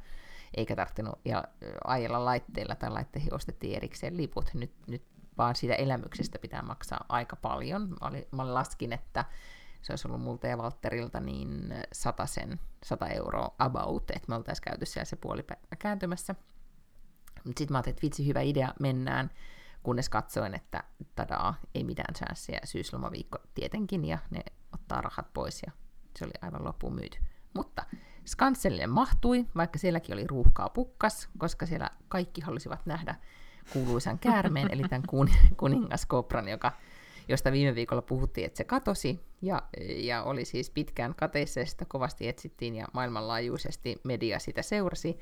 eikä 0.58 0.75
tarvinnut 0.75 1.19
ja 1.25 1.43
ajella 1.88 2.25
laitteilla, 2.25 2.75
tai 2.75 2.89
laitteihin 2.89 3.34
ostettiin 3.34 3.75
erikseen 3.75 4.17
liput. 4.17 4.53
Nyt, 4.53 4.73
nyt 4.88 5.03
vaan 5.38 5.56
siitä 5.56 5.75
elämyksestä 5.75 6.39
pitää 6.39 6.62
maksaa 6.62 7.06
aika 7.10 7.36
paljon. 7.36 7.89
Mä, 7.89 7.97
oli, 8.01 8.27
mä 8.32 8.53
laskin, 8.53 8.93
että 8.93 9.25
se 9.82 9.93
olisi 9.93 10.08
ollut 10.08 10.21
multa 10.21 10.47
ja 10.47 10.58
Valtterilta 10.58 11.19
niin 11.19 11.73
sen 12.25 12.60
100 12.84 13.08
euroa 13.08 13.56
about, 13.60 14.12
että 14.12 14.25
me 14.27 14.36
oltaisiin 14.36 14.63
käyty 14.63 14.86
siellä 14.86 15.06
se 15.06 15.15
puoli 15.15 15.43
päivää 15.43 15.77
kääntymässä. 15.79 16.36
Mutta 17.43 17.60
sitten 17.60 17.73
mä 17.73 17.77
ajattelin, 17.77 17.95
että 17.95 18.06
vitsi, 18.06 18.27
hyvä 18.27 18.41
idea, 18.41 18.73
mennään, 18.79 19.29
kunnes 19.84 20.10
katsoin, 20.10 20.53
että 20.56 20.84
tadaa, 21.15 21.56
ei 21.75 21.84
mitään 21.84 22.13
chanssiä, 22.15 22.60
syyslomaviikko 22.63 23.38
tietenkin, 23.56 24.06
ja 24.06 24.17
ne 24.29 24.43
ottaa 24.73 25.01
rahat 25.01 25.34
pois, 25.34 25.62
ja 25.65 25.71
se 26.19 26.25
oli 26.25 26.34
aivan 26.41 26.65
loppuun 26.65 26.95
myyty. 26.95 27.17
Mutta 27.53 27.86
Skanselle 28.25 28.88
mahtui, 28.88 29.45
vaikka 29.56 29.79
sielläkin 29.79 30.13
oli 30.13 30.27
ruuhkaa 30.27 30.69
pukkas, 30.69 31.29
koska 31.38 31.65
siellä 31.65 31.89
kaikki 32.08 32.41
halusivat 32.41 32.86
nähdä 32.86 33.15
kuuluisan 33.73 34.19
käärmeen, 34.19 34.67
eli 34.71 34.84
tämän 34.84 35.08
kun, 35.08 35.29
kuningaskopran, 35.58 36.47
joka, 36.47 36.71
josta 37.27 37.51
viime 37.51 37.75
viikolla 37.75 38.01
puhuttiin, 38.01 38.45
että 38.45 38.58
se 38.58 38.63
katosi, 38.63 39.19
ja, 39.41 39.63
ja 39.95 40.23
oli 40.23 40.45
siis 40.45 40.69
pitkään 40.69 41.15
kateissa, 41.15 41.60
ja 41.60 41.65
sitä 41.65 41.86
kovasti 41.86 42.27
etsittiin, 42.27 42.75
ja 42.75 42.88
maailmanlaajuisesti 42.93 44.01
media 44.03 44.39
sitä 44.39 44.62
seurasi, 44.62 45.19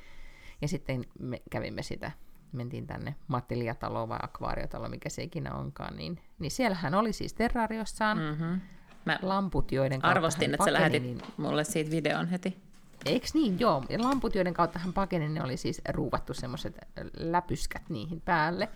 ja 0.61 0.67
sitten 0.67 1.05
me 1.19 1.41
kävimme 1.49 1.83
sitä, 1.83 2.11
mentiin 2.51 2.87
tänne 2.87 3.15
Mattilia-taloon 3.27 4.09
vai 4.09 4.19
akvaariotalo, 4.21 4.89
mikä 4.89 5.09
se 5.09 5.23
ikinä 5.23 5.53
onkaan, 5.53 5.97
niin, 5.97 6.19
niin 6.39 6.51
siellähän 6.51 6.95
oli 6.95 7.13
siis 7.13 7.33
terrariossaan 7.33 8.17
mm-hmm. 8.17 8.61
Mä 9.05 9.19
lamput, 9.21 9.71
joiden 9.71 10.01
kautta 10.01 10.17
Arvostin, 10.17 10.45
että 10.45 10.57
pakeni, 10.57 10.77
sä 10.77 10.79
lähetit 10.79 11.03
niin... 11.03 11.21
mulle 11.37 11.63
siitä 11.63 11.91
videon 11.91 12.27
heti. 12.27 12.57
Eiks 13.05 13.33
niin? 13.33 13.59
Joo. 13.59 13.83
Ja 13.89 14.03
lamput, 14.03 14.35
joiden 14.35 14.53
kautta 14.53 14.79
hän 14.79 14.93
pakeni, 14.93 15.29
ne 15.29 15.43
oli 15.43 15.57
siis 15.57 15.81
ruuvattu 15.89 16.33
semmoiset 16.33 16.77
läpyskät 17.17 17.89
niihin 17.89 18.21
päälle. 18.21 18.69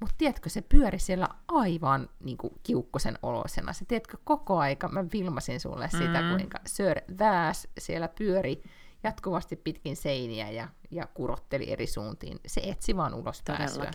Mutta 0.00 0.14
tiedätkö, 0.18 0.48
se 0.48 0.62
pyöri 0.62 0.98
siellä 0.98 1.28
aivan 1.48 2.08
niin 2.20 2.36
kuin, 2.36 2.52
kiukkosen 2.62 3.18
olosena. 3.22 3.72
Se 3.72 3.84
tiedätkö, 3.84 4.16
koko 4.24 4.58
aika 4.58 4.88
mä 4.88 5.04
filmasin 5.04 5.60
sulle 5.60 5.88
sitä, 5.90 6.22
mm. 6.22 6.30
kuinka 6.30 6.58
Sir 6.66 7.00
Väs 7.18 7.68
siellä 7.78 8.08
pyöri 8.08 8.62
jatkuvasti 9.06 9.56
pitkin 9.56 9.96
seiniä 9.96 10.50
ja, 10.50 10.68
ja 10.90 11.06
kurotteli 11.06 11.72
eri 11.72 11.86
suuntiin. 11.86 12.38
Se 12.46 12.60
etsi 12.64 12.96
vaan 12.96 13.14
ulos 13.14 13.42
pääsyä. 13.46 13.90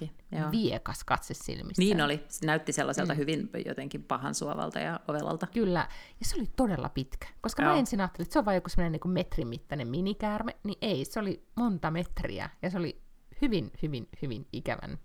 Viekas 0.51 1.03
katse 1.03 1.33
silmissä. 1.33 1.81
Niin 1.81 2.01
oli. 2.01 2.25
Se 2.27 2.45
näytti 2.45 2.73
sellaiselta 2.73 3.13
mm. 3.13 3.17
hyvin 3.17 3.49
jotenkin 3.65 4.03
pahan 4.03 4.35
suovalta 4.35 4.79
ja 4.79 4.99
ovelalta. 5.07 5.47
Kyllä. 5.47 5.87
Ja 6.19 6.25
se 6.25 6.35
oli 6.35 6.49
todella 6.55 6.89
pitkä. 6.89 7.27
Koska 7.41 7.63
Joo. 7.63 7.71
mä 7.71 7.79
ensin 7.79 8.01
ajattelin, 8.01 8.25
että 8.25 8.33
se 8.33 8.39
on 8.39 8.45
vain 8.45 8.55
joku 8.55 8.69
sellainen 8.69 8.99
niin 9.03 9.13
metrin 9.13 9.47
mittainen 9.47 9.87
minikäärme. 9.87 10.55
Niin 10.63 10.77
ei, 10.81 11.05
se 11.05 11.19
oli 11.19 11.45
monta 11.55 11.91
metriä. 11.91 12.49
Ja 12.61 12.69
se 12.69 12.77
oli 12.77 13.01
hyvin, 13.41 13.71
hyvin, 13.81 14.09
hyvin 14.21 14.47
ikävän 14.53 14.99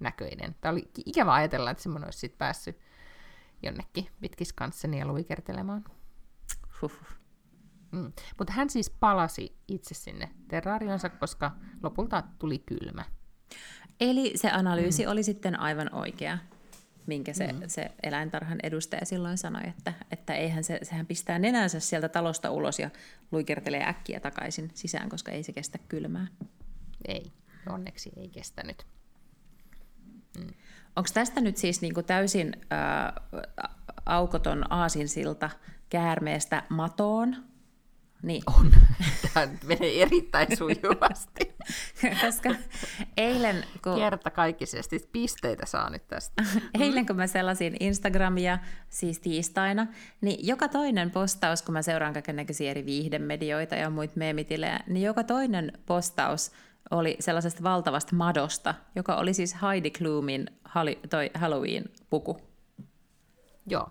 näköinen. 0.00 0.56
Tämä 0.60 0.72
oli 0.72 0.90
ikävä 1.06 1.34
ajatella, 1.34 1.70
että 1.70 1.82
semmoinen 1.82 2.06
olisi 2.06 2.18
sitten 2.18 2.38
päässyt 2.38 2.78
jonnekin 3.62 4.08
pitkiskanssenia 4.20 5.06
luikertelemaan. 5.06 5.84
Huh. 6.82 6.92
Mm. 7.92 8.12
Mutta 8.38 8.52
hän 8.52 8.70
siis 8.70 8.90
palasi 8.90 9.56
itse 9.68 9.94
sinne 9.94 10.30
terrarionsa, 10.48 11.08
koska 11.08 11.50
lopulta 11.82 12.22
tuli 12.38 12.58
kylmä. 12.58 13.04
Eli 14.00 14.32
se 14.34 14.50
analyysi 14.50 15.04
mm. 15.04 15.12
oli 15.12 15.22
sitten 15.22 15.60
aivan 15.60 15.94
oikea, 15.94 16.38
minkä 17.06 17.32
se, 17.32 17.52
mm. 17.52 17.60
se 17.66 17.90
eläintarhan 18.02 18.58
edustaja 18.62 19.06
silloin 19.06 19.38
sanoi, 19.38 19.62
että, 19.68 19.92
että 20.10 20.34
eihän 20.34 20.64
se, 20.64 20.78
sehän 20.82 21.06
pistää 21.06 21.38
nenänsä 21.38 21.80
sieltä 21.80 22.08
talosta 22.08 22.50
ulos 22.50 22.78
ja 22.78 22.90
luikertelee 23.32 23.88
äkkiä 23.88 24.20
takaisin 24.20 24.70
sisään, 24.74 25.08
koska 25.08 25.32
ei 25.32 25.42
se 25.42 25.52
kestä 25.52 25.78
kylmää. 25.78 26.26
Ei, 27.08 27.32
onneksi 27.68 28.12
ei 28.16 28.28
kestänyt. 28.28 28.86
Mm. 30.38 30.46
Onko 30.96 31.10
tästä 31.14 31.40
nyt 31.40 31.56
siis 31.56 31.80
niinku 31.80 32.02
täysin 32.02 32.52
ää, 32.70 33.12
aukoton 34.06 34.72
aasinsilta 34.72 35.50
käärmeestä 35.90 36.62
matoon? 36.68 37.36
Niin. 38.22 38.42
On. 38.60 38.70
Tämä 39.34 39.48
menee 39.64 40.02
erittäin 40.02 40.56
sujuvasti. 40.56 41.56
Koska 42.26 42.54
eilen... 43.16 43.64
Kun... 43.84 43.94
Kertakaikkisesti 43.94 45.08
pisteitä 45.12 45.66
saa 45.66 45.90
nyt 45.90 46.08
tästä. 46.08 46.44
eilen 46.80 47.06
kun 47.06 47.16
mä 47.16 47.26
selasin 47.26 47.76
Instagramia, 47.80 48.58
siis 48.88 49.20
tiistaina, 49.20 49.86
niin 50.20 50.46
joka 50.46 50.68
toinen 50.68 51.10
postaus, 51.10 51.62
kun 51.62 51.72
mä 51.72 51.82
seuraan 51.82 52.12
kaikenlaisia 52.12 52.70
eri 52.70 52.86
viihdemedioita 52.86 53.74
ja 53.74 53.90
muita 53.90 54.14
meemitilejä, 54.16 54.80
niin 54.86 55.02
joka 55.02 55.24
toinen 55.24 55.72
postaus 55.86 56.52
oli 56.90 57.16
sellaisesta 57.20 57.62
valtavasta 57.62 58.16
madosta, 58.16 58.74
joka 58.94 59.16
oli 59.16 59.34
siis 59.34 59.56
Heidi 59.62 59.90
Klumin 59.90 60.46
toi 61.10 61.30
Halloween-puku. 61.34 62.40
Joo. 63.66 63.90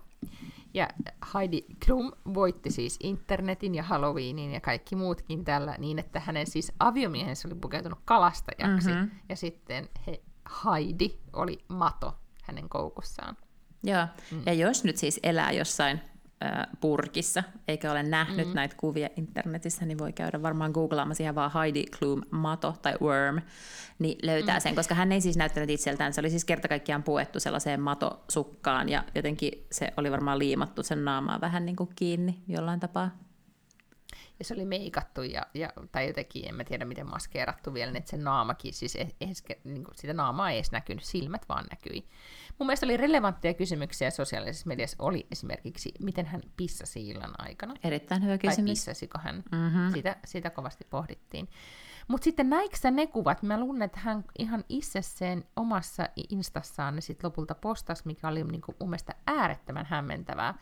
Ja 0.75 0.87
Heidi 1.33 1.61
Klum 1.85 2.11
voitti 2.33 2.71
siis 2.71 2.99
internetin 3.03 3.75
ja 3.75 3.83
Halloweenin 3.83 4.51
ja 4.51 4.61
kaikki 4.61 4.95
muutkin 4.95 5.45
tällä 5.45 5.75
niin, 5.77 5.99
että 5.99 6.19
hänen 6.19 6.47
siis 6.47 6.71
aviomiehensä 6.79 7.47
oli 7.47 7.55
pukeutunut 7.55 7.99
kalastajaksi 8.05 8.89
mm-hmm. 8.89 9.11
ja 9.29 9.35
sitten 9.35 9.89
he, 10.07 10.21
Heidi 10.65 11.09
oli 11.33 11.59
mato 11.67 12.19
hänen 12.43 12.69
koukussaan. 12.69 13.37
Joo, 13.83 14.07
mm. 14.31 14.41
ja 14.45 14.53
jos 14.53 14.83
nyt 14.83 14.97
siis 14.97 15.19
elää 15.23 15.51
jossain 15.51 16.01
purkissa, 16.81 17.43
eikä 17.67 17.91
ole 17.91 18.03
nähnyt 18.03 18.47
mm. 18.47 18.53
näitä 18.53 18.75
kuvia 18.77 19.09
internetissä, 19.17 19.85
niin 19.85 19.97
voi 19.97 20.13
käydä 20.13 20.41
varmaan 20.41 20.71
googlaamassa 20.71 21.23
ihan 21.23 21.35
vaan 21.35 21.51
Heidi 21.53 21.83
Klum 21.99 22.21
mato 22.31 22.75
tai 22.81 22.93
worm, 23.01 23.41
niin 23.99 24.17
löytää 24.23 24.57
mm. 24.57 24.61
sen, 24.61 24.75
koska 24.75 24.95
hän 24.95 25.11
ei 25.11 25.21
siis 25.21 25.37
näyttänyt 25.37 25.69
itseltään, 25.69 26.13
se 26.13 26.21
oli 26.21 26.29
siis 26.29 26.45
kerta 26.45 26.67
kaikkiaan 26.67 27.03
puettu 27.03 27.39
sellaiseen 27.39 27.81
matosukkaan, 27.81 28.89
ja 28.89 29.03
jotenkin 29.15 29.65
se 29.71 29.93
oli 29.97 30.11
varmaan 30.11 30.39
liimattu 30.39 30.83
sen 30.83 31.05
naamaa 31.05 31.41
vähän 31.41 31.65
niin 31.65 31.75
kuin 31.75 31.89
kiinni 31.95 32.43
jollain 32.47 32.79
tapaa 32.79 33.24
ja 34.39 34.45
se 34.45 34.53
oli 34.53 34.65
meikattu, 34.65 35.23
ja, 35.23 35.45
ja, 35.53 35.73
tai 35.91 36.07
jotenkin, 36.07 36.47
en 36.47 36.55
mä 36.55 36.63
tiedä 36.63 36.85
miten 36.85 37.09
maskeerattu 37.09 37.73
vielä, 37.73 37.91
että 37.95 38.09
se 38.09 38.17
naamakin, 38.17 38.73
siis 38.73 38.95
edes, 38.95 39.43
niin 39.63 39.83
kuin 39.83 39.95
sitä 39.97 40.13
naamaa 40.13 40.49
ei 40.49 40.57
edes 40.57 40.71
näkynyt, 40.71 41.03
silmät 41.03 41.49
vaan 41.49 41.65
näkyi. 41.71 42.07
Mun 42.59 42.67
mielestä 42.67 42.85
oli 42.85 42.97
relevantteja 42.97 43.53
kysymyksiä 43.53 44.09
sosiaalisessa 44.09 44.67
mediassa, 44.67 44.97
oli 44.99 45.27
esimerkiksi, 45.31 45.91
miten 45.99 46.25
hän 46.25 46.41
pissasi 46.57 47.07
illan 47.07 47.33
aikana. 47.37 47.73
Erittäin 47.83 48.23
hyvä 48.23 48.37
kysymys. 48.37 48.55
Tai 48.55 48.65
pissasiko 48.65 49.17
hän, 49.21 49.43
mm-hmm. 49.51 49.91
sitä, 49.93 50.15
sitä 50.25 50.49
kovasti 50.49 50.87
pohdittiin. 50.89 51.49
Mutta 52.07 52.23
sitten 52.23 52.49
näikö 52.49 52.91
ne 52.91 53.07
kuvat? 53.07 53.43
Mä 53.43 53.59
luulen, 53.59 53.81
että 53.81 53.99
hän 53.99 54.25
ihan 54.39 54.63
itsessään 54.69 55.43
omassa 55.55 56.09
instassaan 56.29 56.95
ne 56.95 57.01
sitten 57.01 57.27
lopulta 57.27 57.55
postasi, 57.55 58.03
mikä 58.05 58.27
oli 58.27 58.43
niinku 58.43 58.75
mun 58.79 58.89
mielestä 58.89 59.15
äärettömän 59.27 59.85
hämmentävää. 59.85 60.59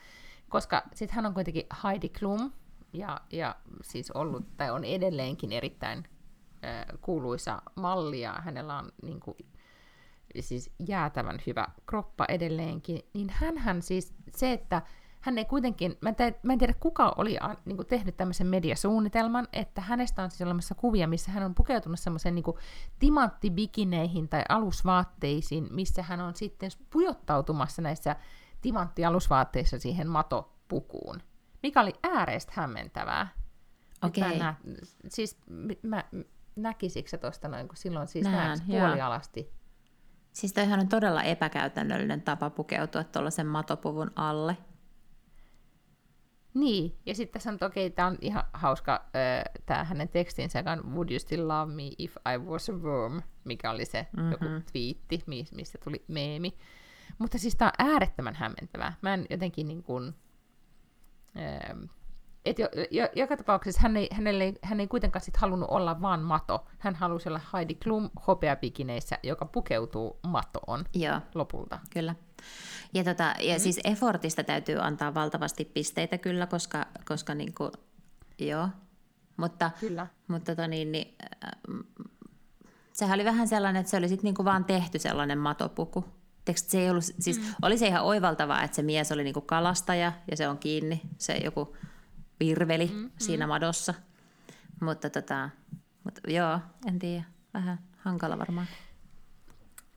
Koska 0.49 0.83
sitten 0.93 1.15
hän 1.15 1.25
on 1.25 1.33
kuitenkin 1.33 1.65
Heidi 1.83 2.09
Klum, 2.09 2.51
ja, 2.93 3.21
ja 3.31 3.55
siis 3.81 4.11
ollut, 4.11 4.57
tai 4.57 4.71
on 4.71 4.83
edelleenkin 4.83 5.51
erittäin 5.51 6.03
äh, 6.65 6.85
kuuluisa 7.01 7.61
malli, 7.75 8.21
ja 8.21 8.33
hänellä 8.33 8.77
on 8.77 8.91
niin 9.01 9.19
kuin, 9.19 9.37
siis 10.39 10.71
jäätävän 10.87 11.39
hyvä 11.47 11.67
kroppa 11.85 12.25
edelleenkin, 12.29 13.01
niin 13.13 13.29
hän 13.57 13.81
siis 13.81 14.13
se, 14.35 14.51
että 14.51 14.81
hän 15.23 15.37
ei 15.37 15.45
kuitenkin, 15.45 15.97
mä 16.01 16.13
tiedä, 16.13 16.35
mä 16.43 16.53
en 16.53 16.59
tiedä 16.59 16.73
kuka 16.79 17.13
oli 17.17 17.37
niin 17.65 17.75
kuin 17.75 17.87
tehnyt 17.87 18.17
tämmöisen 18.17 18.47
mediasuunnitelman, 18.47 19.47
että 19.53 19.81
hänestä 19.81 20.23
on 20.23 20.31
siis 20.31 20.41
olemassa 20.41 20.75
kuvia, 20.75 21.07
missä 21.07 21.31
hän 21.31 21.43
on 21.43 21.55
pukeutunut 21.55 21.99
semmoisen 21.99 22.35
niin 22.35 22.45
timanttibikineihin 22.99 24.29
tai 24.29 24.43
alusvaatteisiin, 24.49 25.67
missä 25.71 26.03
hän 26.03 26.19
on 26.19 26.35
sitten 26.35 26.71
pujottautumassa 26.89 27.81
näissä 27.81 28.15
timanttialusvaatteissa 28.61 29.79
siihen 29.79 30.07
matopukuun 30.07 31.21
mikä 31.63 31.81
oli 31.81 31.93
ääreistä 32.03 32.53
hämmentävää. 32.55 33.27
Okei. 34.03 34.23
Okay. 34.23 34.37
Nä, 34.37 34.55
siis 35.07 35.37
mä, 35.83 36.03
näkisikö 36.55 37.09
se 37.09 37.17
tuosta 37.17 37.47
noin, 37.47 37.67
kun 37.67 37.77
silloin 37.77 38.07
siis 38.07 38.25
Näen, 38.25 38.59
puolialasti? 38.67 39.53
Siis 40.31 40.53
toihan 40.53 40.79
on 40.79 40.87
todella 40.87 41.23
epäkäytännöllinen 41.23 42.21
tapa 42.21 42.49
pukeutua 42.49 43.03
tuollaisen 43.03 43.47
matopuvun 43.47 44.11
alle. 44.15 44.57
Niin, 46.53 46.97
ja 47.05 47.15
sitten 47.15 47.33
tässä 47.33 47.49
on, 47.49 47.53
että 47.53 47.65
okei, 47.65 47.87
okay, 47.87 47.95
tämä 47.95 48.07
on 48.07 48.17
ihan 48.21 48.43
hauska, 48.53 48.93
äh, 48.93 49.43
tämä 49.65 49.83
hänen 49.83 50.09
tekstinsä, 50.09 50.59
joka 50.59 50.71
on 50.71 50.93
Would 50.93 51.09
you 51.09 51.19
still 51.19 51.47
love 51.47 51.73
me 51.73 51.83
if 51.97 52.15
I 52.33 52.37
was 52.37 52.69
a 52.69 52.73
worm, 52.73 53.21
mikä 53.43 53.71
oli 53.71 53.85
se 53.85 54.07
mm-hmm. 54.17 54.31
joku 54.31 54.45
twiitti, 54.71 55.23
mistä 55.51 55.77
tuli 55.83 56.05
meemi. 56.07 56.57
Mutta 57.17 57.37
siis 57.37 57.55
tämä 57.55 57.71
on 57.79 57.91
äärettömän 57.91 58.35
hämmentävää. 58.35 58.93
Mä 59.01 59.13
en 59.13 59.25
jotenkin 59.29 59.67
niin 59.67 59.83
kuin, 59.83 60.15
et 62.45 62.59
jo, 62.59 62.67
jo, 62.91 63.09
joka 63.15 63.37
tapauksessa 63.37 63.81
hän 63.81 63.97
ei, 63.97 64.07
hänelle, 64.11 64.53
hän 64.61 64.79
ei 64.79 64.87
kuitenkaan 64.87 65.25
sit 65.25 65.37
halunnut 65.37 65.69
olla 65.69 66.01
vaan 66.01 66.21
mato. 66.21 66.67
Hän 66.79 66.95
halusi 66.95 67.29
olla 67.29 67.41
Heidi 67.53 67.75
Klum 67.75 68.09
hopeapikineissä, 68.27 69.17
joka 69.23 69.45
pukeutuu 69.45 70.19
matoon 70.27 70.85
Joo. 70.93 71.19
lopulta. 71.35 71.79
Kyllä. 71.89 72.15
Ja, 72.93 73.03
tota, 73.03 73.33
ja 73.39 73.55
mm. 73.55 73.59
siis 73.59 73.79
effortista 73.83 74.43
täytyy 74.43 74.79
antaa 74.81 75.13
valtavasti 75.13 75.65
pisteitä 75.65 76.17
kyllä, 76.17 76.47
koska, 76.47 76.85
koska 77.05 77.35
niinku, 77.35 77.71
joo. 78.39 78.67
Mutta, 79.37 79.71
kyllä. 79.79 80.07
mutta 80.27 80.55
tota 80.55 80.67
niin, 80.67 80.91
niin, 80.91 81.15
äh, 81.45 81.51
sehän 82.93 83.15
oli 83.15 83.25
vähän 83.25 83.47
sellainen, 83.47 83.79
että 83.79 83.89
se 83.89 83.97
oli 83.97 84.07
sitten 84.07 84.23
niinku 84.23 84.45
vaan 84.45 84.65
tehty 84.65 84.99
sellainen 84.99 85.37
matopuku 85.37 86.05
se 86.55 86.79
ei 86.79 86.89
ollut, 86.89 87.03
siis 87.03 87.39
mm. 87.39 87.45
oli 87.61 87.77
se 87.77 87.87
ihan 87.87 88.03
oivaltavaa, 88.03 88.63
että 88.63 88.75
se 88.75 88.81
mies 88.81 89.11
oli 89.11 89.23
niinku 89.23 89.41
kalastaja 89.41 90.11
ja 90.31 90.37
se 90.37 90.47
on 90.47 90.57
kiinni, 90.57 91.01
se 91.17 91.33
joku 91.33 91.75
virveli 92.39 92.85
mm, 92.85 92.99
mm. 92.99 93.11
siinä 93.17 93.47
madossa. 93.47 93.93
Mutta, 94.81 95.09
tota, 95.09 95.49
mutta 96.03 96.21
joo, 96.27 96.59
en 96.87 96.99
tiedä, 96.99 97.23
vähän 97.53 97.79
hankala 97.97 98.37
varmaan. 98.37 98.67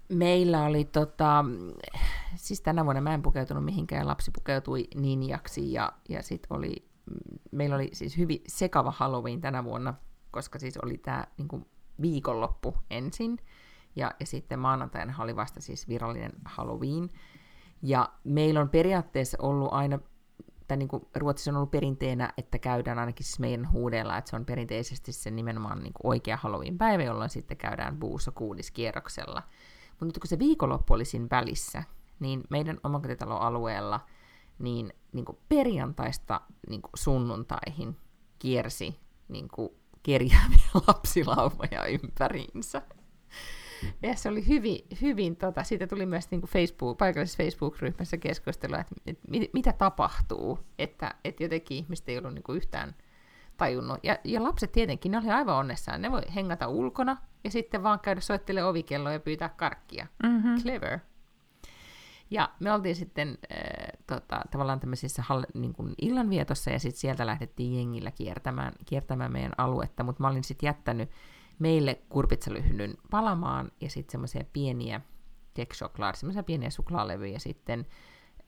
Meillä 0.09 0.63
oli, 0.63 0.85
tota, 0.85 1.45
siis 2.37 2.61
tänä 2.61 2.85
vuonna 2.85 3.01
mä 3.01 3.15
en 3.15 3.23
pukeutunut 3.23 3.65
mihinkään, 3.65 4.07
lapsi 4.07 4.31
pukeutui 4.31 4.89
ninjaksi 4.95 5.73
ja, 5.73 5.93
ja 6.09 6.23
sitten 6.23 6.57
oli, 6.57 6.89
meillä 7.53 7.77
oli 7.77 7.91
siis 7.93 8.17
hyvin 8.17 8.43
sekava 8.49 8.91
Halloween 8.91 9.41
tänä 9.41 9.65
vuonna, 9.65 9.95
koska 10.31 10.59
siis 10.59 10.77
oli 10.77 10.99
tämä 10.99 11.25
niin 11.39 11.67
viikonloppu 12.01 12.75
ensin 12.91 13.39
ja, 13.97 14.11
ja 14.21 14.27
sitten 14.27 14.59
maanantaina 14.59 15.15
oli 15.19 15.37
vasta 15.37 15.61
siis 15.61 15.89
virallinen 15.89 16.33
Halloween. 16.45 17.11
Ja 17.83 18.09
meillä 18.25 18.61
on 18.61 18.69
periaatteessa 18.69 19.39
ollut 19.41 19.73
aina, 19.73 19.99
tai 20.69 20.77
niin 20.77 20.89
kuin 20.89 21.07
Ruotsissa 21.17 21.51
on 21.51 21.57
ollut 21.57 21.71
perinteenä, 21.71 22.33
että 22.37 22.59
käydään 22.59 22.99
ainakin 22.99 23.27
siis 23.27 23.39
meidän 23.39 23.73
huudella, 23.73 24.19
että 24.19 24.31
se 24.31 24.37
on 24.37 24.45
perinteisesti 24.45 25.13
se 25.13 25.31
nimenomaan 25.31 25.79
niin 25.83 25.93
kuin 25.93 26.11
oikea 26.11 26.37
Halloween-päivä, 26.37 27.03
jolloin 27.03 27.31
sitten 27.31 27.57
käydään 27.57 27.99
buussa 27.99 28.31
kuudiskierroksella. 28.31 29.43
Mutta 29.91 30.05
nyt 30.05 30.19
kun 30.19 30.29
se 30.29 30.39
viikonloppu 30.39 30.95
oli 30.95 31.05
siinä 31.05 31.27
välissä, 31.31 31.83
niin 32.21 32.45
meidän 32.51 32.81
omakotitaloalueella 32.85 34.01
niin, 34.59 34.93
niin 35.13 35.25
kuin 35.25 35.39
perjantaista 35.49 36.41
niin 36.69 36.83
kuin 36.83 36.93
sunnuntaihin 36.95 37.97
kiersi 38.39 39.01
niin 39.29 39.49
kuin 39.49 39.71
kerjääviä 40.03 40.71
lapsilaumoja 40.89 41.87
ympäriinsä. 41.87 42.83
Ja 44.03 44.17
se 44.17 44.29
oli 44.29 44.47
hyvin, 44.47 44.87
hyvin 45.03 45.37
tota, 45.37 45.65
siitä 45.65 45.87
tuli 45.87 46.07
myös 46.07 46.31
niin 46.31 46.41
kuin 46.41 46.51
Facebook, 46.51 46.99
paikallisessa 46.99 47.43
Facebook-ryhmässä 47.43 48.17
keskustelua, 48.17 48.79
että, 48.79 48.95
että 49.07 49.29
mit, 49.31 49.51
mitä 49.53 49.73
tapahtuu, 49.73 50.59
että, 50.79 51.15
että 51.25 51.43
jotenkin 51.43 51.77
ihmiset 51.77 52.09
ei 52.09 52.19
ollut 52.19 52.35
niin 52.35 52.43
kuin 52.43 52.57
yhtään 52.57 52.95
tajunnut. 53.57 53.99
Ja, 54.03 54.19
ja 54.25 54.43
lapset 54.43 54.73
tietenkin, 54.73 55.13
ne 55.13 55.19
oli 55.19 55.31
aivan 55.31 55.57
onnessaan. 55.57 56.03
Ne 56.03 56.13
voi 56.13 56.23
hengata 56.35 56.69
ulkona 56.69 57.17
ja 57.45 57.51
sitten 57.51 57.83
vaan 57.83 58.01
käydä 58.01 58.21
soittele 58.21 58.65
ovikelloa 58.65 59.13
ja 59.13 59.21
pyytää 59.21 59.49
karkkia. 59.49 60.07
Mm-hmm. 60.23 60.63
Clever. 60.63 60.99
Ja 62.31 62.51
me 62.61 62.73
oltiin 62.73 62.97
sitten 62.97 63.39
äh, 63.53 63.59
tota, 64.07 64.41
tavallaan 64.51 64.81
tämmöisissä 64.81 65.23
hall- 65.23 65.61
niin 65.61 65.73
kuin 65.73 65.95
illanvietossa 66.03 66.71
ja 66.71 66.79
sitten 66.79 67.01
sieltä 67.01 67.27
lähdettiin 67.27 67.77
jengillä 67.77 68.11
kiertämään, 68.11 68.73
kiertämään 68.87 69.33
meidän 69.33 69.53
aluetta, 69.59 70.03
mutta 70.03 70.23
mä 70.23 70.29
olin 70.29 70.45
sitten 70.45 70.67
jättänyt 70.67 71.11
meille 71.59 72.01
kurpitsalyhdyn 72.09 72.95
palamaan 73.11 73.73
ja 73.81 73.91
sitten 73.91 74.13
semmoisia 74.13 74.45
pieniä 74.53 75.01
kekschoklad, 75.55 76.15
semmoisia 76.17 76.43
pieniä 76.43 76.71
suklaalevyjä 76.71 77.39
sitten 77.39 77.87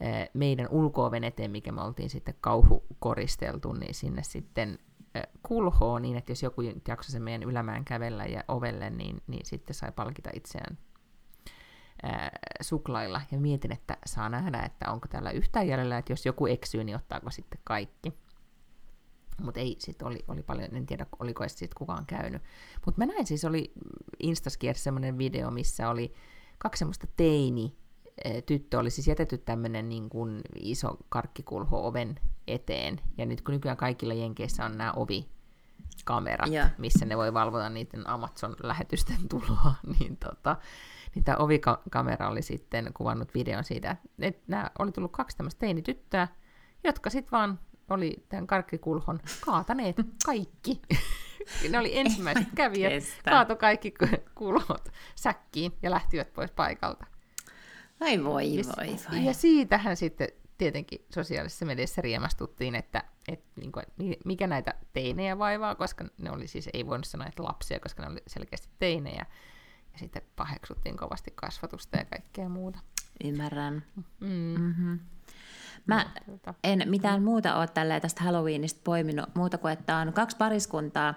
äh, 0.03 0.29
meidän 0.35 0.69
ulkooven 0.71 1.25
eteen, 1.25 1.51
mikä 1.51 1.73
me 1.73 1.83
oltiin 1.83 2.11
sitten 2.11 2.35
kauhukoristeltu, 2.41 3.73
niin 3.73 3.95
sinne 3.95 4.23
sitten 4.23 4.79
äh, 5.17 5.23
kulhoo 5.43 5.99
niin, 5.99 6.17
että 6.17 6.33
jos 6.33 6.43
joku 6.43 6.63
jaksoi 6.89 7.13
sen 7.13 7.23
meidän 7.23 7.43
ylämään 7.43 7.85
kävellä 7.85 8.27
ja 8.27 8.45
ovelle, 8.49 8.91
niin, 8.91 9.23
niin 9.27 9.47
sitten 9.47 9.75
sai 9.75 9.93
palkita 9.93 10.31
itseään 10.35 10.79
ää, 12.03 12.39
suklailla 12.61 13.21
ja 13.31 13.39
mietin, 13.39 13.73
että 13.73 13.97
saa 14.07 14.29
nähdä, 14.29 14.63
että 14.63 14.93
onko 14.93 15.09
täällä 15.09 15.31
yhtään 15.31 15.69
jäljellä, 15.69 15.99
että 15.99 16.13
jos 16.13 16.27
joku 16.27 16.47
eksyy, 16.47 16.85
niin 16.85 16.97
ottaako 16.97 17.31
sitten 17.31 17.61
kaikki. 17.65 18.13
Mutta 19.43 19.61
ei, 19.61 19.77
sitten 19.79 20.09
oli, 20.09 20.25
oli 20.29 20.43
paljon, 20.43 20.77
en 20.77 20.87
tiedä 20.87 21.07
oliko 21.19 21.49
sitten 21.49 21.79
kukaan 21.79 22.07
käynyt. 22.07 22.43
Mutta 22.87 23.01
mä 23.01 23.07
näin 23.07 23.27
siis, 23.27 23.45
oli 23.45 23.73
Instaskierssä 24.19 24.85
semmoinen 24.85 25.19
video, 25.19 25.51
missä 25.51 25.91
oli 25.91 26.15
kaksi 26.59 26.79
semmoista 26.79 27.07
teini, 27.17 27.77
tyttö 28.47 28.79
oli 28.79 28.91
siis 28.91 29.07
jätetty 29.09 29.39
tämmöinen 29.39 29.89
niin 29.89 30.09
kuin 30.09 30.41
iso 30.55 30.97
karkkikulho 31.09 31.87
oven 31.87 32.21
eteen. 32.47 33.01
Ja 33.19 33.27
nyt 33.27 33.41
kun 33.41 33.55
nykyään 33.55 33.77
kaikilla 33.77 34.15
jenkeissä 34.15 34.65
on 34.65 34.79
nämä 34.79 34.93
ovi, 34.93 35.29
kamerat, 36.05 36.51
yeah. 36.51 36.71
missä 36.79 37.07
ne 37.07 37.17
voi 37.17 37.35
valvota 37.35 37.69
niiden 37.69 38.07
Amazon-lähetysten 38.07 39.29
tuloa, 39.29 39.75
niin 39.99 40.17
tota, 40.17 40.57
niin 41.15 41.25
tämä 41.25 41.37
ovikamera 41.37 42.29
oli 42.29 42.43
sitten 42.43 42.91
kuvannut 42.95 43.35
videon 43.35 43.65
siitä, 43.65 43.97
että 44.19 44.43
nämä 44.47 44.71
oli 44.79 44.93
tullut 44.93 45.13
kaksi 45.13 45.37
tämmöistä 45.37 45.59
teinityttöä, 45.59 46.29
jotka 46.85 47.11
sitten 47.11 47.31
vaan 47.31 47.59
oli 47.91 48.25
tämän 48.29 48.47
karkkikulhon 48.47 49.21
kaataneet 49.41 49.97
kaikki. 50.27 50.83
ne 51.71 51.79
oli 51.79 51.99
ensimmäiset 51.99 52.49
kävijät, 52.55 53.05
kaato 53.25 53.57
kaikki 53.57 53.95
kulhot 54.35 54.89
säkkiin 55.15 55.73
ja 55.83 55.91
lähtivät 55.91 56.33
pois 56.33 56.51
paikalta. 56.51 57.07
Ai 58.01 58.25
voi, 58.25 58.55
ja, 58.55 58.65
voi, 58.77 58.97
voi. 59.11 59.25
Ja 59.25 59.35
siitähän 59.35 59.97
sitten 59.97 60.29
tietenkin 60.59 61.05
sosiaalisessa 61.15 61.67
mediassa 61.67 62.03
riemastuttiin, 62.03 62.75
että, 62.75 63.05
että 63.29 63.61
niin 63.61 63.73
kuin, 63.73 63.85
mikä 64.25 64.47
näitä 64.47 64.75
teinejä 64.93 65.39
vaivaa, 65.39 65.75
koska 65.75 66.05
ne 66.19 66.31
oli 66.31 66.47
siis, 66.47 66.69
ei 66.73 66.87
voinut 66.87 67.07
sanoa, 67.07 67.27
että 67.27 67.43
lapsia, 67.43 67.81
koska 67.81 68.03
ne 68.03 68.09
oli 68.09 68.23
selkeästi 68.27 68.69
teinejä 68.79 69.27
sitten 69.99 70.23
paheksuttiin 70.37 70.97
kovasti 70.97 71.33
kasvatusta 71.35 71.97
ja 71.97 72.05
kaikkea 72.05 72.49
muuta. 72.49 72.79
Ymmärrän. 73.25 73.85
Mm. 74.21 74.55
Mm-hmm. 74.59 74.99
Mä 75.89 76.07
tota. 76.27 76.55
en 76.65 76.83
mitään 76.87 77.23
muuta 77.23 77.57
ole 77.57 77.69
tällä 77.69 78.01
tästä 78.01 78.25
Halloweenista 78.25 78.81
poiminut, 78.85 79.35
muuta 79.35 79.59
kuin 79.59 79.73
että 79.73 79.97
on 79.97 80.13
kaksi 80.13 80.37
pariskuntaa, 80.37 81.15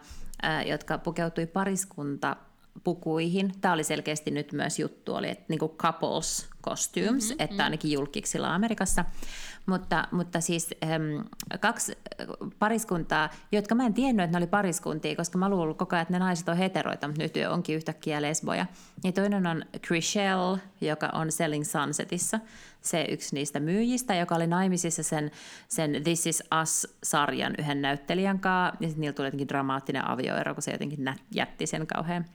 jotka 0.65 0.97
pukeutui 0.97 1.45
pariskunta 1.45 2.35
pukuihin. 2.83 3.51
Tämä 3.61 3.73
oli 3.73 3.83
selkeästi 3.83 4.31
nyt 4.31 4.53
myös 4.53 4.79
juttu, 4.79 5.15
oli 5.15 5.29
että 5.29 5.45
niinku 5.47 5.75
couples 5.77 6.49
costumes, 6.63 7.23
mm-hmm, 7.23 7.31
että 7.31 7.45
mm-hmm. 7.45 7.63
ainakin 7.63 7.91
julkiksilla 7.91 8.55
Amerikassa. 8.55 9.05
Mutta, 9.65 10.07
mutta 10.11 10.41
siis 10.41 10.69
äm, 10.83 11.23
kaksi 11.59 11.97
pariskuntaa, 12.59 13.29
jotka 13.51 13.75
mä 13.75 13.85
en 13.85 13.93
tiennyt, 13.93 14.23
että 14.23 14.39
ne 14.39 14.43
oli 14.43 14.47
pariskuntia, 14.47 15.15
koska 15.15 15.37
mä 15.37 15.49
luulen 15.49 15.75
koko 15.75 15.95
ajan, 15.95 16.01
että 16.01 16.13
ne 16.13 16.19
naiset 16.19 16.49
on 16.49 16.57
heteroita, 16.57 17.07
mutta 17.07 17.23
nyt 17.23 17.33
onkin 17.49 17.75
yhtäkkiä 17.75 18.21
lesboja. 18.21 18.65
Ja 19.03 19.11
toinen 19.11 19.47
on 19.47 19.65
Chriselle, 19.85 20.59
joka 20.81 21.09
on 21.13 21.31
Selling 21.31 21.65
Sunsetissa, 21.65 22.39
se 22.81 23.05
yksi 23.09 23.35
niistä 23.35 23.59
myyjistä, 23.59 24.15
joka 24.15 24.35
oli 24.35 24.47
naimisissa 24.47 25.03
sen, 25.03 25.31
sen 25.67 26.01
This 26.03 26.27
Is 26.27 26.43
Us-sarjan 26.61 27.55
yhden 27.57 27.81
näyttelijän 27.81 28.39
kanssa, 28.39 28.77
ja 28.79 28.87
sitten 28.87 29.01
niillä 29.01 29.13
tuli 29.13 29.27
jotenkin 29.27 29.47
dramaattinen 29.47 30.09
avioero, 30.09 30.53
kun 30.53 30.63
se 30.63 30.71
jotenkin 30.71 31.15
jätti 31.31 31.67
sen 31.67 31.87
kauhean 31.87 32.25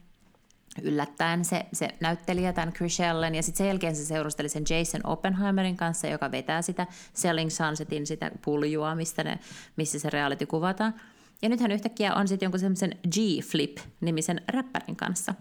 yllättäen 0.81 1.45
se, 1.45 1.65
se 1.73 1.87
näyttelijä 1.99 2.53
tämän 2.53 2.73
Chrisellen, 2.73 3.35
ja 3.35 3.43
sitten 3.43 3.57
sen 3.57 3.67
jälkeen 3.67 3.95
se 3.95 4.05
seurusteli 4.05 4.49
sen 4.49 4.63
Jason 4.69 5.01
Oppenheimerin 5.03 5.77
kanssa, 5.77 6.07
joka 6.07 6.31
vetää 6.31 6.61
sitä 6.61 6.87
Selling 7.13 7.49
Sunsetin 7.49 8.07
sitä 8.07 8.31
puljua, 8.45 8.95
mistä 8.95 9.23
ne, 9.23 9.39
missä 9.75 9.99
se 9.99 10.09
reality 10.09 10.45
kuvataan. 10.45 10.93
Ja 11.41 11.49
nythän 11.49 11.71
yhtäkkiä 11.71 12.15
on 12.15 12.27
sitten 12.27 12.45
jonkun 12.45 12.59
semmoisen 12.59 12.91
G-Flip-nimisen 13.07 14.41
räppärin 14.47 14.95
kanssa, 14.95 15.33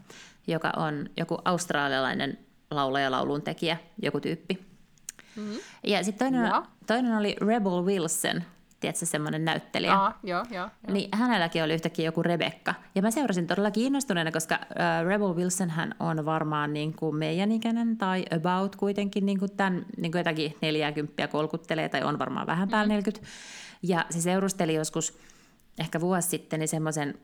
joka 0.47 0.73
on 0.77 1.11
joku 1.17 1.39
australialainen 1.45 2.39
laulaja, 2.71 3.11
laulun 3.11 3.43
tekijä, 3.43 3.77
joku 4.03 4.21
tyyppi. 4.21 4.76
Mm-hmm. 5.37 5.59
Ja 5.84 6.05
sitten 6.05 6.32
toinen, 6.32 6.53
toinen 6.87 7.16
oli 7.16 7.37
Rebel 7.41 7.84
Wilson, 7.84 8.43
tiedätkö, 8.80 9.07
semmoinen 9.07 9.45
näyttelijä. 9.45 9.95
Aa, 9.95 10.18
joo, 10.22 10.45
joo, 10.51 10.68
joo. 10.87 10.93
Niin 10.93 11.09
hänelläkin 11.12 11.64
oli 11.64 11.74
yhtäkkiä 11.74 12.05
joku 12.05 12.22
Rebekka. 12.22 12.74
Ja 12.95 13.03
mä 13.03 13.11
seurasin 13.11 13.47
todella 13.47 13.70
kiinnostuneena, 13.70 14.32
koska 14.32 14.55
äh, 14.55 15.05
Rebel 15.05 15.37
Wilson 15.37 15.70
hän 15.70 15.95
on 16.01 16.24
varmaan 16.24 16.72
niin 16.72 16.95
kuin 16.95 17.16
meidän 17.16 17.53
ikäinen 17.53 17.97
tai 17.97 18.24
about 18.37 18.76
kuitenkin 18.76 19.26
niin 19.26 19.39
kuin 19.39 19.51
tämän 19.57 19.87
niin 19.97 20.12
kuin 20.12 20.20
jotakin 20.20 20.57
40 20.62 21.28
kolkuttelee 21.28 21.89
tai 21.89 22.03
on 22.03 22.18
varmaan 22.18 22.47
vähän 22.47 22.68
päällä 22.68 22.87
mm. 22.87 22.97
40. 22.97 23.26
Ja 23.82 24.05
se 24.11 24.20
seurusteli 24.20 24.74
joskus 24.74 25.18
ehkä 25.78 26.01
vuosi 26.01 26.28
sitten 26.28 26.61
niin 26.61 26.68
semmoisen 26.68 27.14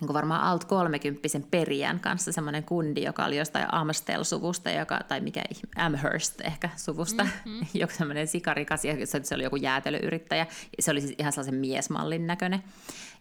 niin 0.00 0.14
varmaan 0.14 0.42
alt 0.42 0.64
30 0.64 1.28
perijän 1.50 2.00
kanssa 2.00 2.32
semmoinen 2.32 2.64
kundi, 2.64 3.02
joka 3.02 3.24
oli 3.24 3.36
jostain 3.36 3.66
Amstel-suvusta, 3.72 4.70
joka, 4.70 5.00
tai 5.08 5.20
mikä 5.20 5.42
Amherst 5.76 6.40
ehkä 6.40 6.70
suvusta, 6.76 7.24
mm-hmm. 7.24 7.66
joku 7.80 7.92
semmoinen 7.92 8.26
sikarikas, 8.26 8.84
ja 8.84 8.94
se 9.06 9.34
oli 9.34 9.42
joku 9.42 9.56
jäätelöyrittäjä. 9.56 10.46
Se 10.80 10.90
oli 10.90 11.00
siis 11.00 11.14
ihan 11.18 11.32
sellaisen 11.32 11.54
miesmallin 11.54 12.26
näköinen. 12.26 12.62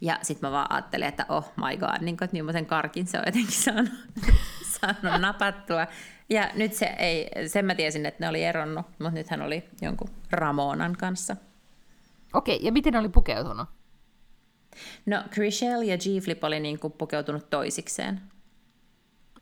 Ja 0.01 0.19
sitten 0.21 0.49
mä 0.49 0.51
vaan 0.51 0.71
ajattelin, 0.71 1.07
että 1.07 1.25
oh 1.29 1.53
my 1.55 1.77
god, 1.77 2.01
niin 2.01 2.17
kuin, 2.17 2.25
että 2.25 2.37
millaisen 2.37 2.65
karkin 2.65 3.07
se 3.07 3.17
on 3.17 3.23
jotenkin 3.25 3.51
saanut, 3.51 3.93
saanut 4.81 5.21
napattua. 5.21 5.87
Ja 6.29 6.49
nyt 6.55 6.73
se 6.73 6.85
ei, 6.85 7.29
sen 7.47 7.65
mä 7.65 7.75
tiesin, 7.75 8.05
että 8.05 8.23
ne 8.23 8.29
oli 8.29 8.43
eronnut, 8.43 8.85
mutta 8.99 9.11
nyt 9.11 9.29
hän 9.29 9.41
oli 9.41 9.63
jonkun 9.81 10.09
Ramonan 10.31 10.95
kanssa. 10.99 11.35
Okei, 12.33 12.59
ja 12.61 12.71
miten 12.71 12.93
ne 12.93 12.99
oli 12.99 13.09
pukeutunut? 13.09 13.69
No, 15.05 15.23
Chriselle 15.31 15.85
ja 15.85 15.97
G-Flip 15.97 16.43
oli 16.43 16.59
niin 16.59 16.79
kuin 16.79 16.93
pukeutunut 16.93 17.49
toisikseen. 17.49 18.21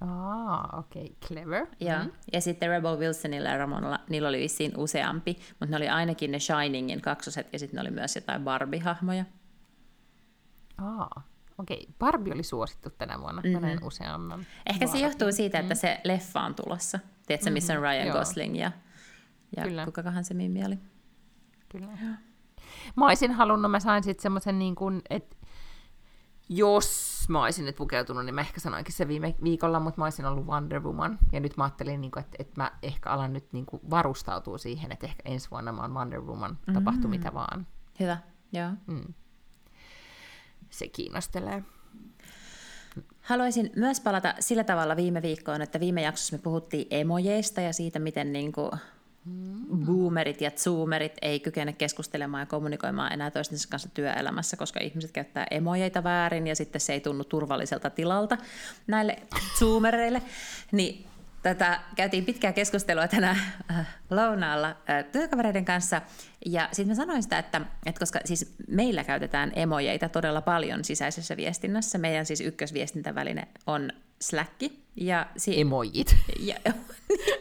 Ah, 0.01 0.79
okei, 0.79 1.03
okay. 1.03 1.15
clever. 1.27 1.67
Ja, 1.79 2.03
mm. 2.03 2.11
ja 2.33 2.41
sitten 2.41 2.69
Rebel 2.69 2.99
Wilsonilla 2.99 3.49
ja 3.49 3.57
Ramonilla, 3.57 3.99
niillä 4.09 4.29
oli 4.29 4.39
vissiin 4.39 4.77
useampi, 4.77 5.39
mutta 5.49 5.65
ne 5.65 5.77
oli 5.77 5.89
ainakin 5.89 6.31
ne 6.31 6.39
Shiningin 6.39 7.01
kaksoset 7.01 7.47
ja 7.53 7.59
sitten 7.59 7.75
ne 7.75 7.81
oli 7.81 7.91
myös 7.91 8.15
jotain 8.15 8.41
Barbie-hahmoja. 8.41 9.25
Ah, 10.77 11.23
okei. 11.57 11.77
Okay. 11.77 11.93
Barbie 11.99 12.33
oli 12.33 12.43
suosittu 12.43 12.89
tänä 12.89 13.19
vuonna, 13.19 13.41
mm-hmm. 13.41 13.59
mä 13.59 13.67
näin 13.67 13.83
useamman. 13.83 14.39
Ehkä 14.39 14.85
Barbie. 14.85 15.01
se 15.01 15.05
johtuu 15.05 15.31
siitä, 15.31 15.59
että 15.59 15.73
mm. 15.73 15.77
se 15.77 16.01
leffa 16.03 16.41
on 16.41 16.55
tulossa. 16.55 16.99
Tiedätkö, 17.27 17.51
missä 17.51 17.73
on 17.73 17.79
mm-hmm. 17.79 17.91
Ryan 17.91 18.07
Joo. 18.07 18.17
Gosling 18.17 18.59
ja, 18.59 18.71
ja 19.57 19.63
Kyllä. 19.63 19.85
kukahan 19.85 20.23
se 20.23 20.33
Mimmi 20.33 20.65
oli? 20.65 20.79
Kyllä. 21.69 21.87
Mä 22.95 23.05
olisin 23.05 23.31
halunnut, 23.31 23.71
mä 23.71 23.79
sain 23.79 24.03
sitten 24.03 24.23
semmoisen 24.23 24.59
niin 24.59 24.75
kuin, 24.75 25.01
että 25.09 25.35
jos 26.49 27.25
mä 27.29 27.43
olisin 27.43 27.65
nyt 27.65 27.75
pukeutunut, 27.75 28.25
niin 28.25 28.35
mä 28.35 28.41
ehkä 28.41 28.59
sanoinkin 28.59 28.93
se 28.93 29.07
viime 29.07 29.35
viikolla, 29.43 29.79
mutta 29.79 30.01
mä 30.01 30.05
olisin 30.05 30.25
ollut 30.25 30.45
Wonder 30.45 30.79
Woman. 30.79 31.19
Ja 31.31 31.39
nyt 31.39 31.57
mä 31.57 31.63
ajattelin, 31.63 32.01
niin 32.01 32.11
kuin, 32.11 32.23
että, 32.23 32.37
että 32.39 32.61
mä 32.61 32.71
ehkä 32.81 33.09
alan 33.09 33.33
nyt 33.33 33.53
niin 33.53 33.65
kuin 33.65 33.81
varustautua 33.89 34.57
siihen, 34.57 34.91
että 34.91 35.07
ehkä 35.07 35.23
ensi 35.25 35.51
vuonna 35.51 35.71
mä 35.71 35.81
oon 35.81 35.93
Wonder 35.93 36.21
Woman, 36.21 36.57
tapahtu 36.73 37.07
mm. 37.07 37.09
mitä 37.09 37.33
vaan. 37.33 37.67
Hyvä, 37.99 38.17
joo. 38.53 38.69
Mm. 38.87 39.13
Se 40.69 40.87
kiinnostelee. 40.87 41.63
Haluaisin 43.21 43.71
myös 43.75 43.99
palata 43.99 44.33
sillä 44.39 44.63
tavalla 44.63 44.95
viime 44.95 45.21
viikkoon, 45.21 45.61
että 45.61 45.79
viime 45.79 46.01
jaksossa 46.01 46.35
me 46.35 46.41
puhuttiin 46.41 46.87
emojeista 46.89 47.61
ja 47.61 47.73
siitä, 47.73 47.99
miten 47.99 48.33
niin 48.33 48.51
kuin 48.51 48.71
Mm. 49.25 49.85
Boomerit 49.85 50.41
ja 50.41 50.51
zoomerit 50.51 51.13
ei 51.21 51.39
kykene 51.39 51.73
keskustelemaan 51.73 52.41
ja 52.41 52.45
kommunikoimaan 52.45 53.13
enää 53.13 53.31
toistensa 53.31 53.67
kanssa 53.69 53.89
työelämässä, 53.93 54.57
koska 54.57 54.79
ihmiset 54.79 55.11
käyttää 55.11 55.47
emojeita 55.51 56.03
väärin 56.03 56.47
ja 56.47 56.55
sitten 56.55 56.81
se 56.81 56.93
ei 56.93 56.99
tunnu 56.99 57.23
turvalliselta 57.23 57.89
tilalta 57.89 58.37
näille 58.87 59.17
zoomereille. 59.59 60.21
Niin 60.71 61.05
tätä 61.43 61.79
käytiin 61.95 62.25
pitkää 62.25 62.53
keskustelua 62.53 63.07
tänä 63.07 63.29
äh, 63.71 63.87
lounaalla 64.09 64.69
äh, 64.69 65.05
työkavereiden 65.11 65.65
kanssa. 65.65 66.01
Ja 66.45 66.69
sitten 66.71 66.87
mä 66.87 66.95
sanoin 66.95 67.23
sitä, 67.23 67.39
että, 67.39 67.61
että 67.85 67.99
koska 67.99 68.19
siis 68.25 68.55
meillä 68.67 69.03
käytetään 69.03 69.51
emojeita 69.55 70.09
todella 70.09 70.41
paljon 70.41 70.83
sisäisessä 70.83 71.37
viestinnässä, 71.37 71.97
meidän 71.97 72.25
siis 72.25 72.41
ykkösviestintäväline 72.41 73.47
on 73.67 73.91
Slack. 74.21 74.82
Ja 74.95 75.27
si- 75.37 75.61
Emojit. 75.61 76.15
Ja, 76.39 76.55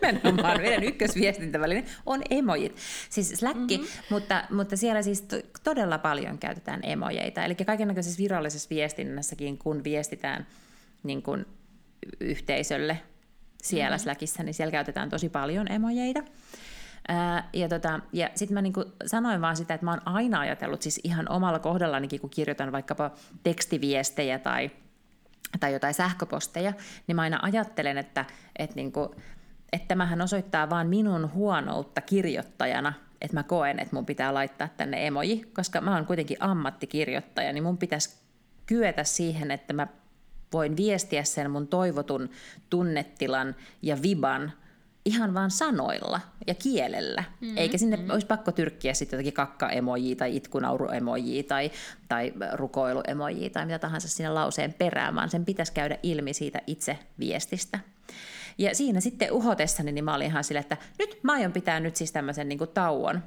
nimenomaan 0.03 0.61
meidän 0.61 0.85
ykkösviestintäväline 0.85 1.85
on 2.07 2.23
emojit. 2.31 2.77
Siis 3.11 3.29
Slack, 3.29 3.59
mm-hmm. 3.59 3.87
mutta, 4.11 4.45
mutta 4.51 4.77
siellä 4.77 5.03
siis 5.03 5.23
to- 5.23 5.43
todella 5.65 5.99
paljon 5.99 6.39
käytetään 6.39 6.81
emojeita. 6.83 7.45
Eli 7.45 7.55
kaikenlaisessa 7.55 8.19
virallisessa 8.19 8.71
viestinnässäkin, 8.71 9.59
kun 9.59 9.85
viestitään 9.85 10.47
niin 11.03 11.23
kuin 11.23 11.47
yhteisölle 12.21 13.01
siellä 13.63 13.97
mm-hmm. 13.97 14.03
Slackissa, 14.03 14.43
niin 14.43 14.55
siellä 14.55 14.73
käytetään 14.73 15.11
tosi 15.11 15.29
paljon 15.29 15.73
emojeita. 15.73 16.23
Ää, 17.09 17.49
ja 17.53 17.69
tota, 17.69 18.01
ja 18.13 18.31
sitten 18.35 18.55
mä 18.55 18.63
niinku 18.63 18.85
sanoin 19.07 19.41
vaan 19.41 19.57
sitä, 19.57 19.75
että 19.75 19.85
mä 19.85 19.91
oon 19.91 20.03
aina 20.05 20.41
ajatellut 20.41 20.83
siis 20.83 21.01
ihan 21.05 21.29
omalla 21.29 21.59
kohdallanikin, 21.59 22.21
kun 22.21 22.31
kirjoitan 22.31 22.73
vaikkapa 22.73 23.11
tekstiviestejä 23.43 24.39
tai, 24.39 24.71
tai 25.61 25.73
jotain 25.73 25.95
sähköposteja, 25.95 26.73
niin 27.07 27.17
mä 27.17 27.23
aina 27.23 27.39
ajattelen, 27.43 27.99
että, 27.99 28.25
että, 28.59 28.77
niinku, 28.77 29.15
että 29.73 29.89
tämähän 29.89 30.21
osoittaa 30.21 30.71
vaan 30.71 30.87
minun 30.87 31.33
huonoutta 31.33 32.01
kirjoittajana, 32.01 32.93
että 33.21 33.37
mä 33.37 33.43
koen, 33.43 33.79
että 33.79 33.97
mun 33.97 34.07
pitää 34.07 34.35
laittaa 34.35 34.69
tänne 34.77 35.07
emoji, 35.07 35.51
koska 35.55 35.81
mä 35.81 35.95
oon 35.95 36.07
kuitenkin 36.07 36.37
ammattikirjoittaja, 36.41 37.53
niin 37.53 37.65
mun 37.65 37.79
pitäisi 37.79 38.17
kyetä 38.67 39.05
siihen, 39.05 39.51
että 39.51 39.73
mä 39.73 39.87
voin 40.53 40.77
viestiä 40.77 41.25
sen 41.25 41.51
mun 41.51 41.69
toivotun 41.69 42.31
tunnetilan 42.71 43.55
ja 43.83 44.03
viban 44.03 44.53
ihan 45.05 45.35
vaan 45.35 45.51
sanoilla 45.51 46.21
ja 46.47 46.55
kielellä. 46.55 47.25
Mm-hmm. 47.41 47.59
Eikä 47.59 47.79
sinne 47.79 47.97
mm-hmm. 47.97 48.11
olisi 48.11 48.27
pakko 48.27 48.53
tyrkkiä 48.53 48.95
sitten 48.95 49.17
jotakin 49.17 49.33
kakka-emojia 49.33 50.17
tai 50.17 50.37
itkunauruemojia 50.37 51.43
tai, 51.43 51.71
tai 52.09 52.33
rukoiluemojia 52.53 53.51
tai 53.51 53.67
mitä 53.67 53.79
tahansa 53.79 54.09
sinne 54.09 54.31
lauseen 54.31 54.73
perään, 54.73 55.15
vaan 55.15 55.31
sen 55.31 55.45
pitäisi 55.45 55.73
käydä 55.73 55.99
ilmi 56.03 56.33
siitä 56.33 56.61
itse 56.67 56.99
viestistä. 57.19 57.79
Ja 58.59 58.75
siinä 58.75 59.01
sitten 59.01 59.33
uhotessani 59.33 59.93
niin 59.93 60.05
mä 60.05 60.15
olin 60.15 60.27
ihan 60.27 60.45
silleen, 60.45 60.63
että 60.63 60.77
nyt 60.99 61.19
mä 61.23 61.33
aion 61.33 61.53
pitää 61.53 61.81
nyt 61.81 61.97
siis 61.97 62.13
tämmöisen 62.13 62.49
niin 62.49 62.59
tauon 62.75 63.23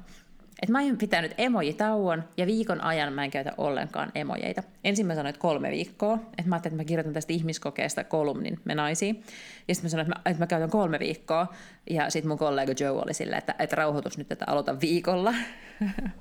et 0.62 0.68
mä 0.68 0.78
aion 0.78 0.98
pitää 0.98 1.22
nyt 1.22 1.34
emojitauon 1.38 2.24
ja 2.36 2.46
viikon 2.46 2.80
ajan 2.80 3.12
mä 3.12 3.24
en 3.24 3.30
käytä 3.30 3.52
ollenkaan 3.56 4.12
emojeita. 4.14 4.62
Ensin 4.84 5.06
mä 5.06 5.14
sanoin, 5.14 5.30
että 5.30 5.40
kolme 5.40 5.70
viikkoa. 5.70 6.14
Että 6.14 6.48
mä 6.48 6.54
ajattelin, 6.54 6.74
että 6.74 6.82
mä 6.82 6.88
kirjoitan 6.88 7.12
tästä 7.12 7.32
ihmiskokeesta 7.32 8.04
kolumnin 8.04 8.60
me 8.64 8.74
naisiin. 8.74 9.24
Ja 9.68 9.74
sitten 9.74 9.86
mä 9.86 9.90
sanoin, 9.90 10.06
että 10.06 10.18
mä, 10.18 10.30
että 10.30 10.42
mä 10.42 10.46
käytän 10.46 10.70
kolme 10.70 10.98
viikkoa. 10.98 11.46
Ja 11.90 12.10
sitten 12.10 12.28
mun 12.28 12.38
kollega 12.38 12.72
Joe 12.80 12.90
oli 12.90 13.14
silleen, 13.14 13.38
että, 13.38 13.54
että 13.58 13.76
rauhoitus 13.76 14.18
nyt, 14.18 14.32
että 14.32 14.44
aloita 14.48 14.80
viikolla. 14.80 15.34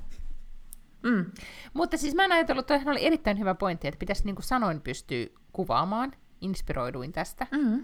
mm. 1.09 1.25
Mutta 1.73 1.97
siis 1.97 2.15
mä 2.15 2.25
en 2.25 2.31
ajatellut, 2.31 2.71
että 2.71 2.91
oli 2.91 3.05
erittäin 3.05 3.39
hyvä 3.39 3.55
pointti, 3.55 3.87
että 3.87 3.99
pitäisi 3.99 4.25
niin 4.25 4.35
kuin 4.35 4.45
sanoin 4.45 4.81
pystyä 4.81 5.25
kuvaamaan. 5.53 6.13
Inspiroiduin 6.41 7.11
tästä. 7.11 7.47
Mm. 7.51 7.83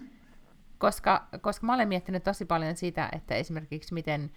Koska, 0.78 1.28
koska 1.40 1.66
mä 1.66 1.74
olen 1.74 1.88
miettinyt 1.88 2.24
tosi 2.24 2.44
paljon 2.44 2.76
sitä, 2.76 3.08
että 3.12 3.34
esimerkiksi 3.34 3.94
miten 3.94 4.30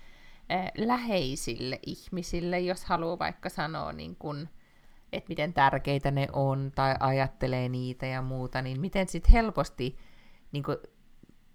läheisille 0.77 1.79
ihmisille, 1.85 2.59
jos 2.59 2.85
haluaa 2.85 3.19
vaikka 3.19 3.49
sanoa, 3.49 3.93
niin 3.93 4.15
kun, 4.15 4.49
että 5.13 5.29
miten 5.29 5.53
tärkeitä 5.53 6.11
ne 6.11 6.27
on 6.33 6.71
tai 6.75 6.95
ajattelee 6.99 7.69
niitä 7.69 8.05
ja 8.05 8.21
muuta, 8.21 8.61
niin 8.61 8.81
miten 8.81 9.07
sitten 9.07 9.31
helposti 9.31 9.97
niin 10.51 10.63
kun, 10.63 10.77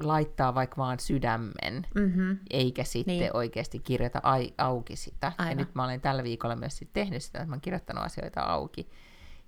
laittaa 0.03 0.55
vaikka 0.55 0.77
vaan 0.77 1.01
sydämen, 1.01 1.87
mm-hmm. 1.95 2.39
eikä 2.51 2.85
sitten 2.85 3.19
niin. 3.19 3.37
oikeasti 3.37 3.79
kirjoita 3.79 4.21
ai- 4.23 4.55
auki 4.59 4.97
sitä. 4.97 5.33
Aivan. 5.39 5.51
Ja 5.51 5.57
nyt 5.57 5.75
mä 5.75 5.85
olen 5.85 6.01
tällä 6.01 6.23
viikolla 6.23 6.57
myös 6.57 6.79
sit 6.79 6.93
tehnyt 6.93 7.23
sitä, 7.23 7.39
että 7.39 7.49
mä 7.49 7.53
olen 7.53 7.61
kirjoittanut 7.61 8.05
asioita 8.05 8.41
auki. 8.41 8.91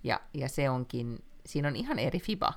Ja, 0.05 0.21
ja 0.35 0.49
se 0.49 0.71
onkin, 0.71 1.25
siinä 1.47 1.69
on 1.69 1.77
ihan 1.77 1.99
eri 1.99 2.21
fiba, 2.21 2.53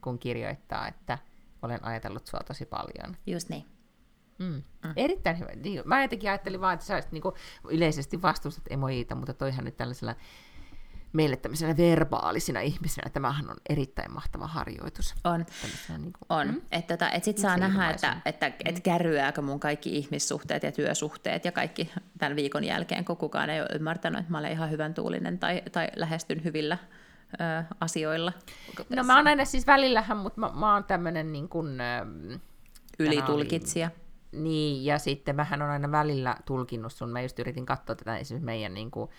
kun 0.00 0.18
kirjoittaa, 0.18 0.88
että 0.88 1.18
olen 1.62 1.84
ajatellut 1.84 2.26
sua 2.26 2.40
tosi 2.46 2.66
paljon. 2.66 3.16
Just 3.26 3.48
niin. 3.48 3.64
Mm. 4.38 4.62
Mm. 4.84 4.92
Erittäin 4.96 5.38
hyvä. 5.38 5.50
Niin, 5.54 5.82
mä 5.84 6.02
jotenkin 6.02 6.30
ajattelin 6.30 6.60
vaan, 6.60 6.74
että 6.74 6.86
sä 6.86 6.94
olisit, 6.94 7.12
niin 7.12 7.22
kuin, 7.22 7.34
yleisesti 7.70 8.22
vastustat 8.22 8.64
emojiita, 8.70 9.14
mutta 9.14 9.34
toihan 9.34 9.64
nyt 9.64 9.76
tällaisella 9.76 10.14
meille 11.12 11.36
tämmöisenä 11.36 11.76
verbaalisina 11.76 12.60
ihmisinä, 12.60 13.10
tämähän 13.10 13.50
on 13.50 13.56
erittäin 13.68 14.12
mahtava 14.12 14.46
harjoitus. 14.46 15.14
On. 15.24 15.46
Niin 15.88 16.12
kuin, 16.12 16.26
on. 16.28 16.46
Mm? 16.46 16.60
Että 16.72 16.96
tota, 16.96 17.10
et 17.10 17.24
sit 17.24 17.38
saa 17.38 17.56
nähdä, 17.56 17.90
että, 17.90 18.16
että, 18.24 18.46
että 18.46 18.70
mm. 18.70 18.82
kärryääkö 18.82 19.42
mun 19.42 19.60
kaikki 19.60 19.96
ihmissuhteet 19.96 20.62
ja 20.62 20.72
työsuhteet 20.72 21.44
ja 21.44 21.52
kaikki 21.52 21.90
tämän 22.18 22.36
viikon 22.36 22.64
jälkeen, 22.64 23.04
kun 23.04 23.16
kukaan 23.16 23.50
ei 23.50 23.60
ole 23.60 23.68
ymmärtänyt, 23.74 24.20
että 24.20 24.32
mä 24.32 24.38
olen 24.38 24.52
ihan 24.52 24.70
hyvän 24.70 24.94
tuulinen 24.94 25.38
tai, 25.38 25.62
tai 25.72 25.88
lähestyn 25.96 26.44
hyvillä 26.44 26.78
ö, 27.32 27.64
asioilla. 27.80 28.32
No 28.88 29.04
mä 29.04 29.16
oon 29.16 29.26
aina 29.26 29.44
siis 29.44 29.66
välillähän, 29.66 30.16
mutta 30.16 30.40
mä, 30.40 30.50
mä 30.54 30.74
oon 30.74 30.84
tämmöinen 30.84 31.32
niin 31.32 31.48
kuin, 31.48 31.80
ö, 31.80 32.06
Ylitulkitsija. 32.98 33.86
Oli, 33.86 34.05
niin, 34.32 34.84
ja 34.84 34.98
sitten 34.98 35.36
mähän 35.36 35.62
on 35.62 35.70
aina 35.70 35.90
välillä 35.90 36.36
tulkinnut 36.44 36.92
sun, 36.92 37.10
mä 37.10 37.20
just 37.22 37.38
yritin 37.38 37.66
katsoa 37.66 37.96
tätä 37.96 38.16
esimerkiksi 38.16 38.44
meidän 38.44 38.74
niin 38.74 38.90
kuin, 38.90 39.10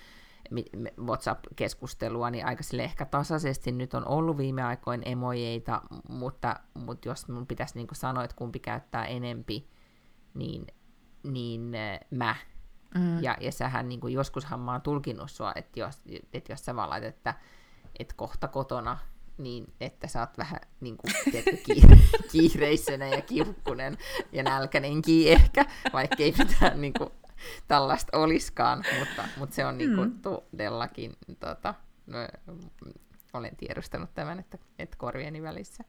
WhatsApp-keskustelua, 1.05 2.29
niin 2.29 2.45
aika 2.45 2.63
sille 2.63 2.83
ehkä 2.83 3.05
tasaisesti 3.05 3.71
nyt 3.71 3.93
on 3.93 4.07
ollut 4.07 4.37
viime 4.37 4.63
aikoina 4.63 5.03
emojeita, 5.05 5.81
mutta, 6.09 6.59
mutta 6.73 7.09
jos 7.09 7.27
mun 7.27 7.47
pitäisi 7.47 7.75
niin 7.75 7.87
kuin 7.87 7.97
sanoa, 7.97 8.23
että 8.23 8.35
kumpi 8.35 8.59
käyttää 8.59 9.05
enempi, 9.05 9.69
niin, 10.33 10.67
niin 11.23 11.75
äh, 11.75 11.99
mä. 12.11 12.35
Mm. 12.95 13.23
Ja, 13.23 13.37
ja 13.41 13.51
sähän 13.51 13.89
niin 13.89 13.99
kuin, 13.99 14.13
joskushan 14.13 14.59
mä 14.59 14.71
oon 14.71 14.81
tulkinnut 14.81 15.31
sua, 15.31 15.51
että 15.55 15.79
jos, 15.79 16.03
että 16.33 16.51
jos 16.51 16.65
sä 16.65 16.75
vaan 16.75 16.89
laitat, 16.89 17.09
että, 17.09 17.33
että 17.99 18.13
kohta 18.17 18.47
kotona, 18.47 18.97
niin 19.37 19.73
että 19.81 20.07
sä 20.07 20.19
oot 20.19 20.37
vähän 20.37 20.59
niin 20.81 20.97
kuin, 20.97 21.13
tiedätkö, 21.31 21.57
kiire, 21.63 21.97
kiireisenä 22.31 23.07
ja 23.07 23.21
kiukkunen 23.21 23.97
ja 24.31 24.43
nälkänenkin 24.43 25.31
ehkä, 25.31 25.65
vaikka 25.93 26.23
ei 26.23 26.33
mitään 26.37 26.81
niin 26.81 26.93
kuin, 26.93 27.09
tällaista 27.67 28.17
oliskaan, 28.17 28.83
mutta, 28.99 29.23
mutta 29.37 29.55
se 29.55 29.65
on 29.65 29.77
niin 29.77 29.95
kuin, 29.95 30.09
mm. 30.09 30.19
todellakin, 30.19 31.13
tota, 31.39 31.73
no, 32.07 32.17
olen 33.33 33.55
tiedostanut 33.55 34.13
tämän, 34.13 34.39
että, 34.39 34.57
että 34.79 34.97
korvieni 34.97 35.43
välissä. 35.43 35.83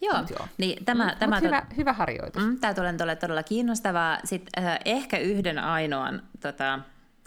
Joo, 0.00 0.20
Mut 0.20 0.30
joo. 0.30 0.48
Niin 0.58 0.84
tämä, 0.84 1.06
mm, 1.06 1.18
tämä 1.18 1.40
hyvä, 1.40 1.60
to... 1.60 1.74
hyvä 1.76 1.92
harjoitus. 1.92 2.42
Mm, 2.42 2.58
tämä 2.58 2.74
tulee 2.74 3.16
todella 3.16 3.42
kiinnostavaa. 3.42 4.18
Sitten 4.24 4.64
äh, 4.64 4.78
ehkä 4.84 5.18
yhden 5.18 5.58
ainoan 5.58 6.22
tota, 6.40 6.80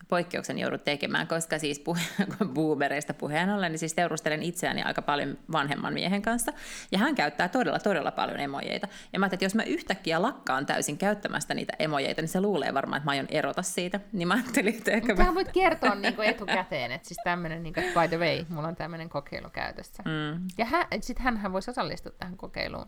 poikkeuksen 0.08 0.60
joudut 0.60 0.84
tekemään, 0.84 1.28
koska 1.28 1.60
siis 1.60 1.80
puhe- 1.80 2.48
boomereista 2.54 3.14
puheen 3.14 3.50
ollen, 3.50 3.72
niin 3.72 3.80
siis 3.80 3.96
seurustelen 3.96 4.44
itseäni 4.44 4.84
aika 4.84 5.02
paljon 5.02 5.38
vanhemman 5.52 5.94
miehen 5.94 6.22
kanssa, 6.22 6.54
ja 6.92 7.00
hän 7.00 7.16
käyttää 7.16 7.50
todella, 7.50 7.80
todella 7.80 8.12
paljon 8.12 8.40
emojeita. 8.40 8.88
Ja 9.14 9.20
mä 9.20 9.24
ajattelin, 9.24 9.38
että 9.38 9.46
jos 9.46 9.56
mä 9.56 9.64
yhtäkkiä 9.64 10.22
lakkaan 10.22 10.66
täysin 10.66 10.98
käyttämästä 10.98 11.54
niitä 11.54 11.74
emojeita, 11.80 12.22
niin 12.22 12.30
se 12.30 12.42
luulee 12.42 12.74
varmaan, 12.74 12.98
että 12.98 13.06
mä 13.06 13.12
aion 13.12 13.28
erota 13.30 13.62
siitä. 13.62 14.00
Niin 14.12 14.28
mä 14.28 14.34
ajattelin, 14.34 14.76
että 14.76 14.92
ehkä 14.92 15.16
mä... 15.16 15.36
voit 15.36 15.52
kertoa 15.52 15.96
niin 15.96 16.16
kuin 16.16 16.28
etukäteen, 16.28 16.92
että 16.92 17.08
siis 17.08 17.20
tämmöinen, 17.24 17.64
niin 17.64 17.74
kuin, 17.74 17.86
by 17.86 18.08
the 18.08 18.18
way, 18.18 18.46
mulla 18.50 18.68
on 18.68 18.76
tämmöinen 18.76 19.10
kokeilu 19.10 19.50
käytössä. 19.50 20.04
Mm. 20.06 20.48
Ja 20.58 20.66
hän, 20.66 20.86
sitten 21.02 21.24
hänhän 21.24 21.54
voisi 21.54 21.72
osallistua 21.72 22.12
tähän 22.12 22.38
kokeiluun. 22.38 22.86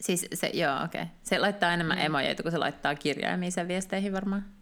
Siis 0.00 0.26
se, 0.34 0.50
joo, 0.54 0.84
okei. 0.84 1.02
Okay. 1.02 1.14
Se 1.22 1.38
laittaa 1.38 1.72
enemmän 1.72 1.98
mm. 1.98 2.04
emojeita, 2.04 2.42
kun 2.42 2.52
se 2.52 2.58
laittaa 2.58 2.94
kirjaimia 2.94 3.50
sen 3.50 3.68
viesteihin 3.68 4.12
varmaan. 4.12 4.61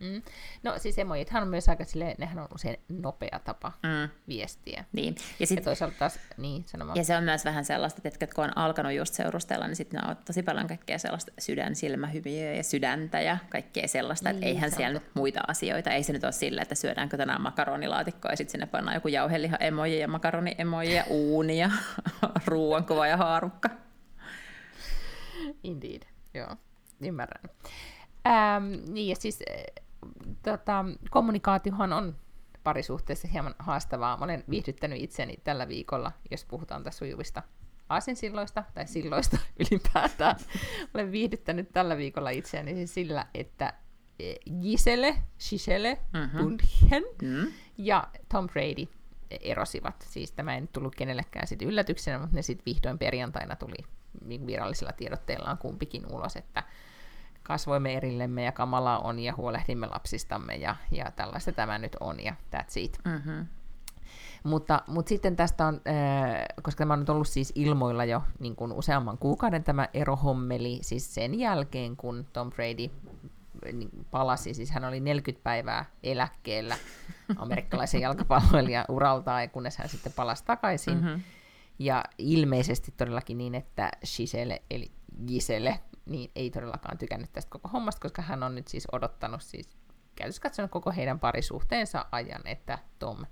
Mm. 0.00 0.22
No 0.62 0.74
siis 0.78 0.98
emojithan 0.98 1.42
on 1.42 1.48
myös 1.48 1.68
aika 1.68 1.84
silleen, 1.84 2.14
nehän 2.18 2.38
on 2.38 2.48
usein 2.54 2.80
nopea 2.88 3.40
tapa 3.44 3.72
mm. 3.82 4.08
viestiä. 4.28 4.84
Niin. 4.92 5.14
Ja, 5.40 5.46
sit, 5.46 5.56
ja 5.56 5.64
toisaalta 5.64 5.96
taas, 5.98 6.18
niin 6.36 6.64
sanomaan. 6.66 6.96
Ja 6.96 7.04
se 7.04 7.16
on 7.16 7.24
myös 7.24 7.44
vähän 7.44 7.64
sellaista, 7.64 8.00
että 8.04 8.34
kun 8.34 8.44
on 8.44 8.58
alkanut 8.58 8.92
just 8.92 9.14
seurustella, 9.14 9.66
niin 9.66 9.76
sitten 9.76 10.08
on 10.08 10.16
tosi 10.24 10.42
paljon 10.42 10.66
kaikkea 10.66 10.98
sellaista 10.98 11.32
sydän, 11.38 11.76
silmähyviä 11.76 12.54
ja 12.54 12.62
sydäntä 12.62 13.20
ja 13.20 13.38
kaikkea 13.48 13.88
sellaista, 13.88 14.28
niin, 14.28 14.36
että 14.36 14.46
eihän 14.46 14.70
siellä 14.70 14.92
nyt 14.92 15.10
muita 15.14 15.40
asioita, 15.48 15.90
ei 15.90 16.02
se 16.02 16.12
nyt 16.12 16.24
ole 16.24 16.32
sillä, 16.32 16.62
että 16.62 16.74
syödäänkö 16.74 17.16
tänään 17.16 17.42
makaronilaatikkoa 17.42 18.30
ja 18.30 18.36
sitten 18.36 18.52
sinne 18.52 18.66
pannaan 18.66 18.94
joku 18.94 19.08
jauheliha 19.08 19.56
emoji 19.56 19.98
ja 19.98 20.08
makaroni 20.08 20.54
emoji 20.58 20.94
ja 20.94 21.04
uuni 21.08 21.58
ja 21.58 21.70
ruoankuva 22.46 23.06
ja 23.06 23.16
haarukka. 23.16 23.70
Indeed, 25.62 26.02
joo, 26.34 26.56
ymmärrän. 27.00 27.50
Ähm, 28.26 28.92
niin 28.92 29.08
ja 29.08 29.16
siis 29.16 29.38
tota, 30.42 30.84
kommunikaatiohan 31.10 31.92
on 31.92 32.16
parisuhteessa 32.64 33.28
hieman 33.28 33.54
haastavaa. 33.58 34.16
Mä 34.16 34.24
olen 34.24 34.44
viihdyttänyt 34.50 35.02
itseni 35.02 35.36
tällä 35.44 35.68
viikolla, 35.68 36.12
jos 36.30 36.44
puhutaan 36.44 36.82
tässä 36.82 36.98
sujuvista 36.98 37.42
aasinsilloista 37.88 38.64
tai 38.74 38.86
silloista 38.86 39.38
ylipäätään. 39.70 40.36
olen 40.94 41.12
viihdyttänyt 41.12 41.72
tällä 41.72 41.96
viikolla 41.96 42.30
itseäni 42.30 42.74
siis 42.74 42.94
sillä, 42.94 43.26
että 43.34 43.72
e, 44.18 44.34
Gisele, 44.60 45.16
Gisele, 45.50 45.98
mm-hmm. 46.12 46.38
Bundchen 46.38 47.02
mm-hmm. 47.22 47.52
ja 47.78 48.08
Tom 48.28 48.46
Brady 48.48 48.86
erosivat. 49.40 50.06
Siis 50.08 50.32
tämä 50.32 50.54
ei 50.54 50.60
nyt 50.60 50.72
tullut 50.72 50.94
kenellekään 50.94 51.46
sit 51.46 51.62
yllätyksenä, 51.62 52.18
mutta 52.18 52.36
ne 52.36 52.42
sitten 52.42 52.72
vihdoin 52.74 52.98
perjantaina 52.98 53.56
tuli 53.56 53.76
virallisilla 54.46 54.92
tiedotteillaan 54.92 55.58
kumpikin 55.58 56.06
ulos, 56.06 56.36
että 56.36 56.62
kasvoimme 57.42 57.94
erillemme 57.94 58.44
ja 58.44 58.52
kamala 58.52 58.98
on 58.98 59.18
ja 59.18 59.34
huolehdimme 59.36 59.86
lapsistamme 59.86 60.56
ja, 60.56 60.76
ja 60.90 61.10
tällaista 61.10 61.52
tämä 61.52 61.78
nyt 61.78 61.96
on 62.00 62.24
ja 62.24 62.34
that's 62.56 62.72
it. 62.76 62.98
Mm-hmm. 63.04 63.46
Mutta, 64.44 64.82
mutta 64.86 65.08
sitten 65.08 65.36
tästä 65.36 65.66
on, 65.66 65.74
äh, 65.74 66.44
koska 66.62 66.78
tämä 66.78 66.92
on 66.92 67.00
nyt 67.00 67.08
ollut 67.08 67.28
siis 67.28 67.52
ilmoilla 67.54 68.04
jo 68.04 68.22
niin 68.38 68.56
kuin 68.56 68.72
useamman 68.72 69.18
kuukauden 69.18 69.64
tämä 69.64 69.88
erohommeli, 69.94 70.78
siis 70.82 71.14
sen 71.14 71.38
jälkeen 71.38 71.96
kun 71.96 72.26
Tom 72.32 72.50
Brady 72.50 72.90
niin 73.72 73.90
palasi, 74.10 74.54
siis 74.54 74.70
hän 74.70 74.84
oli 74.84 75.00
40 75.00 75.44
päivää 75.44 75.84
eläkkeellä 76.02 76.76
amerikkalaisen 77.36 78.00
jalkapalloilijan 78.00 78.84
uraltaan, 78.88 79.50
kunnes 79.50 79.78
hän 79.78 79.88
sitten 79.88 80.12
palasi 80.12 80.44
takaisin. 80.44 80.94
Mm-hmm. 80.94 81.22
Ja 81.78 82.04
ilmeisesti 82.18 82.94
todellakin 82.96 83.38
niin, 83.38 83.54
että 83.54 83.90
Giselle, 84.16 84.62
eli 84.70 84.90
Giselle, 85.26 85.80
niin 86.10 86.30
ei 86.34 86.50
todellakaan 86.50 86.98
tykännyt 86.98 87.32
tästä 87.32 87.50
koko 87.50 87.68
hommasta, 87.68 88.00
koska 88.00 88.22
hän 88.22 88.42
on 88.42 88.54
nyt 88.54 88.68
siis 88.68 88.86
odottanut 88.92 89.42
siis 89.42 89.68
käytössä 90.16 90.42
katsonut 90.42 90.70
koko 90.70 90.90
heidän 90.90 91.20
parisuhteensa 91.20 92.06
ajan, 92.12 92.46
että 92.46 92.78
Tom, 92.98 93.26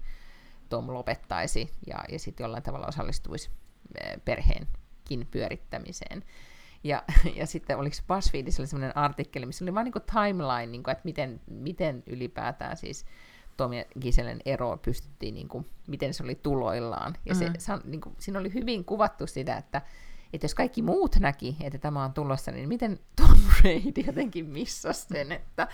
Tom 0.69 0.93
lopettaisi 0.93 1.71
ja, 1.87 1.99
ja 2.09 2.19
sitten 2.19 2.45
jollain 2.45 2.63
tavalla 2.63 2.87
osallistuisi 2.87 3.51
perheenkin 4.25 5.29
pyörittämiseen. 5.31 6.25
Ja, 6.85 7.03
ja 7.35 7.47
sitten 7.47 7.79
oliko 7.79 7.97
BuzzFeedissa 8.07 8.67
sellainen 8.67 8.97
artikkeli, 8.97 9.47
missä 9.47 9.65
oli 9.65 9.75
vain 9.75 9.85
niin 9.85 10.05
timeline, 10.13 10.67
niin 10.67 10.83
kuin, 10.83 10.93
että 10.93 11.05
miten, 11.05 11.41
miten 11.47 12.03
ylipäätään 12.07 12.77
siis 12.77 13.07
Tom 13.57 13.73
ja 13.73 13.85
Giselen 14.01 14.41
ero 14.45 14.77
pystyttiin, 14.77 15.35
niin 15.35 15.49
kuin, 15.49 15.67
miten 15.87 16.15
se 16.15 16.23
oli 16.23 16.35
tuloillaan. 16.35 17.17
Ja 17.25 17.35
mm-hmm. 17.35 17.53
se, 17.59 17.73
niin 17.85 18.01
kuin, 18.01 18.17
siinä 18.19 18.39
oli 18.39 18.55
hyvin 18.55 18.85
kuvattu 18.85 19.27
sitä, 19.27 19.57
että 19.57 19.83
että 20.33 20.45
jos 20.45 20.55
kaikki 20.55 20.83
muut 20.83 21.17
näki, 21.21 21.57
että 21.61 21.79
tämä 21.79 22.05
on 22.05 22.13
tulossa, 22.13 22.51
niin 22.51 22.69
miten 22.69 22.99
Tom 23.17 23.39
Brady 23.61 24.07
jotenkin 24.07 24.47
missasi 24.47 25.07
sen, 25.07 25.33
että, 25.33 25.69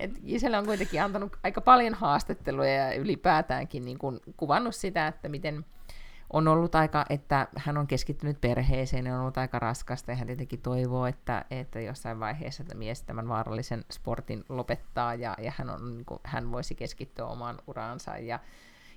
että 0.00 0.20
Giselle 0.26 0.58
on 0.58 0.66
kuitenkin 0.66 1.02
antanut 1.02 1.36
aika 1.42 1.60
paljon 1.60 1.94
haastatteluja 1.94 2.72
ja 2.72 2.94
ylipäätäänkin 2.94 3.84
niin 3.84 3.98
kuin 3.98 4.20
kuvannut 4.36 4.74
sitä, 4.74 5.06
että 5.06 5.28
miten 5.28 5.64
on 6.32 6.48
ollut 6.48 6.74
aika, 6.74 7.06
että 7.10 7.48
hän 7.56 7.78
on 7.78 7.86
keskittynyt 7.86 8.40
perheeseen 8.40 9.06
ja 9.06 9.14
on 9.14 9.20
ollut 9.20 9.38
aika 9.38 9.58
raskasta. 9.58 10.10
Ja 10.10 10.16
hän 10.16 10.26
tietenkin 10.26 10.62
toivoo, 10.62 11.06
että, 11.06 11.44
että 11.50 11.80
jossain 11.80 12.20
vaiheessa 12.20 12.62
että 12.62 12.74
mies 12.74 13.02
tämän 13.02 13.28
vaarallisen 13.28 13.84
sportin 13.92 14.44
lopettaa 14.48 15.14
ja, 15.14 15.36
ja 15.38 15.52
hän, 15.56 15.70
on, 15.70 15.96
niin 15.96 16.04
kuin, 16.04 16.20
hän 16.24 16.52
voisi 16.52 16.74
keskittyä 16.74 17.26
omaan 17.26 17.58
uraansa. 17.66 18.18
Ja, 18.18 18.40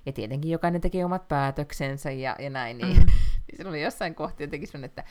ja 0.06 0.12
tietenkin 0.12 0.50
jokainen 0.50 0.80
tekee 0.80 1.04
omat 1.04 1.28
päätöksensä 1.28 2.10
ja, 2.10 2.36
ja 2.38 2.50
näin, 2.50 2.78
niin, 2.78 2.96
mm. 2.96 3.06
Se 3.54 3.68
oli 3.68 3.82
jossain 3.82 4.14
kohti 4.14 4.42
jotenkin 4.42 4.68
sellainen, 4.68 4.88
että, 4.88 5.04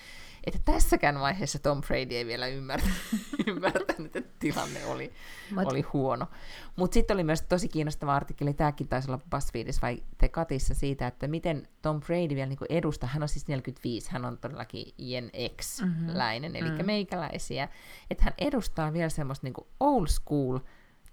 että 0.44 0.60
tässäkään 0.66 1.20
vaiheessa 1.20 1.60
Tom 1.60 1.82
Brady 1.82 2.16
ei 2.16 2.26
vielä 2.26 2.48
ymmärtänyt, 2.48 2.98
ymmärtänyt 3.48 4.16
että 4.16 4.34
tilanne 4.40 4.86
oli, 4.86 5.14
Mut. 5.52 5.66
oli 5.66 5.82
huono. 5.82 6.28
Mutta 6.76 6.94
sitten 6.94 7.16
oli 7.16 7.24
myös 7.24 7.42
tosi 7.42 7.68
kiinnostava 7.68 8.16
artikkeli, 8.16 8.54
tämäkin 8.54 8.88
taisi 8.88 9.12
olla 9.12 9.20
BuzzFeedissa 9.30 9.82
vai 9.82 10.04
Tekatissa 10.18 10.74
siitä, 10.74 11.08
että 11.08 11.28
miten 11.28 11.68
Tom 11.82 12.00
Brady 12.00 12.36
vielä 12.36 12.46
niin 12.46 12.60
edustaa, 12.70 13.10
hän 13.10 13.24
on 13.24 13.30
siis 13.30 13.48
45, 13.48 14.12
hän 14.12 14.26
on 14.26 14.38
todellakin 14.38 14.94
Jen 14.98 15.32
X-läinen, 15.62 16.52
mm-hmm. 16.52 16.66
eli 16.66 16.72
mm-hmm. 16.72 16.86
meikäläisiä, 16.86 17.70
että 18.10 18.24
hän 18.24 18.34
edustaa 18.38 18.94
vielä 18.94 19.10
semmoista 19.10 19.48
niin 19.48 19.68
old 19.80 20.08
school 20.08 20.60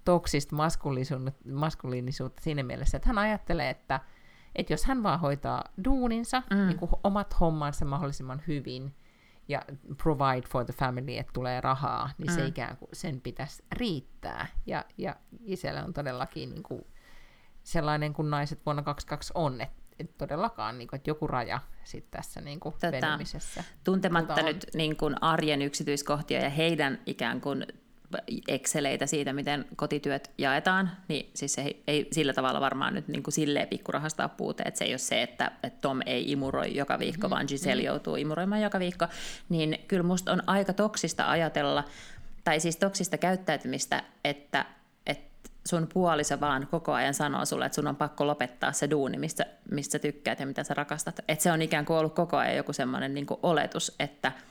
toksista 0.05 0.55
maskuliinisuutta 1.51 2.43
siinä 2.43 2.63
mielessä, 2.63 2.97
että 2.97 3.09
hän 3.09 3.17
ajattelee, 3.17 3.69
että, 3.69 3.99
että 4.55 4.73
jos 4.73 4.85
hän 4.85 5.03
vaan 5.03 5.19
hoitaa 5.19 5.63
duuninsa, 5.85 6.43
mm. 6.49 6.67
niin 6.67 6.77
kuin 6.77 6.91
omat 7.03 7.39
hommansa 7.39 7.85
mahdollisimman 7.85 8.41
hyvin, 8.47 8.95
ja 9.47 9.61
provide 10.03 10.47
for 10.47 10.65
the 10.65 10.73
family, 10.73 11.17
että 11.17 11.33
tulee 11.33 11.61
rahaa, 11.61 12.09
niin 12.17 12.29
mm. 12.29 12.35
se 12.35 12.45
ikään 12.45 12.77
kuin 12.77 12.89
sen 12.93 13.21
pitäisi 13.21 13.63
riittää. 13.71 14.47
Ja, 14.65 14.85
ja 14.97 15.15
Giselle 15.45 15.83
on 15.83 15.93
todellakin 15.93 16.49
niin 16.49 16.63
kuin 16.63 16.85
sellainen 17.63 18.13
kuin 18.13 18.29
naiset 18.29 18.65
vuonna 18.65 18.83
22 18.83 19.31
on, 19.35 19.61
että 19.61 19.83
et 19.99 20.17
todellakaan, 20.17 20.77
niin 20.77 20.87
kuin, 20.87 20.97
että 20.97 21.09
joku 21.09 21.27
raja 21.27 21.59
sit 21.83 22.11
tässä 22.11 22.41
niin 22.41 22.59
kuin 22.59 22.75
Tätä, 22.79 23.01
venymisessä. 23.01 23.63
Tuntematta 23.83 24.41
nyt 24.41 24.65
niin 24.73 24.97
kuin 24.97 25.23
arjen 25.23 25.61
yksityiskohtia 25.61 26.43
ja 26.43 26.49
heidän 26.49 26.99
ikään 27.05 27.41
kuin 27.41 27.65
Exceleitä 28.47 29.05
siitä, 29.05 29.33
miten 29.33 29.65
kotityöt 29.75 30.31
jaetaan, 30.37 30.91
niin 31.07 31.29
siis 31.33 31.53
se 31.53 31.61
ei, 31.61 31.83
ei 31.87 32.07
sillä 32.11 32.33
tavalla 32.33 32.61
varmaan 32.61 32.93
nyt 32.93 33.07
niin 33.07 33.23
kuin 33.23 33.33
silleen 33.33 33.67
pikkurahasta 33.67 34.29
puute, 34.29 34.63
että 34.63 34.77
se 34.77 34.85
ei 34.85 34.91
ole 34.91 34.97
se, 34.97 35.21
että, 35.21 35.51
että 35.63 35.81
Tom 35.81 35.99
ei 36.05 36.31
imuroi 36.31 36.75
joka 36.75 36.99
viikko, 36.99 37.27
mm, 37.27 37.29
vaan 37.29 37.45
Giselle 37.47 37.81
mm. 37.81 37.85
joutuu 37.85 38.15
imuroimaan 38.15 38.61
joka 38.61 38.79
viikko, 38.79 39.07
niin 39.49 39.79
kyllä 39.87 40.03
musta 40.03 40.31
on 40.31 40.43
aika 40.47 40.73
toksista 40.73 41.29
ajatella, 41.29 41.83
tai 42.43 42.59
siis 42.59 42.77
toksista 42.77 43.17
käyttäytymistä, 43.17 44.03
että, 44.23 44.65
että 45.05 45.49
sun 45.67 45.87
puoliso 45.93 46.39
vaan 46.39 46.67
koko 46.71 46.93
ajan 46.93 47.13
sanoo 47.13 47.45
sulle, 47.45 47.65
että 47.65 47.75
sun 47.75 47.87
on 47.87 47.95
pakko 47.95 48.27
lopettaa 48.27 48.71
se 48.71 48.89
duuni, 48.89 49.17
mistä, 49.17 49.45
mistä 49.71 49.91
sä 49.91 49.99
tykkäät 49.99 50.39
ja 50.39 50.45
mitä 50.45 50.63
sä 50.63 50.73
rakastat. 50.73 51.19
Että 51.27 51.43
se 51.43 51.51
on 51.51 51.61
ikään 51.61 51.85
kuin 51.85 51.97
ollut 51.97 52.15
koko 52.15 52.37
ajan 52.37 52.57
joku 52.57 52.73
semmoinen 52.73 53.13
niin 53.13 53.27
oletus, 53.41 53.95
että– 53.99 54.31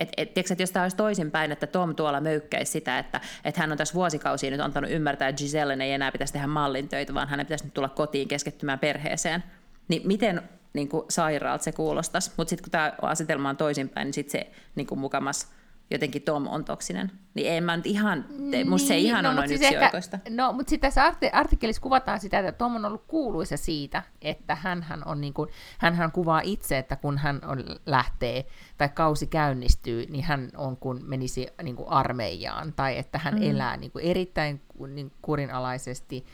et, 0.00 0.08
et, 0.16 0.34
tiiäks, 0.34 0.50
että 0.50 0.62
jos 0.62 0.70
tämä 0.70 0.82
olisi 0.82 0.96
toisinpäin, 0.96 1.52
että 1.52 1.66
Tom 1.66 1.94
tuolla 1.94 2.20
möykkäisi 2.20 2.72
sitä, 2.72 2.98
että, 2.98 3.20
että 3.44 3.60
hän 3.60 3.72
on 3.72 3.78
tässä 3.78 3.94
vuosikausia 3.94 4.50
nyt 4.50 4.60
antanut 4.60 4.90
ymmärtää, 4.90 5.28
että 5.28 5.38
Giselle 5.38 5.74
ei 5.80 5.92
enää 5.92 6.12
pitäisi 6.12 6.32
tehdä 6.32 6.46
mallin 6.46 6.88
töitä, 6.88 7.14
vaan 7.14 7.28
hänen 7.28 7.46
pitäisi 7.46 7.64
nyt 7.64 7.74
tulla 7.74 7.88
kotiin 7.88 8.28
keskittymään 8.28 8.78
perheeseen, 8.78 9.44
niin 9.88 10.02
miten 10.04 10.42
niin 10.72 10.88
kuin 10.88 11.04
sairaalta 11.08 11.64
se 11.64 11.72
kuulostaisi. 11.72 12.32
Mutta 12.36 12.48
sitten 12.50 12.64
kun 12.64 12.70
tämä 12.70 12.92
asetelma 13.02 13.48
on 13.48 13.56
toisinpäin, 13.56 14.06
niin 14.06 14.14
sitten 14.14 14.40
se 14.40 14.50
niin 14.74 14.86
kuin 14.86 14.98
mukamas 14.98 15.52
jotenkin 15.90 16.22
Tom 16.22 16.46
on 16.46 16.64
toksinen. 16.64 17.10
Niin 17.34 17.52
en 17.52 17.64
mä 17.64 17.76
nyt 17.76 17.86
ihan, 17.86 18.24
te, 18.50 18.64
musta 18.64 18.88
se 18.88 18.94
niin, 18.94 19.06
ihan 19.06 19.24
no, 19.24 19.30
on 19.30 19.36
noin 19.36 19.48
siis 19.48 19.60
yksioikoista. 19.60 20.18
No, 20.30 20.52
mutta 20.52 20.70
sitten 20.70 20.92
tässä 20.92 21.14
artikkelissa 21.32 21.82
kuvataan 21.82 22.20
sitä, 22.20 22.38
että 22.38 22.52
Tom 22.52 22.76
on 22.76 22.84
ollut 22.84 23.04
kuuluisa 23.06 23.56
siitä, 23.56 24.02
että 24.22 24.54
hän 24.54 24.84
on 25.04 25.20
niin 25.20 25.34
kuin, 25.34 25.48
hänhän 25.78 26.12
kuvaa 26.12 26.40
itse, 26.44 26.78
että 26.78 26.96
kun 26.96 27.18
hän 27.18 27.40
on, 27.46 27.64
lähtee 27.86 28.46
tai 28.78 28.88
kausi 28.88 29.26
käynnistyy, 29.26 30.06
niin 30.08 30.24
hän 30.24 30.50
on 30.56 30.76
kun 30.76 31.00
menisi 31.04 31.46
niin 31.62 31.76
kuin 31.76 31.88
armeijaan, 31.88 32.72
tai 32.72 32.98
että 32.98 33.18
hän 33.18 33.34
mm. 33.34 33.42
elää 33.42 33.76
niin 33.76 33.90
kuin 33.90 34.04
erittäin 34.04 34.62
niin 34.88 35.12
kurinalaisesti, 35.22 36.26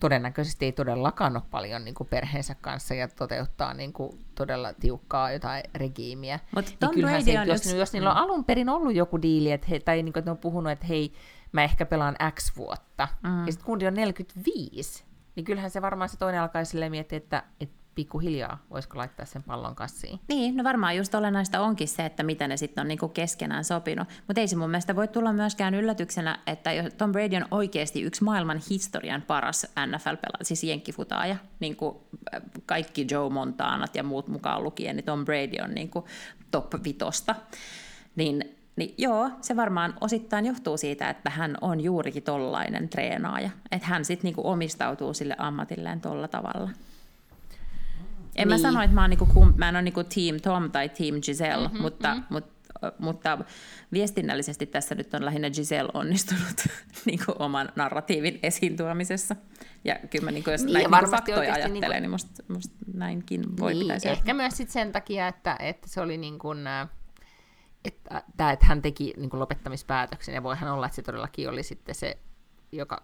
todennäköisesti 0.00 0.64
ei 0.64 0.72
todellakaan 0.72 1.36
ole 1.36 1.42
paljon 1.50 1.84
niin 1.84 1.94
kuin 1.94 2.08
perheensä 2.08 2.54
kanssa 2.54 2.94
ja 2.94 3.08
toteuttaa 3.08 3.74
niin 3.74 3.92
kuin 3.92 4.24
todella 4.34 4.72
tiukkaa 4.72 5.32
jotain 5.32 5.62
regiimiä. 5.74 6.40
Mutta 6.54 6.70
niin 6.80 6.94
kyllähän 6.94 7.24
se, 7.24 7.32
jos, 7.32 7.66
yksi... 7.66 7.78
jos 7.78 7.92
niillä 7.92 8.10
on 8.10 8.16
alun 8.16 8.44
perin 8.44 8.68
ollut 8.68 8.94
joku 8.94 9.22
diili, 9.22 9.52
että 9.52 9.66
he, 9.70 9.80
tai 9.80 10.02
niin 10.02 10.12
kuin, 10.12 10.20
että 10.20 10.30
ne 10.30 10.32
on 10.32 10.38
puhunut, 10.38 10.72
että 10.72 10.86
hei, 10.86 11.12
mä 11.52 11.64
ehkä 11.64 11.86
pelaan 11.86 12.16
X 12.34 12.56
vuotta, 12.56 13.08
mm. 13.22 13.46
ja 13.46 13.52
sitten 13.52 13.66
kundi 13.66 13.86
on 13.86 13.94
45, 13.94 15.04
niin 15.36 15.44
kyllähän 15.44 15.70
se 15.70 15.82
varmaan 15.82 16.08
se 16.08 16.16
toinen 16.16 16.40
alkaa 16.40 16.64
silleen 16.64 16.90
miettiä, 16.90 17.16
että, 17.16 17.42
että 17.60 17.83
pikkuhiljaa 17.94 18.58
voisiko 18.70 18.98
laittaa 18.98 19.26
sen 19.26 19.42
pallon 19.42 19.74
kassiin. 19.74 20.20
Niin, 20.28 20.56
no 20.56 20.64
varmaan 20.64 20.96
just 20.96 21.14
olennaista 21.14 21.60
onkin 21.60 21.88
se, 21.88 22.06
että 22.06 22.22
mitä 22.22 22.48
ne 22.48 22.56
sitten 22.56 22.82
on 22.82 22.88
niinku 22.88 23.08
keskenään 23.08 23.64
sopinut. 23.64 24.08
Mutta 24.26 24.40
ei 24.40 24.48
se 24.48 24.56
mun 24.56 24.70
mielestä 24.70 24.96
voi 24.96 25.08
tulla 25.08 25.32
myöskään 25.32 25.74
yllätyksenä, 25.74 26.38
että 26.46 26.70
Tom 26.98 27.12
Brady 27.12 27.36
on 27.36 27.48
oikeasti 27.50 28.02
yksi 28.02 28.24
maailman 28.24 28.60
historian 28.70 29.22
paras 29.22 29.66
NFL-pelaaja, 29.86 30.44
siis 30.44 30.64
jenkkifutaaja. 30.64 31.36
Niin 31.60 31.76
kuin 31.76 31.96
äh, 32.34 32.42
kaikki 32.66 33.06
Joe 33.10 33.30
Montanat 33.30 33.94
ja 33.96 34.02
muut 34.02 34.28
mukaan 34.28 34.62
lukien, 34.62 34.96
niin 34.96 35.04
Tom 35.04 35.24
Brady 35.24 35.62
on 35.64 35.74
niinku 35.74 36.04
top 36.50 36.72
vitosta. 36.84 37.34
Niin 38.16 38.54
niin 38.76 38.94
joo, 38.98 39.30
se 39.40 39.56
varmaan 39.56 39.94
osittain 40.00 40.46
johtuu 40.46 40.76
siitä, 40.76 41.10
että 41.10 41.30
hän 41.30 41.56
on 41.60 41.80
juurikin 41.80 42.22
tollainen 42.22 42.88
treenaaja. 42.88 43.50
Että 43.72 43.86
hän 43.86 44.04
sitten 44.04 44.24
niinku 44.24 44.48
omistautuu 44.48 45.14
sille 45.14 45.36
ammatilleen 45.38 46.00
tolla 46.00 46.28
tavalla. 46.28 46.70
En 48.36 48.48
niin. 48.48 48.60
mä 48.60 48.70
sano, 48.70 48.82
että 48.82 48.94
mä, 48.94 49.00
oon 49.00 49.10
niinku, 49.10 49.52
mä 49.56 49.68
en 49.68 49.76
ole 49.76 49.82
niinku 49.82 50.04
Team 50.04 50.40
Tom 50.42 50.70
tai 50.70 50.88
Team 50.88 51.14
Giselle, 51.26 51.68
mm-hmm, 51.68 51.82
mutta, 51.82 52.14
mm-hmm. 52.14 52.26
Mutta, 52.30 52.54
mutta 52.98 53.38
viestinnällisesti 53.92 54.66
tässä 54.66 54.94
nyt 54.94 55.14
on 55.14 55.24
lähinnä 55.24 55.50
Giselle 55.50 55.90
onnistunut 55.94 56.66
niin 57.06 57.18
kuin 57.26 57.42
oman 57.42 57.72
narratiivin 57.76 58.38
esiin 58.42 58.76
tuomisessa. 58.76 59.36
Ja 59.84 59.96
kyllä 60.10 60.24
mä, 60.24 60.30
niin 60.30 60.44
kuin, 60.44 60.52
jos 60.52 60.64
niin, 60.64 60.72
näitä 60.72 61.00
niin 61.00 61.10
faktoja 61.10 61.54
ajattelee, 61.54 61.70
niin, 61.70 61.84
kuin... 61.84 62.02
niin 62.02 62.10
musta, 62.10 62.42
musta 62.48 62.74
näinkin 62.94 63.56
voi 63.60 63.72
niin, 63.72 63.82
pitäisi. 63.82 64.08
Ehkä 64.08 64.34
myös 64.34 64.56
sit 64.56 64.70
sen 64.70 64.92
takia, 64.92 65.28
että, 65.28 65.56
että 65.58 65.88
se 65.88 66.00
oli 66.00 66.16
niin 66.16 66.38
kuin, 66.38 66.58
että, 67.84 68.18
että, 68.28 68.50
että 68.52 68.66
hän 68.66 68.82
teki 68.82 69.14
niin 69.16 69.30
kuin 69.30 69.40
lopettamispäätöksen, 69.40 70.34
ja 70.34 70.42
voihan 70.42 70.72
olla, 70.72 70.86
että 70.86 70.96
se 70.96 71.02
todellakin 71.02 71.48
oli 71.48 71.62
sitten 71.62 71.94
se, 71.94 72.18
joka 72.72 73.02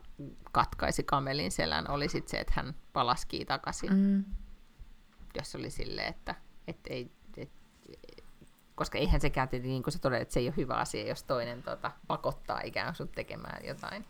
katkaisi 0.52 1.02
kamelin 1.02 1.52
selän, 1.52 1.90
oli 1.90 2.08
sitten 2.08 2.30
se, 2.30 2.40
että 2.40 2.52
hän 2.56 2.74
palaski 2.92 3.44
takaisin. 3.44 3.92
Mm 3.92 4.24
jos 5.38 5.54
oli 5.54 5.70
silleen, 5.70 6.08
että 6.08 6.34
et 6.68 6.78
ei, 6.86 7.10
et, 7.36 7.50
koska 8.74 8.98
eihän 8.98 9.20
sekään 9.20 9.48
tietenkin, 9.48 9.72
niin 9.72 9.82
kuin 9.82 9.92
sä 9.92 9.98
todet, 9.98 10.22
että 10.22 10.34
se 10.34 10.40
ei 10.40 10.46
ole 10.46 10.56
hyvä 10.56 10.74
asia, 10.74 11.08
jos 11.08 11.22
toinen 11.22 11.62
tota, 11.62 11.90
pakottaa 12.06 12.60
ikään 12.64 12.94
kuin 12.96 13.08
tekemään 13.08 13.64
jotain. 13.64 14.04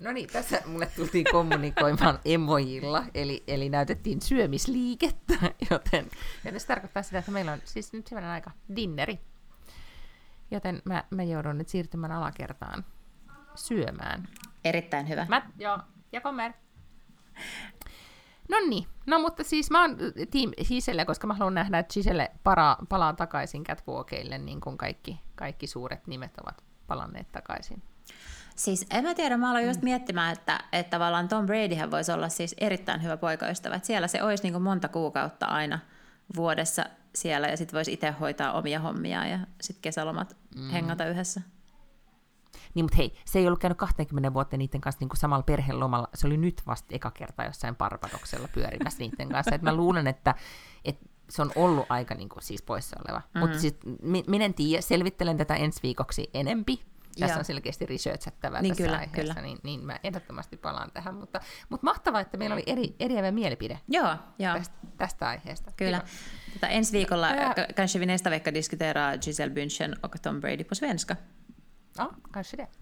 No 0.00 0.12
niin, 0.12 0.28
tässä 0.28 0.62
mulle 0.66 0.86
tultiin 0.86 1.24
kommunikoimaan 1.32 2.18
emojilla, 2.24 3.04
eli, 3.14 3.44
eli 3.46 3.68
näytettiin 3.68 4.22
syömisliikettä, 4.22 5.34
joten, 5.70 6.10
joten 6.44 6.60
se 6.60 6.66
tarkoittaa 6.66 7.02
sitä, 7.02 7.18
että 7.18 7.30
meillä 7.30 7.52
on 7.52 7.60
siis 7.64 7.92
nyt 7.92 8.06
sellainen 8.06 8.30
aika 8.30 8.50
dinneri. 8.76 9.20
Joten 10.50 10.82
mä, 10.84 11.04
mä 11.10 11.22
joudun 11.22 11.58
nyt 11.58 11.68
siirtymään 11.68 12.12
alakertaan 12.12 12.84
syömään. 13.54 14.28
Erittäin 14.64 15.08
hyvä. 15.08 15.26
Mä, 15.28 15.50
joo, 15.58 15.78
ja 16.12 16.20
kommer. 16.20 16.52
No 18.50 18.56
niin, 18.68 18.86
no 19.06 19.18
mutta 19.18 19.44
siis 19.44 19.70
mä 19.70 19.80
oon 19.80 19.96
team 20.30 20.50
Giselle, 20.68 21.04
koska 21.04 21.26
mä 21.26 21.34
haluan 21.34 21.54
nähdä, 21.54 21.78
että 21.78 21.92
Giselle 21.94 22.30
para, 22.44 22.76
palaa 22.88 23.12
takaisin 23.12 23.64
catwalkeille, 23.64 24.38
niin 24.38 24.60
kuin 24.60 24.78
kaikki, 24.78 25.20
kaikki 25.34 25.66
suuret 25.66 26.06
nimet 26.06 26.38
ovat 26.42 26.64
palanneet 26.86 27.32
takaisin. 27.32 27.82
Siis 28.56 28.86
en 28.90 29.04
mä 29.04 29.14
tiedä, 29.14 29.36
mä 29.36 29.50
aloin 29.50 29.66
just 29.66 29.82
miettimään, 29.82 30.32
että, 30.32 30.60
että 30.72 30.90
tavallaan 30.90 31.28
Tom 31.28 31.46
Bradyhän 31.46 31.90
voisi 31.90 32.12
olla 32.12 32.28
siis 32.28 32.54
erittäin 32.58 33.02
hyvä 33.02 33.16
poikaystävä. 33.16 33.74
Että 33.74 33.86
siellä 33.86 34.08
se 34.08 34.22
olisi 34.22 34.42
niin 34.42 34.52
kuin 34.52 34.62
monta 34.62 34.88
kuukautta 34.88 35.46
aina 35.46 35.78
vuodessa 36.36 36.84
siellä 37.14 37.48
ja 37.48 37.56
sitten 37.56 37.76
voisi 37.76 37.92
itse 37.92 38.10
hoitaa 38.10 38.52
omia 38.52 38.80
hommia 38.80 39.26
ja 39.26 39.38
sitten 39.60 39.82
kesälomat 39.82 40.36
mm. 40.56 40.70
hengata 40.70 41.06
yhdessä. 41.06 41.40
Niin, 42.74 42.84
mutta 42.84 42.96
hei, 42.96 43.14
se 43.24 43.38
ei 43.38 43.46
ollut 43.46 43.58
käynyt 43.58 43.78
20 43.78 44.34
vuotta 44.34 44.56
niiden 44.56 44.80
kanssa 44.80 45.00
niin 45.00 45.08
kuin 45.08 45.18
samalla 45.18 45.42
perhelomalla. 45.42 46.08
Se 46.14 46.26
oli 46.26 46.36
nyt 46.36 46.62
vasta 46.66 46.94
eka 46.94 47.10
kerta 47.10 47.44
jossain 47.44 47.76
Barbadoksella 47.76 48.48
pyörimässä 48.48 48.98
niiden 48.98 49.28
kanssa. 49.28 49.54
Et 49.54 49.62
mä 49.62 49.74
luulen, 49.74 50.06
että, 50.06 50.34
että 50.84 51.06
se 51.30 51.42
on 51.42 51.52
ollut 51.56 51.86
aika 51.88 52.14
niin 52.14 52.28
kuin, 52.28 52.42
siis 52.42 52.62
poissa 52.62 52.96
oleva. 53.04 53.18
Mm-hmm. 53.18 53.40
Mutta 53.40 53.58
siis, 53.58 53.74
minä 54.26 54.44
en 54.44 54.54
tiedä, 54.54 54.82
selvittelen 54.82 55.36
tätä 55.36 55.54
ensi 55.54 55.80
viikoksi 55.82 56.30
enempi. 56.34 56.80
Tässä 57.18 57.38
on 57.38 57.44
selkeästi 57.44 57.86
researchattavaa 57.86 58.62
niin 58.62 58.70
tässä 58.70 58.84
kyllä, 58.84 58.98
aiheessa, 58.98 59.34
kyllä. 59.34 59.46
Niin, 59.46 59.58
niin 59.62 59.84
mä 59.84 59.98
ehdottomasti 60.04 60.56
palaan 60.56 60.90
tähän. 60.90 61.14
Mutta, 61.14 61.40
mutta 61.68 61.84
mahtavaa, 61.84 62.20
että 62.20 62.36
meillä 62.36 62.54
oli 62.54 62.62
eri, 62.66 62.94
eriävä 63.00 63.30
mielipide 63.30 63.80
joo, 63.88 64.16
joo. 64.38 64.54
Tästä, 64.54 64.76
tästä 64.96 65.28
aiheesta. 65.28 65.70
Kyllä. 65.76 66.02
Tota, 66.52 66.68
ensi 66.68 66.92
viikolla 66.92 67.28
ja... 67.28 67.54
kanske 67.76 68.00
vi 68.00 68.06
nästa 68.06 68.30
vecka 68.30 68.54
diskuterar 68.54 69.18
Giselle 69.18 69.54
Bündchen 69.54 69.96
och 70.02 70.16
Tom 70.22 70.40
Brady 70.40 70.64
på 70.64 70.74
svenska. 70.74 71.16
Ja, 71.96 72.10
kanske 72.32 72.56
det. 72.56 72.66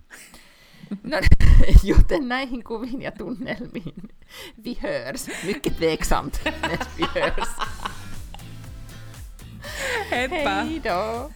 No, 1.02 1.16
joten 1.84 2.28
näihin 2.28 2.62
kuviin 2.62 3.02
ja 3.02 3.10
tunnelmiin 3.10 4.08
vi 4.56 4.78
hörs. 4.80 5.26
Mycket 5.44 5.76
tveksamt, 5.76 6.40
vi 6.96 7.04
hörs. 7.20 7.48
Heippa! 10.10 10.50
Hej 10.50 10.80
då! 10.84 11.30